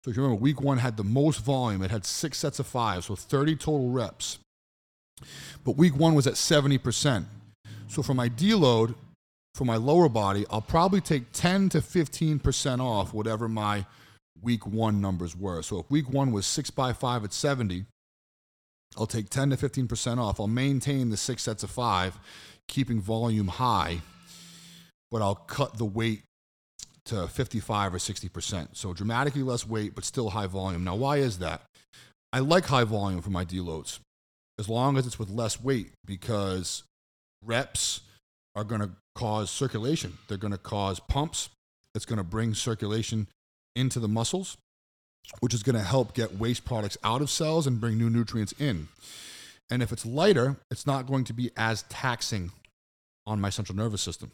So 0.05 0.11
if 0.11 0.17
you 0.17 0.23
remember, 0.23 0.41
week 0.41 0.61
one 0.61 0.79
had 0.79 0.97
the 0.97 1.05
most 1.05 1.41
volume. 1.41 1.83
It 1.83 1.91
had 1.91 2.05
six 2.05 2.39
sets 2.39 2.59
of 2.61 2.67
five, 2.67 3.05
so 3.05 3.17
30 3.17 3.57
total 3.57 3.91
reps. 3.91 4.39
But 5.65 5.77
week 5.77 5.97
one 5.97 6.15
was 6.15 6.27
at 6.27 6.35
70%. 6.35 7.25
So 7.89 8.03
for 8.03 8.15
my 8.15 8.29
deload, 8.29 8.95
for 9.55 9.65
my 9.65 9.77
lower 9.77 10.09
body, 10.09 10.45
I'll 10.51 10.61
probably 10.61 11.01
take 11.01 11.33
10 11.33 11.71
to 11.71 11.79
15% 11.79 12.81
off 12.81 13.13
whatever 13.13 13.49
my 13.49 13.87
week 14.47 14.65
one 14.65 15.01
numbers 15.01 15.37
were. 15.37 15.61
So 15.61 15.81
if 15.81 15.91
week 15.91 16.09
one 16.09 16.31
was 16.31 16.47
six 16.47 16.71
by 16.71 16.93
five 16.93 17.25
at 17.25 17.33
70, 17.33 17.85
I'll 18.97 19.07
take 19.07 19.29
10 19.29 19.51
to 19.51 19.57
15% 19.57 20.19
off. 20.19 20.39
I'll 20.39 20.47
maintain 20.47 21.11
the 21.11 21.17
six 21.17 21.43
sets 21.43 21.65
of 21.65 21.71
five, 21.71 22.17
keeping 22.69 23.01
volume 23.01 23.49
high, 23.49 23.99
but 25.11 25.21
I'll 25.21 25.35
cut 25.35 25.77
the 25.77 25.85
weight 25.85 26.23
to 27.07 27.27
55 27.27 27.95
or 27.95 27.99
60%. 27.99 28.69
So 28.77 28.95
dramatically 28.95 29.43
less 29.43 29.67
weight, 29.67 29.97
but 29.97 30.05
still 30.05 30.31
high 30.31 30.47
volume. 30.47 30.85
Now, 30.85 30.95
why 30.95 31.17
is 31.17 31.41
that? 31.41 31.63
I 32.33 32.39
like 32.39 32.67
high 32.67 32.85
volume 32.85 33.23
for 33.23 33.31
my 33.31 33.45
deloads 33.45 33.99
as 34.59 34.69
long 34.69 34.97
as 34.97 35.07
it's 35.07 35.19
with 35.19 35.29
less 35.29 35.61
weight 35.61 35.91
because 36.05 36.85
reps 37.45 38.01
are 38.55 38.65
going 38.65 38.81
to 38.81 38.91
cause 39.17 39.51
circulation. 39.51 40.17
They're 40.29 40.39
going 40.39 40.53
to 40.53 40.59
cause 40.59 41.01
pumps. 41.01 41.51
It's 41.95 42.05
going 42.05 42.19
to 42.19 42.25
bring 42.25 42.55
circulation 42.55 43.27
into 43.77 44.01
the 44.01 44.09
muscles, 44.09 44.57
which 45.41 45.55
is 45.55 45.63
going 45.63 45.77
to 45.77 45.83
help 45.83 46.15
get 46.15 46.39
waste 46.39 46.65
products 46.65 46.97
out 47.05 47.21
of 47.21 47.31
cells 47.31 47.67
and 47.67 47.81
bring 47.81 47.99
new 47.99 48.11
nutrients 48.11 48.53
in. 48.59 48.89
And 49.71 49.83
if 49.83 49.93
it's 49.93 50.07
lighter, 50.07 50.57
it's 50.71 50.87
not 50.87 51.07
going 51.07 51.25
to 51.25 51.33
be 51.33 51.51
as 51.57 51.83
taxing 51.89 52.53
on 53.27 53.41
my 53.41 53.51
central 53.51 53.77
nervous 53.77 54.03
system. 54.03 54.31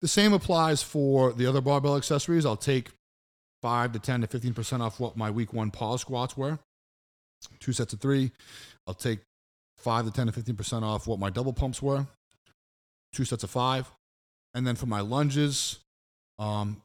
The 0.00 0.08
same 0.08 0.32
applies 0.32 0.82
for 0.82 1.32
the 1.32 1.46
other 1.46 1.60
barbell 1.60 1.96
accessories. 1.96 2.44
I'll 2.44 2.56
take 2.56 2.90
5 3.62 3.92
to 3.92 3.98
10 3.98 4.22
to 4.22 4.26
15% 4.26 4.80
off 4.80 4.98
what 4.98 5.16
my 5.16 5.30
week 5.30 5.52
one 5.52 5.70
pause 5.70 6.00
squats 6.00 6.36
were. 6.36 6.58
Two 7.60 7.72
sets 7.72 7.92
of 7.92 8.00
three. 8.00 8.32
I'll 8.86 8.94
take 8.94 9.20
5 9.78 10.06
to 10.06 10.10
10 10.10 10.26
to 10.26 10.32
15% 10.32 10.82
off 10.82 11.06
what 11.06 11.18
my 11.18 11.30
double 11.30 11.52
pumps 11.52 11.80
were. 11.80 12.06
Two 13.12 13.24
sets 13.24 13.44
of 13.44 13.50
five. 13.50 13.90
And 14.54 14.66
then 14.66 14.76
for 14.76 14.86
my 14.86 15.00
lunges, 15.00 15.78
um, 16.38 16.82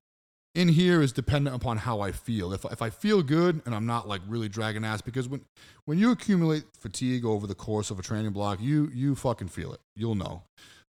in 0.57 0.69
here 0.69 1.03
is 1.03 1.11
dependent 1.11 1.55
upon 1.55 1.77
how 1.77 2.01
I 2.01 2.11
feel. 2.11 2.51
If, 2.51 2.65
if 2.65 2.81
I 2.81 2.89
feel 2.89 3.21
good 3.21 3.61
and 3.67 3.75
I'm 3.75 3.85
not 3.85 4.07
like 4.07 4.21
really 4.27 4.49
dragging 4.49 4.83
ass, 4.83 5.01
because 5.01 5.29
when, 5.29 5.41
when 5.85 5.99
you 5.99 6.09
accumulate 6.09 6.63
fatigue 6.79 7.25
over 7.25 7.45
the 7.45 7.53
course 7.53 7.91
of 7.91 7.99
a 7.99 8.01
training 8.01 8.31
block, 8.31 8.59
you, 8.59 8.89
you 8.91 9.13
fucking 9.13 9.49
feel 9.49 9.71
it. 9.71 9.79
You'll 9.95 10.15
know. 10.15 10.41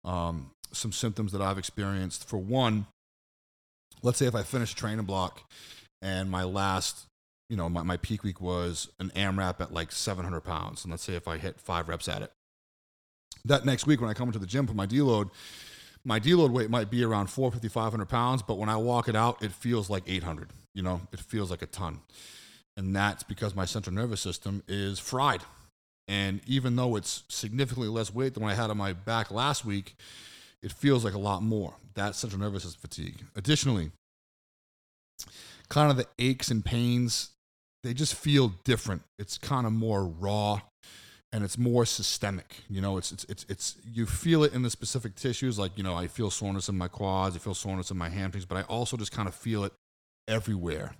Um, 0.04 0.52
some 0.70 0.92
symptoms 0.92 1.32
that 1.32 1.42
I've 1.42 1.58
experienced. 1.58 2.28
For 2.28 2.38
one, 2.38 2.86
let's 4.04 4.18
say 4.18 4.26
if 4.26 4.36
I 4.36 4.44
finish 4.44 4.72
training 4.72 5.04
block 5.04 5.42
and 6.00 6.30
my 6.30 6.44
last, 6.44 7.06
you 7.50 7.56
know, 7.56 7.68
my, 7.68 7.82
my 7.82 7.96
peak 7.96 8.22
week 8.22 8.40
was 8.40 8.88
an 9.00 9.10
AMRAP 9.16 9.60
at 9.60 9.72
like 9.72 9.90
700 9.90 10.42
pounds. 10.42 10.84
And 10.84 10.92
let's 10.92 11.02
say 11.02 11.14
if 11.14 11.26
I 11.26 11.38
hit 11.38 11.60
five 11.60 11.88
reps 11.88 12.08
at 12.08 12.22
it. 12.22 12.30
That 13.44 13.64
next 13.64 13.84
week 13.84 14.00
when 14.00 14.10
I 14.10 14.14
come 14.14 14.28
into 14.28 14.38
the 14.38 14.46
gym 14.46 14.68
for 14.68 14.74
my 14.74 14.86
deload, 14.86 15.30
my 16.06 16.20
deload 16.20 16.50
weight 16.50 16.70
might 16.70 16.88
be 16.88 17.04
around 17.04 17.26
450, 17.26 17.68
500 17.68 18.08
pounds, 18.08 18.40
but 18.40 18.58
when 18.58 18.68
I 18.68 18.76
walk 18.76 19.08
it 19.08 19.16
out, 19.16 19.42
it 19.42 19.50
feels 19.50 19.90
like 19.90 20.04
800. 20.06 20.50
You 20.72 20.82
know, 20.82 21.00
it 21.12 21.18
feels 21.18 21.50
like 21.50 21.62
a 21.62 21.66
ton. 21.66 21.98
And 22.76 22.94
that's 22.94 23.24
because 23.24 23.56
my 23.56 23.64
central 23.64 23.94
nervous 23.94 24.20
system 24.20 24.62
is 24.68 25.00
fried. 25.00 25.42
And 26.06 26.40
even 26.46 26.76
though 26.76 26.94
it's 26.94 27.24
significantly 27.28 27.88
less 27.88 28.14
weight 28.14 28.34
than 28.34 28.44
what 28.44 28.52
I 28.52 28.54
had 28.54 28.70
on 28.70 28.76
my 28.76 28.92
back 28.92 29.32
last 29.32 29.64
week, 29.64 29.96
it 30.62 30.70
feels 30.70 31.04
like 31.04 31.14
a 31.14 31.18
lot 31.18 31.42
more. 31.42 31.74
That's 31.94 32.18
central 32.18 32.40
nervous 32.40 32.62
system 32.62 32.80
fatigue. 32.80 33.24
Additionally, 33.34 33.90
kind 35.68 35.90
of 35.90 35.96
the 35.96 36.06
aches 36.20 36.52
and 36.52 36.64
pains, 36.64 37.30
they 37.82 37.94
just 37.94 38.14
feel 38.14 38.52
different. 38.62 39.02
It's 39.18 39.38
kind 39.38 39.66
of 39.66 39.72
more 39.72 40.04
raw 40.04 40.60
and 41.36 41.44
it's 41.44 41.58
more 41.58 41.84
systemic. 41.84 42.62
You 42.70 42.80
know, 42.80 42.96
it's, 42.96 43.12
it's 43.12 43.24
it's 43.24 43.44
it's 43.50 43.76
you 43.92 44.06
feel 44.06 44.42
it 44.42 44.54
in 44.54 44.62
the 44.62 44.70
specific 44.70 45.16
tissues. 45.16 45.58
Like 45.58 45.76
you 45.76 45.84
know, 45.84 45.94
I 45.94 46.06
feel 46.06 46.30
soreness 46.30 46.70
in 46.70 46.78
my 46.78 46.88
quads, 46.88 47.36
I 47.36 47.40
feel 47.40 47.52
soreness 47.52 47.90
in 47.90 47.98
my 47.98 48.08
hamstrings, 48.08 48.46
but 48.46 48.56
I 48.56 48.62
also 48.62 48.96
just 48.96 49.12
kind 49.12 49.28
of 49.28 49.34
feel 49.34 49.64
it 49.64 49.74
everywhere. 50.26 50.92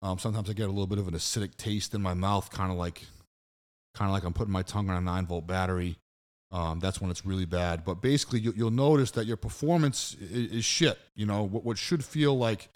Um, 0.00 0.18
sometimes 0.18 0.48
I 0.48 0.54
get 0.54 0.64
a 0.64 0.72
little 0.72 0.86
bit 0.86 0.98
of 0.98 1.08
an 1.08 1.14
acidic 1.14 1.58
taste 1.58 1.92
in 1.94 2.00
my 2.00 2.14
mouth, 2.14 2.50
kind 2.50 2.72
of 2.72 2.78
like 2.78 3.04
kind 3.94 4.08
of 4.08 4.14
like 4.14 4.24
I'm 4.24 4.32
putting 4.32 4.50
my 4.50 4.62
tongue 4.62 4.88
on 4.88 4.96
a 4.96 5.00
nine 5.02 5.26
volt 5.26 5.46
battery. 5.46 5.98
Um, 6.50 6.80
that's 6.80 6.98
when 6.98 7.10
it's 7.10 7.26
really 7.26 7.44
bad. 7.44 7.84
But 7.84 8.00
basically, 8.00 8.40
you, 8.40 8.52
will 8.56 8.70
notice 8.70 9.10
that 9.10 9.26
your 9.26 9.36
performance 9.36 10.16
is, 10.22 10.52
is 10.52 10.64
shit. 10.64 10.98
You 11.14 11.26
know, 11.26 11.42
what, 11.42 11.66
what 11.66 11.76
should 11.76 12.02
feel 12.02 12.36
like 12.36 12.70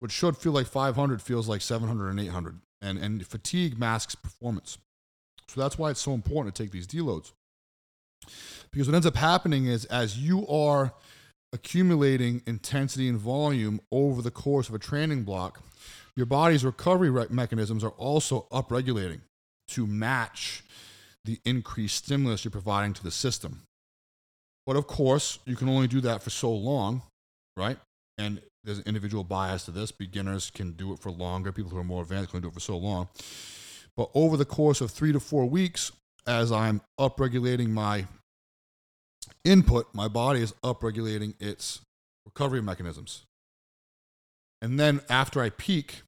what 0.00 0.10
should 0.10 0.36
feel 0.36 0.52
like 0.52 0.66
500 0.66 1.22
feels 1.22 1.48
like 1.48 1.62
700 1.62 2.10
and 2.10 2.20
800, 2.20 2.60
and 2.82 2.98
and 2.98 3.26
fatigue 3.26 3.78
masks 3.78 4.14
performance. 4.14 4.76
So 5.48 5.60
that's 5.60 5.78
why 5.78 5.90
it's 5.90 6.00
so 6.00 6.12
important 6.14 6.54
to 6.54 6.62
take 6.62 6.72
these 6.72 6.86
deloads. 6.86 7.32
Because 8.70 8.88
what 8.88 8.94
ends 8.94 9.06
up 9.06 9.16
happening 9.16 9.66
is 9.66 9.84
as 9.86 10.18
you 10.18 10.46
are 10.48 10.92
accumulating 11.52 12.42
intensity 12.46 13.08
and 13.08 13.18
volume 13.18 13.80
over 13.90 14.22
the 14.22 14.30
course 14.30 14.68
of 14.68 14.74
a 14.74 14.78
training 14.78 15.24
block, 15.24 15.62
your 16.16 16.26
body's 16.26 16.64
recovery 16.64 17.10
mechanisms 17.30 17.84
are 17.84 17.90
also 17.90 18.46
upregulating 18.50 19.20
to 19.68 19.86
match 19.86 20.62
the 21.24 21.40
increased 21.44 22.04
stimulus 22.04 22.44
you're 22.44 22.50
providing 22.50 22.92
to 22.94 23.02
the 23.02 23.10
system. 23.10 23.62
But 24.66 24.76
of 24.76 24.86
course, 24.86 25.38
you 25.44 25.56
can 25.56 25.68
only 25.68 25.88
do 25.88 26.00
that 26.02 26.22
for 26.22 26.30
so 26.30 26.52
long, 26.52 27.02
right? 27.56 27.78
And 28.18 28.40
there's 28.64 28.78
an 28.78 28.84
individual 28.86 29.24
bias 29.24 29.64
to 29.64 29.70
this. 29.70 29.90
Beginners 29.90 30.50
can 30.50 30.72
do 30.72 30.92
it 30.92 31.00
for 31.00 31.10
longer. 31.10 31.52
People 31.52 31.70
who 31.70 31.78
are 31.78 31.84
more 31.84 32.02
advanced 32.02 32.30
can 32.30 32.40
do 32.40 32.48
it 32.48 32.54
for 32.54 32.60
so 32.60 32.76
long. 32.76 33.08
But 33.96 34.10
over 34.14 34.36
the 34.36 34.44
course 34.44 34.80
of 34.80 34.90
three 34.90 35.12
to 35.12 35.20
four 35.20 35.46
weeks, 35.46 35.92
as 36.26 36.50
I'm 36.50 36.80
upregulating 36.98 37.70
my 37.70 38.06
input, 39.44 39.88
my 39.92 40.08
body 40.08 40.40
is 40.40 40.52
upregulating 40.64 41.34
its 41.40 41.80
recovery 42.24 42.62
mechanisms. 42.62 43.24
And 44.60 44.78
then 44.78 45.00
after 45.08 45.42
I 45.42 45.50
peak 45.50 46.02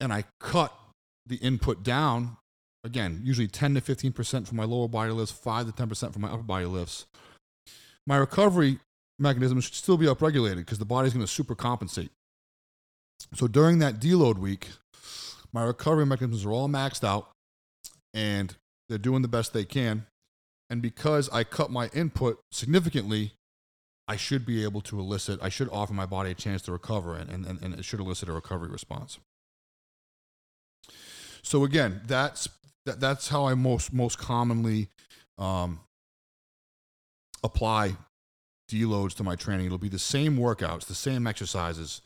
and 0.00 0.12
I 0.12 0.24
cut 0.40 0.72
the 1.26 1.36
input 1.36 1.82
down, 1.82 2.36
again, 2.84 3.20
usually 3.24 3.48
10 3.48 3.74
to 3.74 3.80
15% 3.80 4.46
for 4.46 4.54
my 4.54 4.64
lower 4.64 4.88
body 4.88 5.10
lifts, 5.10 5.32
5 5.32 5.74
to 5.74 5.86
10% 5.86 6.12
for 6.12 6.18
my 6.20 6.28
upper 6.28 6.42
body 6.42 6.66
lifts, 6.66 7.06
my 8.06 8.16
recovery 8.16 8.78
mechanism 9.18 9.60
should 9.60 9.74
still 9.74 9.96
be 9.96 10.06
upregulated 10.06 10.58
because 10.58 10.78
the 10.78 10.84
body's 10.84 11.12
going 11.12 11.26
to 11.26 11.30
super 11.30 11.54
compensate. 11.54 12.10
So 13.34 13.48
during 13.48 13.80
that 13.80 14.00
deload 14.00 14.38
week, 14.38 14.68
my 15.52 15.62
recovery 15.62 16.06
mechanisms 16.06 16.44
are 16.44 16.52
all 16.52 16.68
maxed 16.68 17.04
out 17.04 17.30
and 18.14 18.56
they're 18.88 18.98
doing 18.98 19.22
the 19.22 19.28
best 19.28 19.52
they 19.52 19.64
can. 19.64 20.06
And 20.70 20.82
because 20.82 21.28
I 21.30 21.44
cut 21.44 21.70
my 21.70 21.88
input 21.88 22.40
significantly, 22.52 23.32
I 24.06 24.16
should 24.16 24.46
be 24.46 24.64
able 24.64 24.80
to 24.82 24.98
elicit, 24.98 25.38
I 25.42 25.48
should 25.48 25.68
offer 25.70 25.92
my 25.92 26.06
body 26.06 26.30
a 26.30 26.34
chance 26.34 26.62
to 26.62 26.72
recover 26.72 27.14
and, 27.14 27.30
and, 27.30 27.60
and 27.62 27.74
it 27.74 27.84
should 27.84 28.00
elicit 28.00 28.28
a 28.28 28.32
recovery 28.32 28.68
response. 28.68 29.18
So 31.42 31.64
again, 31.64 32.02
that's 32.06 32.48
that, 32.86 33.00
that's 33.00 33.28
how 33.28 33.46
I 33.46 33.54
most 33.54 33.92
most 33.92 34.18
commonly 34.18 34.88
um, 35.36 35.80
apply 37.42 37.96
deloads 38.70 39.14
to 39.14 39.24
my 39.24 39.36
training. 39.36 39.66
It'll 39.66 39.78
be 39.78 39.88
the 39.88 39.98
same 39.98 40.36
workouts, 40.36 40.86
the 40.86 40.94
same 40.94 41.26
exercises, 41.26 42.02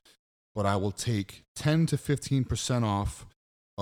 but 0.55 0.66
I 0.66 0.76
will 0.76 0.93
take 0.93 1.45
10 1.57 1.86
to 1.86 1.97
15% 1.97 2.84
off 2.84 3.26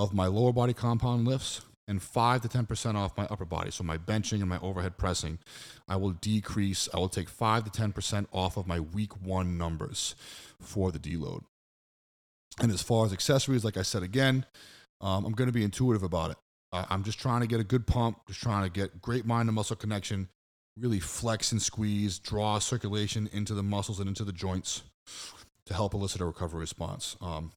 of 0.01 0.13
my 0.13 0.25
lower 0.25 0.51
body 0.51 0.73
compound 0.73 1.27
lifts 1.27 1.61
and 1.87 2.01
5 2.01 2.41
to 2.41 2.47
10% 2.47 2.95
off 2.95 3.17
my 3.17 3.25
upper 3.25 3.45
body. 3.45 3.69
So 3.69 3.83
my 3.83 3.97
benching 3.97 4.39
and 4.39 4.49
my 4.49 4.59
overhead 4.59 4.97
pressing, 4.97 5.37
I 5.87 5.95
will 5.97 6.11
decrease, 6.11 6.89
I 6.93 6.97
will 6.97 7.09
take 7.09 7.29
5 7.29 7.65
to 7.65 7.81
10% 7.81 8.25
off 8.31 8.57
of 8.57 8.65
my 8.65 8.79
week 8.79 9.21
1 9.21 9.57
numbers 9.57 10.15
for 10.59 10.91
the 10.91 10.99
deload. 10.99 11.43
And 12.59 12.71
as 12.71 12.81
far 12.81 13.05
as 13.05 13.13
accessories, 13.13 13.63
like 13.63 13.77
I 13.77 13.83
said 13.83 14.03
again, 14.03 14.45
um, 15.01 15.23
I'm 15.25 15.33
going 15.33 15.49
to 15.49 15.53
be 15.53 15.63
intuitive 15.63 16.03
about 16.03 16.31
it. 16.31 16.37
Uh, 16.71 16.85
I'm 16.89 17.03
just 17.03 17.19
trying 17.19 17.41
to 17.41 17.47
get 17.47 17.59
a 17.59 17.63
good 17.63 17.85
pump, 17.85 18.25
just 18.27 18.41
trying 18.41 18.63
to 18.63 18.69
get 18.69 19.01
great 19.01 19.25
mind 19.25 19.49
to 19.49 19.51
muscle 19.51 19.75
connection, 19.75 20.29
really 20.79 20.99
flex 20.99 21.51
and 21.51 21.61
squeeze, 21.61 22.17
draw 22.17 22.57
circulation 22.59 23.29
into 23.31 23.53
the 23.53 23.63
muscles 23.63 23.99
and 23.99 24.07
into 24.07 24.23
the 24.23 24.33
joints 24.33 24.83
to 25.65 25.73
help 25.73 25.93
elicit 25.93 26.21
a 26.21 26.25
recovery 26.25 26.61
response. 26.61 27.17
Um, 27.21 27.51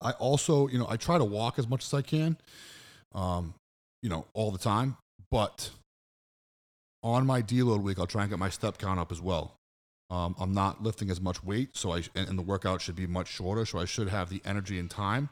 I 0.00 0.12
also, 0.12 0.68
you 0.68 0.78
know, 0.78 0.86
I 0.88 0.96
try 0.96 1.18
to 1.18 1.24
walk 1.24 1.58
as 1.58 1.68
much 1.68 1.84
as 1.84 1.92
I 1.92 2.02
can, 2.02 2.36
um, 3.14 3.54
you 4.02 4.08
know, 4.08 4.26
all 4.32 4.50
the 4.50 4.58
time. 4.58 4.96
But 5.30 5.70
on 7.02 7.26
my 7.26 7.42
deload 7.42 7.82
week, 7.82 7.98
I'll 7.98 8.06
try 8.06 8.22
and 8.22 8.30
get 8.30 8.38
my 8.38 8.48
step 8.48 8.78
count 8.78 9.00
up 9.00 9.12
as 9.12 9.20
well. 9.20 9.54
Um, 10.10 10.34
I'm 10.40 10.54
not 10.54 10.82
lifting 10.82 11.10
as 11.10 11.20
much 11.20 11.44
weight, 11.44 11.76
so 11.76 11.92
I 11.92 11.98
and, 12.14 12.28
and 12.28 12.38
the 12.38 12.42
workout 12.42 12.80
should 12.80 12.96
be 12.96 13.06
much 13.06 13.28
shorter, 13.28 13.66
so 13.66 13.78
I 13.78 13.84
should 13.84 14.08
have 14.08 14.30
the 14.30 14.40
energy 14.44 14.78
and 14.78 14.90
time 14.90 15.28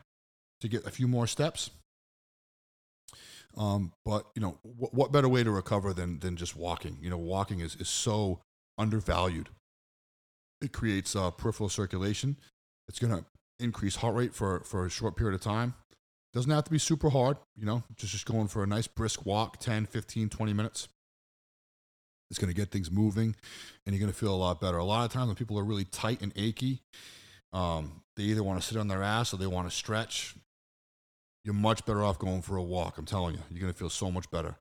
to 0.60 0.68
get 0.68 0.86
a 0.86 0.90
few 0.90 1.08
more 1.08 1.26
steps. 1.26 1.70
Um, 3.56 3.92
but 4.04 4.26
you 4.34 4.42
know, 4.42 4.58
what, 4.62 4.92
what 4.92 5.12
better 5.12 5.30
way 5.30 5.42
to 5.42 5.50
recover 5.50 5.94
than 5.94 6.18
than 6.18 6.36
just 6.36 6.56
walking? 6.56 6.98
You 7.00 7.08
know, 7.08 7.16
walking 7.16 7.60
is 7.60 7.74
is 7.76 7.88
so 7.88 8.40
undervalued. 8.76 9.48
It 10.60 10.72
creates 10.72 11.16
uh, 11.16 11.30
peripheral 11.30 11.70
circulation. 11.70 12.36
It's 12.88 12.98
going 12.98 13.16
to 13.16 13.24
increase 13.61 13.96
heart 13.96 14.14
rate 14.14 14.34
for 14.34 14.61
for 14.61 14.86
a 14.86 14.90
short 14.90 15.16
period 15.16 15.34
of 15.34 15.40
time. 15.40 15.74
Doesn't 16.32 16.50
have 16.50 16.64
to 16.64 16.70
be 16.70 16.78
super 16.78 17.11
hard, 17.11 17.38
you 17.57 17.64
know, 17.64 17.82
just 17.96 18.12
just 18.12 18.26
going 18.26 18.48
for 18.48 18.62
a 18.62 18.66
nice 18.66 18.86
brisk 18.86 19.24
walk, 19.24 19.59
10, 19.59 19.86
15, 19.86 20.28
20 20.28 20.52
minutes. 20.52 20.88
It's 22.30 22.38
going 22.38 22.52
to 22.52 22.57
get 22.57 22.70
things 22.70 22.90
moving 22.90 23.36
and 23.86 23.94
you're 23.94 24.00
going 24.00 24.12
to 24.12 24.18
feel 24.18 24.34
a 24.34 24.36
lot 24.36 24.61
better. 24.61 24.78
A 24.78 24.84
lot 24.84 25.04
of 25.04 25.12
times 25.12 25.28
when 25.28 25.36
people 25.36 25.59
are 25.59 25.64
really 25.64 25.84
tight 25.84 26.22
and 26.22 26.32
achy, 26.34 26.82
um, 27.52 28.02
they 28.16 28.24
either 28.24 28.42
want 28.42 28.61
to 28.61 28.66
sit 28.66 28.76
on 28.76 28.88
their 28.88 29.02
ass 29.02 29.32
or 29.32 29.36
they 29.36 29.46
want 29.46 29.70
to 29.70 29.74
stretch 29.74 30.34
you're 31.46 31.54
much 31.54 31.86
better 31.86 32.02
off 32.02 32.18
going 32.18 32.42
for 32.42 32.57
a 32.57 32.62
walk. 32.62 32.98
I'm 32.98 33.07
telling 33.07 33.36
you, 33.36 33.40
you're 33.50 33.61
going 33.61 33.72
to 33.72 33.78
feel 33.78 33.88
so 33.88 34.11
much 34.11 34.28
better. 34.32 34.57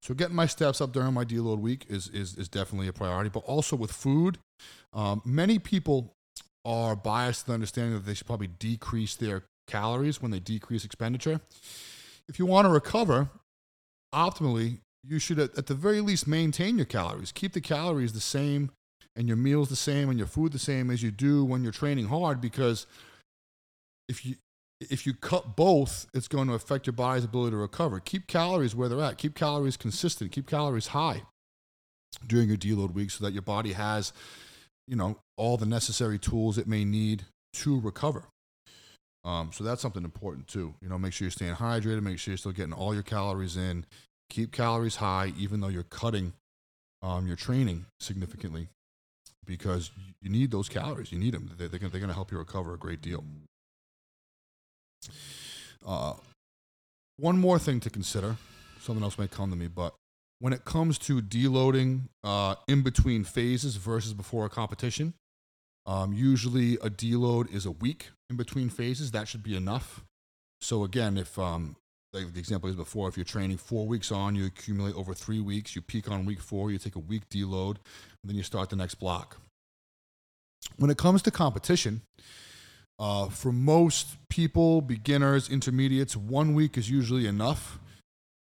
So 0.00 0.14
getting 0.14 0.36
my 0.36 0.46
steps 0.46 0.80
up 0.80 0.92
during 0.92 1.12
my 1.12 1.24
deload 1.24 1.58
week 1.58 1.84
is, 1.88 2.08
is, 2.08 2.36
is 2.36 2.48
definitely 2.48 2.86
a 2.86 2.92
priority, 2.92 3.28
but 3.28 3.40
also 3.40 3.74
with 3.74 3.90
food. 3.90 4.38
Um, 4.92 5.20
many 5.24 5.58
people 5.58 6.14
are 6.68 6.94
biased 6.94 7.40
to 7.40 7.46
the 7.46 7.54
understanding 7.54 7.94
that 7.94 8.04
they 8.04 8.12
should 8.12 8.26
probably 8.26 8.46
decrease 8.46 9.16
their 9.16 9.44
calories 9.66 10.20
when 10.20 10.30
they 10.30 10.38
decrease 10.38 10.84
expenditure. 10.84 11.40
If 12.28 12.38
you 12.38 12.44
want 12.44 12.66
to 12.66 12.70
recover 12.70 13.30
optimally, 14.14 14.80
you 15.02 15.18
should 15.18 15.38
at, 15.38 15.66
the 15.66 15.74
very 15.74 16.02
least 16.02 16.28
maintain 16.28 16.76
your 16.76 16.84
calories. 16.84 17.32
Keep 17.32 17.54
the 17.54 17.62
calories 17.62 18.12
the 18.12 18.20
same 18.20 18.70
and 19.16 19.26
your 19.26 19.38
meals 19.38 19.70
the 19.70 19.76
same 19.76 20.10
and 20.10 20.18
your 20.18 20.28
food 20.28 20.52
the 20.52 20.58
same 20.58 20.90
as 20.90 21.02
you 21.02 21.10
do 21.10 21.42
when 21.42 21.62
you're 21.62 21.72
training 21.72 22.08
hard 22.08 22.40
because 22.40 22.86
if 24.10 24.26
you 24.26 24.36
if 24.80 25.06
you 25.06 25.14
cut 25.14 25.56
both, 25.56 26.06
it's 26.14 26.28
going 26.28 26.46
to 26.48 26.54
affect 26.54 26.86
your 26.86 26.92
body's 26.92 27.24
ability 27.24 27.50
to 27.50 27.56
recover. 27.56 27.98
Keep 27.98 28.28
calories 28.28 28.76
where 28.76 28.88
they're 28.88 29.02
at. 29.02 29.18
Keep 29.18 29.34
calories 29.34 29.76
consistent. 29.76 30.30
Keep 30.30 30.46
calories 30.46 30.88
high 30.88 31.22
during 32.26 32.48
your 32.48 32.56
deload 32.56 32.92
week 32.92 33.10
so 33.10 33.24
that 33.24 33.32
your 33.32 33.42
body 33.42 33.72
has, 33.72 34.12
you 34.88 34.96
know, 34.96 35.18
all 35.36 35.56
the 35.56 35.66
necessary 35.66 36.18
tools 36.18 36.58
it 36.58 36.66
may 36.66 36.84
need 36.84 37.24
to 37.52 37.78
recover. 37.80 38.24
Um, 39.24 39.50
so 39.52 39.62
that's 39.62 39.82
something 39.82 40.04
important 40.04 40.48
too. 40.48 40.74
You 40.80 40.88
know, 40.88 40.98
make 40.98 41.12
sure 41.12 41.26
you're 41.26 41.30
staying 41.30 41.54
hydrated. 41.54 42.02
Make 42.02 42.18
sure 42.18 42.32
you're 42.32 42.38
still 42.38 42.52
getting 42.52 42.72
all 42.72 42.94
your 42.94 43.02
calories 43.02 43.56
in. 43.56 43.84
Keep 44.30 44.52
calories 44.52 44.96
high, 44.96 45.32
even 45.38 45.60
though 45.60 45.68
you're 45.68 45.82
cutting 45.82 46.32
um, 47.02 47.26
your 47.26 47.36
training 47.36 47.86
significantly, 48.00 48.68
because 49.46 49.90
you 50.22 50.30
need 50.30 50.50
those 50.50 50.68
calories. 50.68 51.12
You 51.12 51.18
need 51.18 51.34
them. 51.34 51.50
They're, 51.56 51.68
they're 51.68 51.78
going 51.78 52.08
to 52.08 52.14
help 52.14 52.32
you 52.32 52.38
recover 52.38 52.74
a 52.74 52.78
great 52.78 53.02
deal. 53.02 53.24
Uh, 55.86 56.14
one 57.18 57.38
more 57.38 57.58
thing 57.58 57.80
to 57.80 57.90
consider, 57.90 58.36
something 58.80 59.02
else 59.02 59.18
may 59.18 59.28
come 59.28 59.50
to 59.50 59.56
me, 59.56 59.66
but 59.66 59.94
when 60.40 60.52
it 60.52 60.64
comes 60.64 60.98
to 60.98 61.20
deloading 61.20 62.08
uh, 62.22 62.54
in 62.66 62.82
between 62.82 63.24
phases 63.24 63.76
versus 63.76 64.12
before 64.12 64.46
a 64.46 64.48
competition, 64.48 65.14
um, 65.86 66.12
usually 66.12 66.74
a 66.74 66.90
deload 66.90 67.52
is 67.52 67.66
a 67.66 67.70
week 67.70 68.10
in 68.30 68.36
between 68.36 68.68
phases. 68.68 69.10
That 69.10 69.26
should 69.26 69.42
be 69.42 69.56
enough. 69.56 70.04
So 70.60 70.84
again, 70.84 71.16
if 71.16 71.38
um, 71.38 71.76
like 72.12 72.32
the 72.32 72.38
example 72.38 72.68
is 72.68 72.76
before, 72.76 73.08
if 73.08 73.16
you're 73.16 73.24
training 73.24 73.56
four 73.56 73.86
weeks 73.86 74.12
on, 74.12 74.34
you 74.34 74.46
accumulate 74.46 74.94
over 74.94 75.14
three 75.14 75.40
weeks. 75.40 75.74
You 75.74 75.82
peak 75.82 76.10
on 76.10 76.24
week 76.24 76.40
four, 76.40 76.70
you 76.70 76.78
take 76.78 76.96
a 76.96 77.00
week 77.00 77.28
deload, 77.30 77.76
and 78.22 78.26
then 78.26 78.36
you 78.36 78.42
start 78.42 78.70
the 78.70 78.76
next 78.76 78.96
block. 78.96 79.38
When 80.76 80.90
it 80.90 80.98
comes 80.98 81.22
to 81.22 81.30
competition, 81.30 82.02
uh, 82.98 83.28
for 83.28 83.52
most 83.52 84.16
people, 84.28 84.80
beginners, 84.80 85.48
intermediates, 85.48 86.16
one 86.16 86.54
week 86.54 86.76
is 86.76 86.90
usually 86.90 87.26
enough 87.26 87.78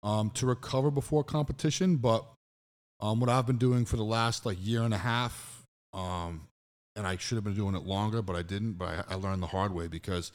um, 0.02 0.30
to 0.30 0.46
recover 0.46 0.90
before 0.90 1.24
competition. 1.24 1.96
But 1.96 2.24
um, 3.00 3.20
what 3.20 3.28
I've 3.30 3.46
been 3.46 3.58
doing 3.58 3.84
for 3.84 3.96
the 3.96 4.04
last 4.04 4.46
like 4.46 4.58
year 4.60 4.82
and 4.82 4.94
a 4.94 4.98
half, 4.98 5.64
um, 5.92 6.48
and 6.96 7.06
I 7.06 7.16
should 7.16 7.36
have 7.36 7.44
been 7.44 7.54
doing 7.54 7.74
it 7.74 7.84
longer, 7.84 8.22
but 8.22 8.36
I 8.36 8.42
didn't. 8.42 8.74
But 8.74 8.88
I, 8.88 9.04
I, 9.10 9.14
learned 9.14 9.42
the 9.42 9.48
hard 9.48 9.72
way 9.72 9.86
because 9.86 10.32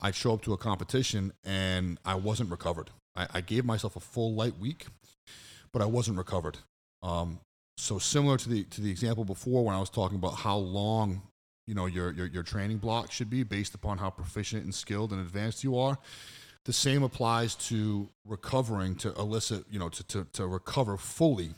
I'd 0.00 0.14
show 0.14 0.32
up 0.34 0.42
to 0.42 0.52
a 0.52 0.56
competition 0.56 1.32
and 1.44 1.98
I 2.04 2.14
wasn't 2.14 2.50
recovered. 2.50 2.90
I, 3.14 3.26
I 3.34 3.40
gave 3.40 3.64
myself 3.64 3.96
a 3.96 4.00
full 4.00 4.34
light 4.34 4.58
week, 4.58 4.86
but 5.72 5.82
I 5.82 5.86
wasn't 5.86 6.18
recovered. 6.18 6.58
Um, 7.02 7.40
so 7.76 7.98
similar 7.98 8.36
to 8.36 8.48
the 8.48 8.64
to 8.64 8.80
the 8.80 8.90
example 8.90 9.24
before 9.24 9.64
when 9.64 9.74
I 9.74 9.80
was 9.80 9.90
talking 9.90 10.16
about 10.16 10.34
how 10.34 10.56
long 10.56 11.22
you 11.66 11.74
know 11.74 11.86
your, 11.86 12.12
your 12.12 12.26
your 12.26 12.42
training 12.42 12.78
block 12.78 13.12
should 13.12 13.30
be 13.30 13.44
based 13.44 13.74
upon 13.74 13.98
how 13.98 14.10
proficient 14.10 14.64
and 14.64 14.74
skilled 14.74 15.12
and 15.12 15.20
advanced 15.20 15.62
you 15.62 15.78
are 15.78 15.98
the 16.68 16.72
same 16.74 17.02
applies 17.02 17.54
to 17.54 18.10
recovering 18.26 18.94
to 18.94 19.10
elicit 19.14 19.64
you 19.70 19.78
know 19.78 19.88
to, 19.88 20.06
to, 20.06 20.26
to 20.34 20.46
recover 20.46 20.98
fully 20.98 21.48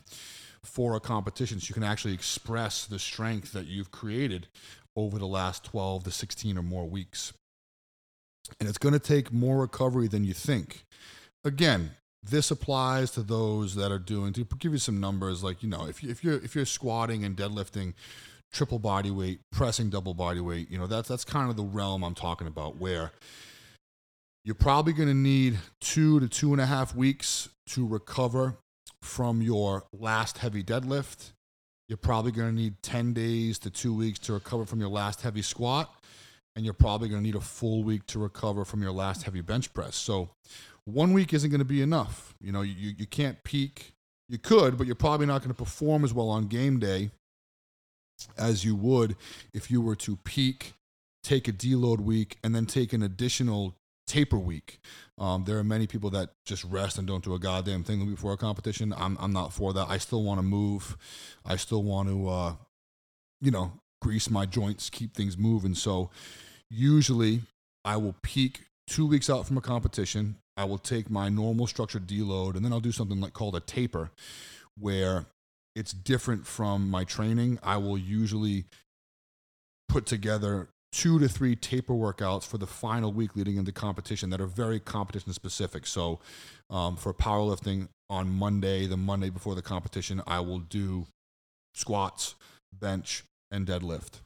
for 0.62 0.94
a 0.94 1.00
competition 1.00 1.58
so 1.58 1.66
you 1.68 1.74
can 1.74 1.82
actually 1.82 2.14
express 2.14 2.86
the 2.86 2.96
strength 2.96 3.50
that 3.52 3.66
you've 3.66 3.90
created 3.90 4.46
over 4.94 5.18
the 5.18 5.26
last 5.26 5.64
12 5.64 6.04
to 6.04 6.12
16 6.12 6.56
or 6.56 6.62
more 6.62 6.86
weeks 6.88 7.32
and 8.60 8.68
it's 8.68 8.78
going 8.78 8.92
to 8.92 9.00
take 9.00 9.32
more 9.32 9.58
recovery 9.58 10.06
than 10.06 10.22
you 10.22 10.32
think 10.32 10.84
again 11.44 11.90
this 12.22 12.52
applies 12.52 13.10
to 13.10 13.22
those 13.24 13.74
that 13.74 13.90
are 13.90 13.98
doing 13.98 14.32
to 14.32 14.46
give 14.60 14.70
you 14.70 14.78
some 14.78 15.00
numbers 15.00 15.42
like 15.42 15.60
you 15.60 15.68
know 15.68 15.88
if, 15.88 16.04
you, 16.04 16.10
if 16.10 16.22
you're 16.22 16.36
if 16.44 16.54
you're 16.54 16.64
squatting 16.64 17.24
and 17.24 17.36
deadlifting 17.36 17.94
triple 18.52 18.80
body 18.80 19.12
weight, 19.12 19.38
pressing 19.52 19.90
double 19.90 20.12
body 20.12 20.40
weight. 20.40 20.68
You 20.72 20.78
know, 20.78 20.88
that's 20.88 21.08
that's 21.08 21.24
kind 21.24 21.50
of 21.50 21.56
the 21.56 21.62
realm 21.62 22.02
I'm 22.02 22.16
talking 22.16 22.48
about 22.48 22.78
where 22.78 23.12
you're 24.44 24.54
probably 24.54 24.92
going 24.92 25.08
to 25.08 25.14
need 25.14 25.58
two 25.80 26.20
to 26.20 26.28
two 26.28 26.52
and 26.52 26.60
a 26.60 26.66
half 26.66 26.94
weeks 26.94 27.48
to 27.68 27.86
recover 27.86 28.56
from 29.02 29.42
your 29.42 29.84
last 29.92 30.38
heavy 30.38 30.62
deadlift. 30.62 31.32
you're 31.88 31.96
probably 31.96 32.30
going 32.30 32.48
to 32.48 32.54
need 32.54 32.82
10 32.82 33.12
days 33.12 33.58
to 33.58 33.70
two 33.70 33.92
weeks 33.92 34.18
to 34.20 34.32
recover 34.32 34.64
from 34.64 34.78
your 34.78 34.88
last 34.88 35.22
heavy 35.22 35.42
squat. 35.42 35.92
And 36.54 36.64
you're 36.64 36.74
probably 36.74 37.08
going 37.08 37.20
to 37.20 37.26
need 37.26 37.36
a 37.36 37.40
full 37.40 37.82
week 37.82 38.06
to 38.08 38.18
recover 38.18 38.64
from 38.64 38.82
your 38.82 38.92
last 38.92 39.22
heavy 39.22 39.40
bench 39.40 39.72
press. 39.72 39.96
So 39.96 40.30
one 40.84 41.12
week 41.12 41.32
isn't 41.32 41.50
going 41.50 41.60
to 41.60 41.64
be 41.64 41.82
enough. 41.82 42.34
You 42.40 42.52
know, 42.52 42.62
you, 42.62 42.94
you 42.96 43.06
can't 43.06 43.42
peak. 43.44 43.92
You 44.28 44.38
could, 44.38 44.76
but 44.78 44.86
you're 44.86 44.96
probably 44.96 45.26
not 45.26 45.40
going 45.40 45.50
to 45.50 45.54
perform 45.54 46.04
as 46.04 46.14
well 46.14 46.28
on 46.28 46.46
game 46.46 46.78
day 46.78 47.10
as 48.36 48.64
you 48.64 48.74
would 48.74 49.16
if 49.52 49.70
you 49.70 49.80
were 49.80 49.96
to 49.96 50.16
peak, 50.16 50.74
take 51.22 51.48
a 51.48 51.52
deload 51.52 52.00
week, 52.00 52.36
and 52.44 52.54
then 52.54 52.66
take 52.66 52.92
an 52.92 53.02
additional 53.02 53.74
taper 54.10 54.38
week. 54.38 54.80
Um, 55.18 55.44
there 55.44 55.56
are 55.58 55.64
many 55.64 55.86
people 55.86 56.10
that 56.10 56.30
just 56.44 56.64
rest 56.64 56.98
and 56.98 57.06
don't 57.06 57.22
do 57.22 57.34
a 57.34 57.38
goddamn 57.38 57.84
thing 57.84 58.04
before 58.10 58.32
a 58.32 58.36
competition. 58.36 58.92
I'm 58.96 59.16
I'm 59.20 59.32
not 59.32 59.52
for 59.52 59.72
that. 59.72 59.88
I 59.88 59.98
still 59.98 60.24
want 60.24 60.38
to 60.38 60.42
move. 60.42 60.96
I 61.44 61.56
still 61.56 61.84
want 61.84 62.08
to, 62.08 62.28
uh, 62.28 62.54
you 63.40 63.52
know, 63.52 63.72
grease 64.02 64.28
my 64.28 64.46
joints, 64.46 64.90
keep 64.90 65.14
things 65.14 65.38
moving. 65.38 65.74
So 65.74 66.10
usually 66.68 67.42
I 67.84 67.98
will 67.98 68.16
peak 68.22 68.62
two 68.88 69.06
weeks 69.06 69.30
out 69.30 69.46
from 69.46 69.56
a 69.56 69.60
competition. 69.60 70.36
I 70.56 70.64
will 70.64 70.78
take 70.78 71.08
my 71.08 71.28
normal 71.28 71.68
structured 71.68 72.08
deload, 72.08 72.56
and 72.56 72.64
then 72.64 72.72
I'll 72.72 72.80
do 72.80 72.92
something 72.92 73.20
like 73.20 73.32
called 73.32 73.54
a 73.54 73.60
taper, 73.60 74.10
where 74.76 75.26
it's 75.76 75.92
different 75.92 76.46
from 76.48 76.90
my 76.90 77.04
training. 77.04 77.60
I 77.62 77.76
will 77.76 77.96
usually 77.96 78.64
put 79.88 80.04
together 80.04 80.68
two 80.92 81.18
to 81.18 81.28
three 81.28 81.54
taper 81.54 81.92
workouts 81.92 82.46
for 82.46 82.58
the 82.58 82.66
final 82.66 83.12
week 83.12 83.36
leading 83.36 83.56
into 83.56 83.72
competition 83.72 84.30
that 84.30 84.40
are 84.40 84.46
very 84.46 84.80
competition 84.80 85.32
specific. 85.32 85.86
So, 85.86 86.20
um, 86.68 86.96
for 86.96 87.14
powerlifting 87.14 87.88
on 88.08 88.28
Monday, 88.30 88.86
the 88.86 88.96
Monday 88.96 89.30
before 89.30 89.54
the 89.54 89.62
competition, 89.62 90.22
I 90.26 90.40
will 90.40 90.58
do 90.58 91.06
squats, 91.74 92.34
bench, 92.72 93.24
and 93.50 93.66
deadlift 93.66 94.20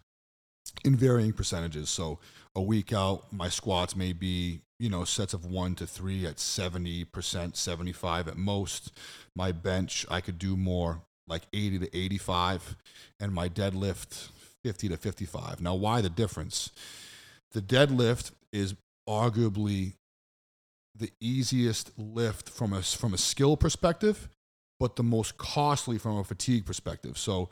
in 0.85 0.97
varying 0.97 1.33
percentages. 1.33 1.91
So, 1.91 2.19
a 2.55 2.63
week 2.63 2.93
out, 2.93 3.33
my 3.33 3.49
squats 3.49 3.95
may 3.95 4.13
be 4.13 4.61
you 4.79 4.89
know 4.89 5.05
sets 5.05 5.35
of 5.35 5.45
one 5.45 5.75
to 5.77 5.87
three 5.87 6.27
at 6.27 6.37
70% 6.37 7.57
75 7.57 8.29
at 8.29 8.37
most 8.37 8.93
my 9.37 9.53
bench 9.53 10.05
i 10.11 10.21
could 10.21 10.37
do 10.37 10.57
more 10.57 11.01
like 11.29 11.43
80 11.53 11.79
to 11.81 11.97
85 11.97 12.77
and 13.21 13.33
my 13.33 13.49
deadlift 13.49 14.31
50 14.65 14.89
to 14.89 14.97
55. 14.97 15.61
Now, 15.61 15.75
why 15.75 16.01
the 16.01 16.11
difference? 16.11 16.71
The 17.53 17.63
deadlift 17.63 18.33
is 18.53 18.75
arguably 19.09 19.95
the 20.97 21.13
easiest 21.21 21.97
lift 21.99 22.49
from 22.49 22.73
a, 22.73 22.83
from 22.83 23.15
a 23.15 23.19
skill 23.19 23.57
perspective, 23.57 24.29
but 24.81 24.97
the 24.97 25.03
most 25.03 25.37
costly 25.37 25.99
from 25.99 26.17
a 26.17 26.25
fatigue 26.25 26.67
perspective. 26.67 27.19
So, 27.19 27.51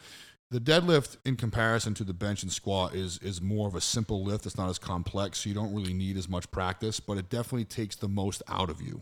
the 0.51 0.61
deadlift, 0.61 1.17
in 1.25 1.37
comparison 1.37 1.95
to 1.95 2.05
the 2.05 2.13
bench 2.13 2.43
and 2.43 2.53
squat, 2.53 2.95
is 2.95 3.17
is 3.23 3.41
more 3.41 3.67
of 3.69 3.75
a 3.75 3.81
simple 3.81 4.23
lift. 4.23 4.45
It's 4.45 4.59
not 4.59 4.69
as 4.69 4.79
complex, 4.79 5.39
so 5.39 5.49
you 5.49 5.55
don't 5.55 5.75
really 5.75 5.95
need 5.95 6.19
as 6.19 6.29
much 6.29 6.51
practice, 6.51 7.01
but 7.01 7.17
it 7.17 7.31
definitely 7.31 7.65
takes 7.65 7.97
the 7.97 8.09
most 8.09 8.43
out 8.49 8.69
of 8.69 8.83
you. 8.83 9.01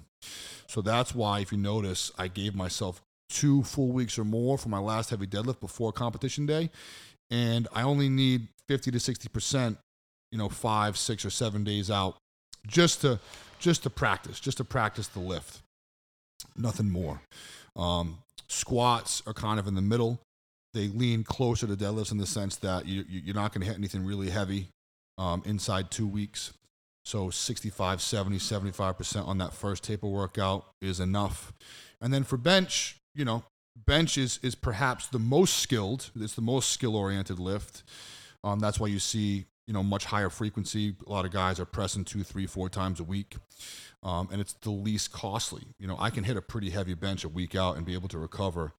So 0.68 0.80
that's 0.80 1.12
why, 1.12 1.40
if 1.40 1.50
you 1.50 1.58
notice, 1.58 2.12
I 2.16 2.28
gave 2.28 2.54
myself 2.54 3.02
two 3.28 3.64
full 3.64 3.88
weeks 3.88 4.16
or 4.16 4.24
more 4.24 4.58
for 4.58 4.68
my 4.68 4.78
last 4.78 5.10
heavy 5.10 5.26
deadlift 5.26 5.60
before 5.60 5.92
competition 5.92 6.46
day, 6.46 6.70
and 7.30 7.68
I 7.72 7.82
only 7.82 8.08
need 8.08 8.48
50 8.68 8.90
to 8.90 8.98
60%, 8.98 9.76
you 10.32 10.38
know, 10.38 10.48
five, 10.48 10.96
six, 10.96 11.24
or 11.24 11.30
seven 11.30 11.64
days 11.64 11.90
out 11.90 12.16
just 12.66 13.00
to 13.02 13.18
just 13.58 13.82
to 13.82 13.90
practice, 13.90 14.40
just 14.40 14.56
to 14.56 14.64
practice 14.64 15.06
the 15.08 15.20
lift. 15.20 15.60
Nothing 16.56 16.90
more. 16.90 17.20
Um, 17.76 18.18
squats 18.48 19.22
are 19.26 19.34
kind 19.34 19.60
of 19.60 19.66
in 19.66 19.74
the 19.74 19.82
middle. 19.82 20.18
They 20.72 20.88
lean 20.88 21.24
closer 21.24 21.66
to 21.66 21.74
deadlifts 21.74 22.10
in 22.10 22.18
the 22.18 22.26
sense 22.26 22.56
that 22.56 22.86
you, 22.86 23.04
you're 23.08 23.34
not 23.34 23.52
going 23.52 23.60
to 23.60 23.66
hit 23.66 23.76
anything 23.76 24.04
really 24.04 24.30
heavy 24.30 24.68
um, 25.18 25.42
inside 25.44 25.90
two 25.90 26.06
weeks. 26.06 26.52
So 27.04 27.30
65, 27.30 28.00
70, 28.00 28.38
75% 28.38 29.26
on 29.26 29.38
that 29.38 29.52
first 29.52 29.84
taper 29.84 30.06
workout 30.06 30.66
is 30.80 31.00
enough. 31.00 31.52
And 32.00 32.14
then 32.14 32.24
for 32.24 32.36
bench, 32.36 32.96
you 33.14 33.24
know, 33.24 33.42
bench 33.76 34.18
is 34.18 34.38
is 34.42 34.54
perhaps 34.54 35.06
the 35.06 35.18
most 35.18 35.58
skilled. 35.58 36.10
It's 36.16 36.34
the 36.34 36.42
most 36.42 36.70
skill 36.70 36.96
oriented 36.96 37.38
lift. 37.38 37.82
Um, 38.42 38.60
that's 38.60 38.80
why 38.80 38.88
you 38.88 38.98
see 38.98 39.46
you 39.66 39.74
know 39.74 39.82
much 39.82 40.06
higher 40.06 40.30
frequency. 40.30 40.96
A 41.06 41.10
lot 41.10 41.24
of 41.24 41.30
guys 41.30 41.60
are 41.60 41.64
pressing 41.64 42.04
two, 42.04 42.22
three, 42.22 42.46
four 42.46 42.68
times 42.68 43.00
a 43.00 43.04
week, 43.04 43.36
um, 44.02 44.28
and 44.32 44.40
it's 44.40 44.52
the 44.54 44.70
least 44.70 45.12
costly. 45.12 45.62
You 45.78 45.86
know, 45.86 45.96
I 45.98 46.10
can 46.10 46.24
hit 46.24 46.36
a 46.36 46.42
pretty 46.42 46.70
heavy 46.70 46.94
bench 46.94 47.24
a 47.24 47.28
week 47.28 47.54
out 47.54 47.76
and 47.76 47.86
be 47.86 47.94
able 47.94 48.08
to 48.08 48.18
recover 48.18 48.72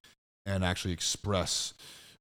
and 0.46 0.64
actually 0.64 0.92
express. 0.92 1.74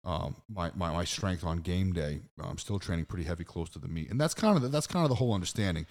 Um, 0.03 0.38
my, 0.49 0.72
my, 0.74 0.91
my 0.91 1.03
strength 1.03 1.43
on 1.43 1.59
game 1.59 1.93
day. 1.93 2.22
I'm 2.43 2.57
still 2.57 2.80
training 2.80 3.05
pretty 3.05 3.24
heavy 3.24 3.43
close 3.43 3.69
to 3.69 3.80
the 3.80 3.88
meet, 3.88 4.09
and 4.09 4.19
that's 4.19 4.34
kind 4.34 4.55
of 4.55 4.63
the, 4.63 4.69
that's 4.69 4.88
kind 4.88 5.03
of 5.05 5.09
the 5.09 5.15
whole 5.15 5.32
understanding. 5.32 5.86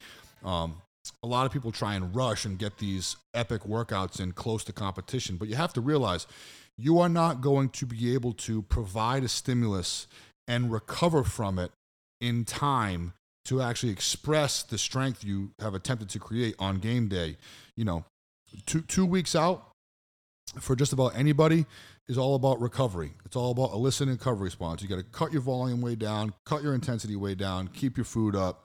Um, 0.45 0.83
a 1.22 1.26
lot 1.26 1.47
of 1.47 1.53
people 1.53 1.70
try 1.70 1.95
and 1.95 2.14
rush 2.14 2.45
and 2.45 2.59
get 2.59 2.78
these 2.78 3.16
epic 3.35 3.62
workouts 3.62 4.20
in 4.20 4.33
close 4.33 4.64
to 4.64 4.72
competition, 4.72 5.37
but 5.37 5.49
you 5.49 5.55
have 5.55 5.72
to 5.74 5.81
realize 5.81 6.26
you 6.81 6.99
are 6.99 7.09
not 7.09 7.41
going 7.41 7.68
to 7.70 7.87
be 7.87 8.14
able 8.14 8.33
to 8.33 8.62
provide 8.62 9.22
a 9.24 9.28
stimulus 9.28 10.07
and 10.49 10.72
recover 10.72 11.22
from 11.22 11.59
it 11.59 11.70
in 12.20 12.45
time 12.45 13.12
to 13.45 13.62
actually 13.62 13.93
express 13.93 14.62
the 14.62 14.78
strength 14.78 15.24
you 15.24 15.53
have 15.59 15.74
attempted 15.74 16.09
to 16.11 16.18
create 16.18 16.55
on 16.59 16.78
game 16.78 17.09
day. 17.09 17.37
You 17.76 17.85
know, 17.85 18.05
two 18.66 18.83
two 18.83 19.07
weeks 19.07 19.35
out 19.35 19.70
for 20.59 20.74
just 20.74 20.93
about 20.93 21.16
anybody 21.16 21.66
is 22.09 22.18
all 22.18 22.35
about 22.35 22.61
recovery. 22.61 23.12
It's 23.24 23.37
all 23.37 23.53
about 23.53 23.72
eliciting 23.72 24.12
recovery 24.12 24.45
response. 24.45 24.83
You 24.83 24.89
got 24.89 24.97
to 24.97 25.05
cut 25.05 25.33
your 25.33 25.43
volume 25.43 25.81
way 25.81 25.95
down, 25.95 26.35
cut 26.45 26.62
your 26.62 26.74
intensity 26.74 27.14
way 27.16 27.35
down, 27.35 27.68
keep 27.68 27.97
your 27.97 28.05
food 28.05 28.35
up, 28.35 28.64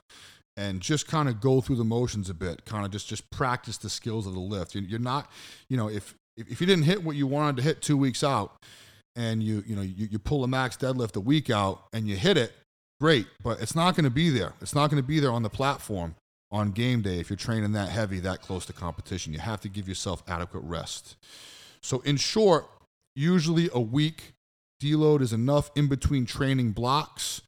and 0.56 0.80
just 0.80 1.06
kind 1.06 1.28
of 1.28 1.40
go 1.40 1.60
through 1.60 1.76
the 1.76 1.84
motions 1.84 2.28
a 2.28 2.34
bit. 2.34 2.64
Kind 2.64 2.84
of 2.84 2.90
just 2.90 3.08
just 3.08 3.30
practice 3.30 3.78
the 3.78 3.90
skills 3.90 4.26
of 4.26 4.34
the 4.34 4.40
lift. 4.40 4.74
You're 4.74 4.98
not, 4.98 5.30
you 5.68 5.76
know, 5.76 5.88
if 5.88 6.14
if, 6.36 6.48
if 6.50 6.60
you 6.60 6.66
didn't 6.66 6.84
hit 6.84 7.02
what 7.02 7.16
you 7.16 7.26
wanted 7.26 7.56
to 7.56 7.62
hit 7.62 7.82
two 7.82 7.96
weeks 7.96 8.22
out 8.22 8.56
and 9.14 9.42
you 9.42 9.62
you 9.66 9.74
know 9.74 9.82
you, 9.82 10.08
you 10.10 10.18
pull 10.18 10.44
a 10.44 10.48
max 10.48 10.76
deadlift 10.76 11.16
a 11.16 11.20
week 11.20 11.50
out 11.50 11.84
and 11.92 12.06
you 12.06 12.16
hit 12.16 12.36
it 12.36 12.52
great. 13.00 13.26
But 13.42 13.60
it's 13.60 13.74
not 13.74 13.94
going 13.94 14.04
to 14.04 14.10
be 14.10 14.30
there. 14.30 14.54
It's 14.60 14.74
not 14.74 14.90
going 14.90 15.02
to 15.02 15.06
be 15.06 15.20
there 15.20 15.32
on 15.32 15.42
the 15.42 15.50
platform 15.50 16.14
on 16.50 16.70
game 16.70 17.02
day 17.02 17.18
if 17.18 17.28
you're 17.28 17.36
training 17.36 17.72
that 17.72 17.88
heavy 17.88 18.20
that 18.20 18.40
close 18.40 18.66
to 18.66 18.72
competition. 18.72 19.32
You 19.32 19.40
have 19.40 19.60
to 19.62 19.68
give 19.68 19.88
yourself 19.88 20.22
adequate 20.28 20.60
rest. 20.60 21.16
So 21.82 22.00
in 22.00 22.16
short 22.16 22.66
usually 23.16 23.70
a 23.72 23.80
week 23.80 24.34
deload 24.82 25.22
is 25.22 25.32
enough 25.32 25.70
in 25.74 25.88
between 25.88 26.26
training 26.26 26.70
blocks 26.72 27.40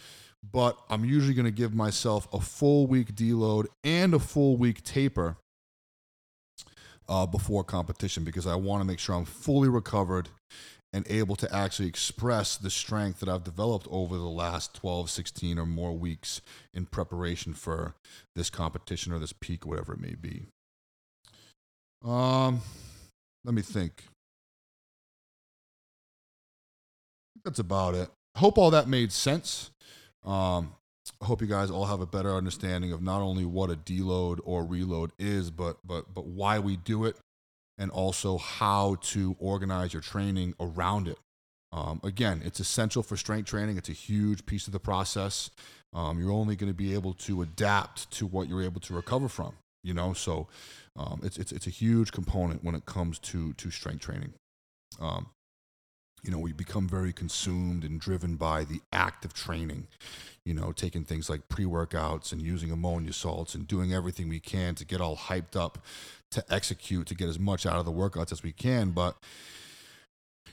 but 0.50 0.78
i'm 0.88 1.04
usually 1.04 1.34
going 1.34 1.44
to 1.44 1.50
give 1.50 1.74
myself 1.74 2.26
a 2.32 2.40
full 2.40 2.86
week 2.86 3.14
deload 3.14 3.66
and 3.84 4.14
a 4.14 4.18
full 4.18 4.56
week 4.56 4.82
taper 4.82 5.36
uh, 7.08 7.26
before 7.26 7.64
competition 7.64 8.24
because 8.24 8.46
I 8.46 8.54
want 8.54 8.80
to 8.80 8.86
make 8.86 8.98
sure 8.98 9.14
I'm 9.14 9.24
fully 9.24 9.68
recovered 9.68 10.28
and 10.92 11.06
able 11.10 11.36
to 11.36 11.54
actually 11.54 11.88
express 11.88 12.56
the 12.56 12.70
strength 12.70 13.20
that 13.20 13.28
I've 13.28 13.44
developed 13.44 13.86
over 13.90 14.16
the 14.16 14.22
last 14.22 14.74
12, 14.74 15.10
16 15.10 15.58
or 15.58 15.66
more 15.66 15.92
weeks 15.92 16.40
in 16.72 16.86
preparation 16.86 17.52
for 17.52 17.94
this 18.34 18.48
competition 18.48 19.12
or 19.12 19.18
this 19.18 19.34
peak, 19.34 19.66
whatever 19.66 19.92
it 19.92 20.00
may 20.00 20.14
be. 20.14 20.46
Um, 22.04 22.62
let 23.44 23.54
me 23.54 23.62
think. 23.62 24.04
That's 27.44 27.58
about 27.58 27.94
it. 27.94 28.08
Hope 28.36 28.56
all 28.56 28.70
that 28.70 28.88
made 28.88 29.12
sense. 29.12 29.70
Um, 30.24 30.74
I 31.20 31.24
hope 31.26 31.40
you 31.40 31.46
guys 31.46 31.70
all 31.70 31.86
have 31.86 32.00
a 32.00 32.06
better 32.06 32.34
understanding 32.34 32.92
of 32.92 33.02
not 33.02 33.20
only 33.20 33.44
what 33.44 33.70
a 33.70 33.76
deload 33.76 34.40
or 34.44 34.64
reload 34.64 35.12
is, 35.18 35.50
but 35.50 35.78
but 35.84 36.14
but 36.14 36.26
why 36.26 36.58
we 36.58 36.76
do 36.76 37.04
it, 37.04 37.16
and 37.76 37.90
also 37.90 38.38
how 38.38 38.96
to 39.02 39.36
organize 39.38 39.92
your 39.92 40.02
training 40.02 40.54
around 40.60 41.08
it. 41.08 41.18
Um, 41.72 42.00
again, 42.02 42.42
it's 42.44 42.60
essential 42.60 43.02
for 43.02 43.16
strength 43.16 43.46
training. 43.46 43.76
It's 43.76 43.90
a 43.90 43.92
huge 43.92 44.46
piece 44.46 44.66
of 44.66 44.72
the 44.72 44.80
process. 44.80 45.50
Um, 45.92 46.18
you're 46.18 46.32
only 46.32 46.56
going 46.56 46.70
to 46.70 46.76
be 46.76 46.94
able 46.94 47.14
to 47.14 47.42
adapt 47.42 48.10
to 48.12 48.26
what 48.26 48.48
you're 48.48 48.62
able 48.62 48.80
to 48.82 48.94
recover 48.94 49.28
from. 49.28 49.54
You 49.82 49.94
know, 49.94 50.12
so 50.12 50.48
um, 50.96 51.20
it's 51.22 51.38
it's 51.38 51.52
it's 51.52 51.66
a 51.66 51.70
huge 51.70 52.12
component 52.12 52.64
when 52.64 52.74
it 52.74 52.84
comes 52.84 53.18
to 53.20 53.52
to 53.54 53.70
strength 53.70 54.00
training. 54.00 54.34
Um, 55.00 55.28
you 56.22 56.30
know, 56.30 56.38
we 56.38 56.52
become 56.52 56.88
very 56.88 57.12
consumed 57.12 57.84
and 57.84 58.00
driven 58.00 58.36
by 58.36 58.64
the 58.64 58.80
act 58.92 59.24
of 59.24 59.34
training 59.34 59.86
you 60.48 60.54
know, 60.54 60.72
taking 60.72 61.04
things 61.04 61.28
like 61.28 61.46
pre 61.50 61.66
workouts 61.66 62.32
and 62.32 62.40
using 62.40 62.70
ammonia 62.70 63.12
salts 63.12 63.54
and 63.54 63.68
doing 63.68 63.92
everything 63.92 64.30
we 64.30 64.40
can 64.40 64.74
to 64.76 64.84
get 64.86 64.98
all 64.98 65.14
hyped 65.14 65.54
up 65.54 65.84
to 66.30 66.42
execute 66.48 67.06
to 67.06 67.14
get 67.14 67.28
as 67.28 67.38
much 67.38 67.66
out 67.66 67.76
of 67.76 67.84
the 67.84 67.92
workouts 67.92 68.32
as 68.32 68.42
we 68.42 68.52
can. 68.52 68.92
But 68.92 69.14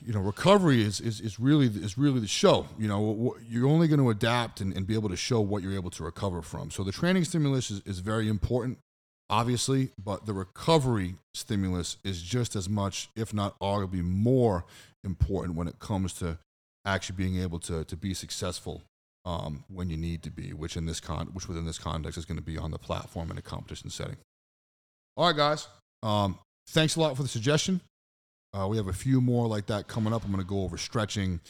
you 0.04 0.12
know, 0.12 0.20
recovery 0.20 0.82
is, 0.82 1.00
is, 1.00 1.22
is 1.22 1.40
really 1.40 1.68
is 1.68 1.96
really 1.96 2.20
the 2.20 2.26
show. 2.26 2.66
You 2.78 2.88
know, 2.88 3.36
you're 3.48 3.66
only 3.66 3.88
going 3.88 4.00
to 4.00 4.10
adapt 4.10 4.60
and, 4.60 4.76
and 4.76 4.86
be 4.86 4.92
able 4.92 5.08
to 5.08 5.16
show 5.16 5.40
what 5.40 5.62
you're 5.62 5.74
able 5.74 5.90
to 5.92 6.04
recover 6.04 6.42
from. 6.42 6.70
So 6.70 6.84
the 6.84 6.92
training 6.92 7.24
stimulus 7.24 7.70
is, 7.70 7.80
is 7.86 8.00
very 8.00 8.28
important, 8.28 8.76
obviously, 9.30 9.92
but 9.96 10.26
the 10.26 10.34
recovery 10.34 11.14
stimulus 11.32 11.96
is 12.04 12.20
just 12.20 12.54
as 12.54 12.68
much, 12.68 13.08
if 13.16 13.32
not 13.32 13.58
arguably 13.60 14.02
more 14.02 14.66
important 15.06 15.56
when 15.56 15.68
it 15.68 15.78
comes 15.78 16.12
to 16.14 16.38
actually 16.84 17.16
being 17.16 17.40
able 17.40 17.58
to 17.60 17.84
to 17.84 17.96
be 17.96 18.12
successful 18.12 18.82
um, 19.24 19.64
when 19.68 19.88
you 19.88 19.96
need 19.96 20.22
to 20.22 20.30
be, 20.30 20.52
which 20.52 20.76
in 20.76 20.86
this 20.86 21.00
con 21.00 21.28
which 21.32 21.48
within 21.48 21.64
this 21.64 21.78
context 21.78 22.18
is 22.18 22.24
going 22.24 22.36
to 22.36 22.44
be 22.44 22.58
on 22.58 22.70
the 22.70 22.78
platform 22.78 23.30
in 23.30 23.38
a 23.38 23.42
competition 23.42 23.88
setting. 23.88 24.16
All 25.16 25.26
right, 25.26 25.36
guys. 25.36 25.68
Um, 26.02 26.38
thanks 26.68 26.96
a 26.96 27.00
lot 27.00 27.16
for 27.16 27.22
the 27.22 27.28
suggestion. 27.28 27.80
Uh, 28.52 28.66
we 28.68 28.76
have 28.76 28.88
a 28.88 28.92
few 28.92 29.20
more 29.20 29.46
like 29.46 29.66
that 29.66 29.88
coming 29.88 30.12
up. 30.12 30.24
I'm 30.24 30.30
going 30.30 30.42
to 30.42 30.48
go 30.48 30.62
over 30.62 30.78
stretching. 30.78 31.40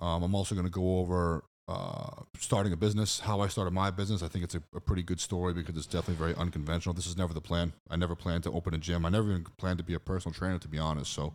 Um, 0.00 0.22
I'm 0.22 0.34
also 0.34 0.54
going 0.54 0.66
to 0.66 0.70
go 0.70 0.98
over 0.98 1.44
uh, 1.70 2.24
starting 2.36 2.72
a 2.72 2.76
business, 2.76 3.20
how 3.20 3.40
I 3.40 3.46
started 3.46 3.70
my 3.70 3.92
business. 3.92 4.24
I 4.24 4.28
think 4.28 4.42
it's 4.42 4.56
a, 4.56 4.62
a, 4.74 4.80
pretty 4.80 5.04
good 5.04 5.20
story 5.20 5.54
because 5.54 5.76
it's 5.76 5.86
definitely 5.86 6.16
very 6.16 6.34
unconventional. 6.34 6.94
This 6.94 7.06
is 7.06 7.16
never 7.16 7.32
the 7.32 7.40
plan. 7.40 7.74
I 7.88 7.94
never 7.94 8.16
planned 8.16 8.42
to 8.42 8.50
open 8.50 8.74
a 8.74 8.78
gym. 8.78 9.06
I 9.06 9.08
never 9.08 9.30
even 9.30 9.44
planned 9.56 9.78
to 9.78 9.84
be 9.84 9.94
a 9.94 10.00
personal 10.00 10.34
trainer, 10.34 10.58
to 10.58 10.66
be 10.66 10.80
honest. 10.80 11.12
So 11.12 11.32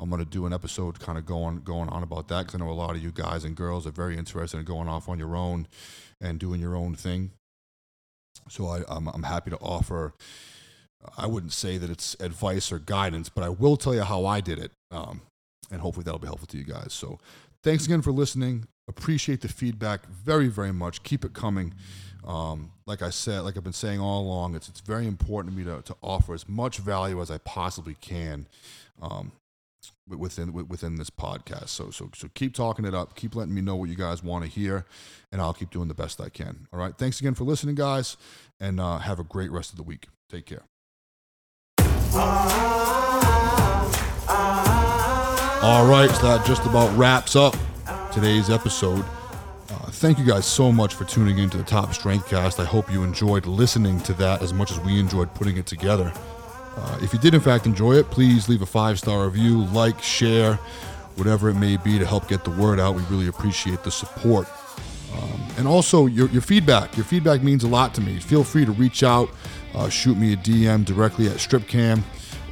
I'm 0.00 0.08
going 0.08 0.24
to 0.24 0.30
do 0.30 0.46
an 0.46 0.54
episode 0.54 0.98
kind 0.98 1.18
of 1.18 1.26
going 1.26 1.60
going 1.60 1.90
on 1.90 2.02
about 2.02 2.28
that 2.28 2.46
because 2.46 2.54
I 2.54 2.64
know 2.64 2.70
a 2.70 2.72
lot 2.72 2.96
of 2.96 3.02
you 3.02 3.12
guys 3.12 3.44
and 3.44 3.54
girls 3.54 3.86
are 3.86 3.90
very 3.90 4.16
interested 4.16 4.56
in 4.56 4.64
going 4.64 4.88
off 4.88 5.10
on 5.10 5.18
your 5.18 5.36
own 5.36 5.68
and 6.22 6.38
doing 6.38 6.58
your 6.58 6.74
own 6.74 6.94
thing. 6.94 7.32
So 8.48 8.68
I, 8.68 8.80
I'm, 8.88 9.08
I'm 9.08 9.24
happy 9.24 9.50
to 9.50 9.58
offer. 9.58 10.14
I 11.18 11.26
wouldn't 11.26 11.52
say 11.52 11.76
that 11.76 11.90
it's 11.90 12.16
advice 12.18 12.72
or 12.72 12.78
guidance, 12.78 13.28
but 13.28 13.44
I 13.44 13.50
will 13.50 13.76
tell 13.76 13.94
you 13.94 14.04
how 14.04 14.24
I 14.24 14.40
did 14.40 14.58
it. 14.58 14.72
Um, 14.90 15.20
and 15.70 15.82
hopefully 15.82 16.04
that'll 16.04 16.18
be 16.18 16.28
helpful 16.28 16.46
to 16.46 16.56
you 16.56 16.64
guys. 16.64 16.94
So 16.94 17.18
thanks 17.62 17.84
again 17.84 18.00
for 18.00 18.12
listening. 18.12 18.68
Appreciate 18.88 19.40
the 19.40 19.48
feedback 19.48 20.06
very, 20.06 20.48
very 20.48 20.72
much. 20.72 21.02
Keep 21.02 21.24
it 21.24 21.32
coming. 21.32 21.74
Um, 22.24 22.72
like 22.86 23.02
I 23.02 23.10
said, 23.10 23.40
like 23.40 23.56
I've 23.56 23.64
been 23.64 23.72
saying 23.72 24.00
all 24.00 24.22
along, 24.22 24.54
it's 24.54 24.68
it's 24.68 24.80
very 24.80 25.06
important 25.06 25.54
to 25.54 25.58
me 25.58 25.64
to, 25.64 25.82
to 25.82 25.96
offer 26.02 26.34
as 26.34 26.48
much 26.48 26.78
value 26.78 27.20
as 27.20 27.30
I 27.30 27.38
possibly 27.38 27.96
can 28.00 28.46
um, 29.00 29.32
within 30.08 30.52
within 30.52 30.96
this 30.96 31.10
podcast. 31.10 31.68
So 31.68 31.90
so 31.90 32.10
so 32.14 32.28
keep 32.34 32.54
talking 32.54 32.84
it 32.84 32.94
up. 32.94 33.14
Keep 33.14 33.36
letting 33.36 33.54
me 33.54 33.60
know 33.60 33.76
what 33.76 33.88
you 33.88 33.96
guys 33.96 34.22
want 34.22 34.44
to 34.44 34.50
hear, 34.50 34.86
and 35.30 35.40
I'll 35.40 35.54
keep 35.54 35.70
doing 35.70 35.88
the 35.88 35.94
best 35.94 36.20
I 36.20 36.28
can. 36.28 36.66
All 36.72 36.78
right. 36.78 36.96
Thanks 36.96 37.20
again 37.20 37.34
for 37.34 37.44
listening, 37.44 37.76
guys, 37.76 38.16
and 38.60 38.80
uh, 38.80 38.98
have 38.98 39.20
a 39.20 39.24
great 39.24 39.50
rest 39.52 39.70
of 39.70 39.76
the 39.76 39.84
week. 39.84 40.08
Take 40.28 40.46
care. 40.46 40.62
All 45.62 45.86
right, 45.88 46.10
so 46.10 46.22
that 46.22 46.44
just 46.46 46.64
about 46.64 46.96
wraps 46.96 47.34
up 47.34 47.56
today's 48.16 48.48
episode. 48.48 49.04
Uh, 49.68 49.74
thank 49.90 50.18
you 50.18 50.24
guys 50.24 50.46
so 50.46 50.72
much 50.72 50.94
for 50.94 51.04
tuning 51.04 51.36
in 51.36 51.50
to 51.50 51.58
the 51.58 51.62
Top 51.62 51.92
Strength 51.92 52.30
Cast. 52.30 52.58
I 52.58 52.64
hope 52.64 52.90
you 52.90 53.02
enjoyed 53.02 53.44
listening 53.44 54.00
to 54.04 54.14
that 54.14 54.40
as 54.40 54.54
much 54.54 54.70
as 54.70 54.80
we 54.80 54.98
enjoyed 54.98 55.34
putting 55.34 55.58
it 55.58 55.66
together. 55.66 56.10
Uh, 56.78 56.98
if 57.02 57.12
you 57.12 57.18
did, 57.18 57.34
in 57.34 57.42
fact, 57.42 57.66
enjoy 57.66 57.92
it, 57.92 58.10
please 58.10 58.48
leave 58.48 58.62
a 58.62 58.66
five 58.66 58.98
star 58.98 59.26
review, 59.26 59.64
like, 59.66 60.02
share, 60.02 60.54
whatever 61.16 61.50
it 61.50 61.56
may 61.56 61.76
be 61.76 61.98
to 61.98 62.06
help 62.06 62.26
get 62.26 62.42
the 62.42 62.50
word 62.52 62.80
out. 62.80 62.94
We 62.94 63.02
really 63.10 63.28
appreciate 63.28 63.82
the 63.82 63.90
support. 63.90 64.48
Um, 65.14 65.46
and 65.58 65.68
also, 65.68 66.06
your, 66.06 66.30
your 66.30 66.40
feedback. 66.40 66.96
Your 66.96 67.04
feedback 67.04 67.42
means 67.42 67.64
a 67.64 67.68
lot 67.68 67.92
to 67.96 68.00
me. 68.00 68.18
Feel 68.18 68.44
free 68.44 68.64
to 68.64 68.72
reach 68.72 69.02
out, 69.02 69.28
uh, 69.74 69.90
shoot 69.90 70.16
me 70.16 70.32
a 70.32 70.36
DM 70.38 70.86
directly 70.86 71.26
at 71.26 71.34
StripCam 71.34 72.02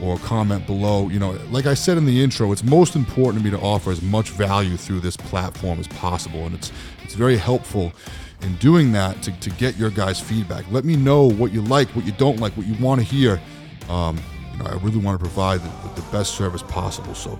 or 0.00 0.18
comment 0.18 0.66
below. 0.66 1.08
You 1.08 1.18
know, 1.18 1.32
like 1.50 1.66
I 1.66 1.74
said 1.74 1.96
in 1.96 2.06
the 2.06 2.22
intro, 2.22 2.52
it's 2.52 2.64
most 2.64 2.96
important 2.96 3.44
to 3.44 3.50
me 3.50 3.56
to 3.56 3.62
offer 3.62 3.90
as 3.90 4.02
much 4.02 4.30
value 4.30 4.76
through 4.76 5.00
this 5.00 5.16
platform 5.16 5.80
as 5.80 5.88
possible, 5.88 6.46
and 6.46 6.54
it's 6.54 6.72
it's 7.02 7.14
very 7.14 7.36
helpful 7.36 7.92
in 8.42 8.56
doing 8.56 8.92
that 8.92 9.22
to, 9.22 9.32
to 9.40 9.50
get 9.50 9.76
your 9.76 9.90
guys' 9.90 10.20
feedback. 10.20 10.64
Let 10.70 10.84
me 10.84 10.96
know 10.96 11.30
what 11.30 11.52
you 11.52 11.62
like, 11.62 11.88
what 11.90 12.04
you 12.04 12.12
don't 12.12 12.40
like, 12.40 12.56
what 12.56 12.66
you 12.66 12.74
want 12.82 13.00
to 13.00 13.06
hear. 13.06 13.40
Um, 13.88 14.18
you 14.52 14.58
know, 14.58 14.66
I 14.66 14.74
really 14.76 14.98
want 14.98 15.18
to 15.18 15.24
provide 15.24 15.60
the, 15.60 16.00
the 16.00 16.06
best 16.12 16.34
service 16.34 16.62
possible. 16.62 17.14
So, 17.14 17.36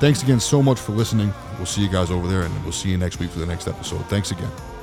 thanks 0.00 0.22
again 0.22 0.40
so 0.40 0.62
much 0.62 0.78
for 0.78 0.92
listening. 0.92 1.32
We'll 1.56 1.66
see 1.66 1.82
you 1.82 1.88
guys 1.88 2.10
over 2.10 2.26
there, 2.26 2.42
and 2.42 2.62
we'll 2.62 2.72
see 2.72 2.90
you 2.90 2.98
next 2.98 3.18
week 3.18 3.30
for 3.30 3.38
the 3.38 3.46
next 3.46 3.68
episode. 3.68 4.04
Thanks 4.06 4.30
again. 4.30 4.77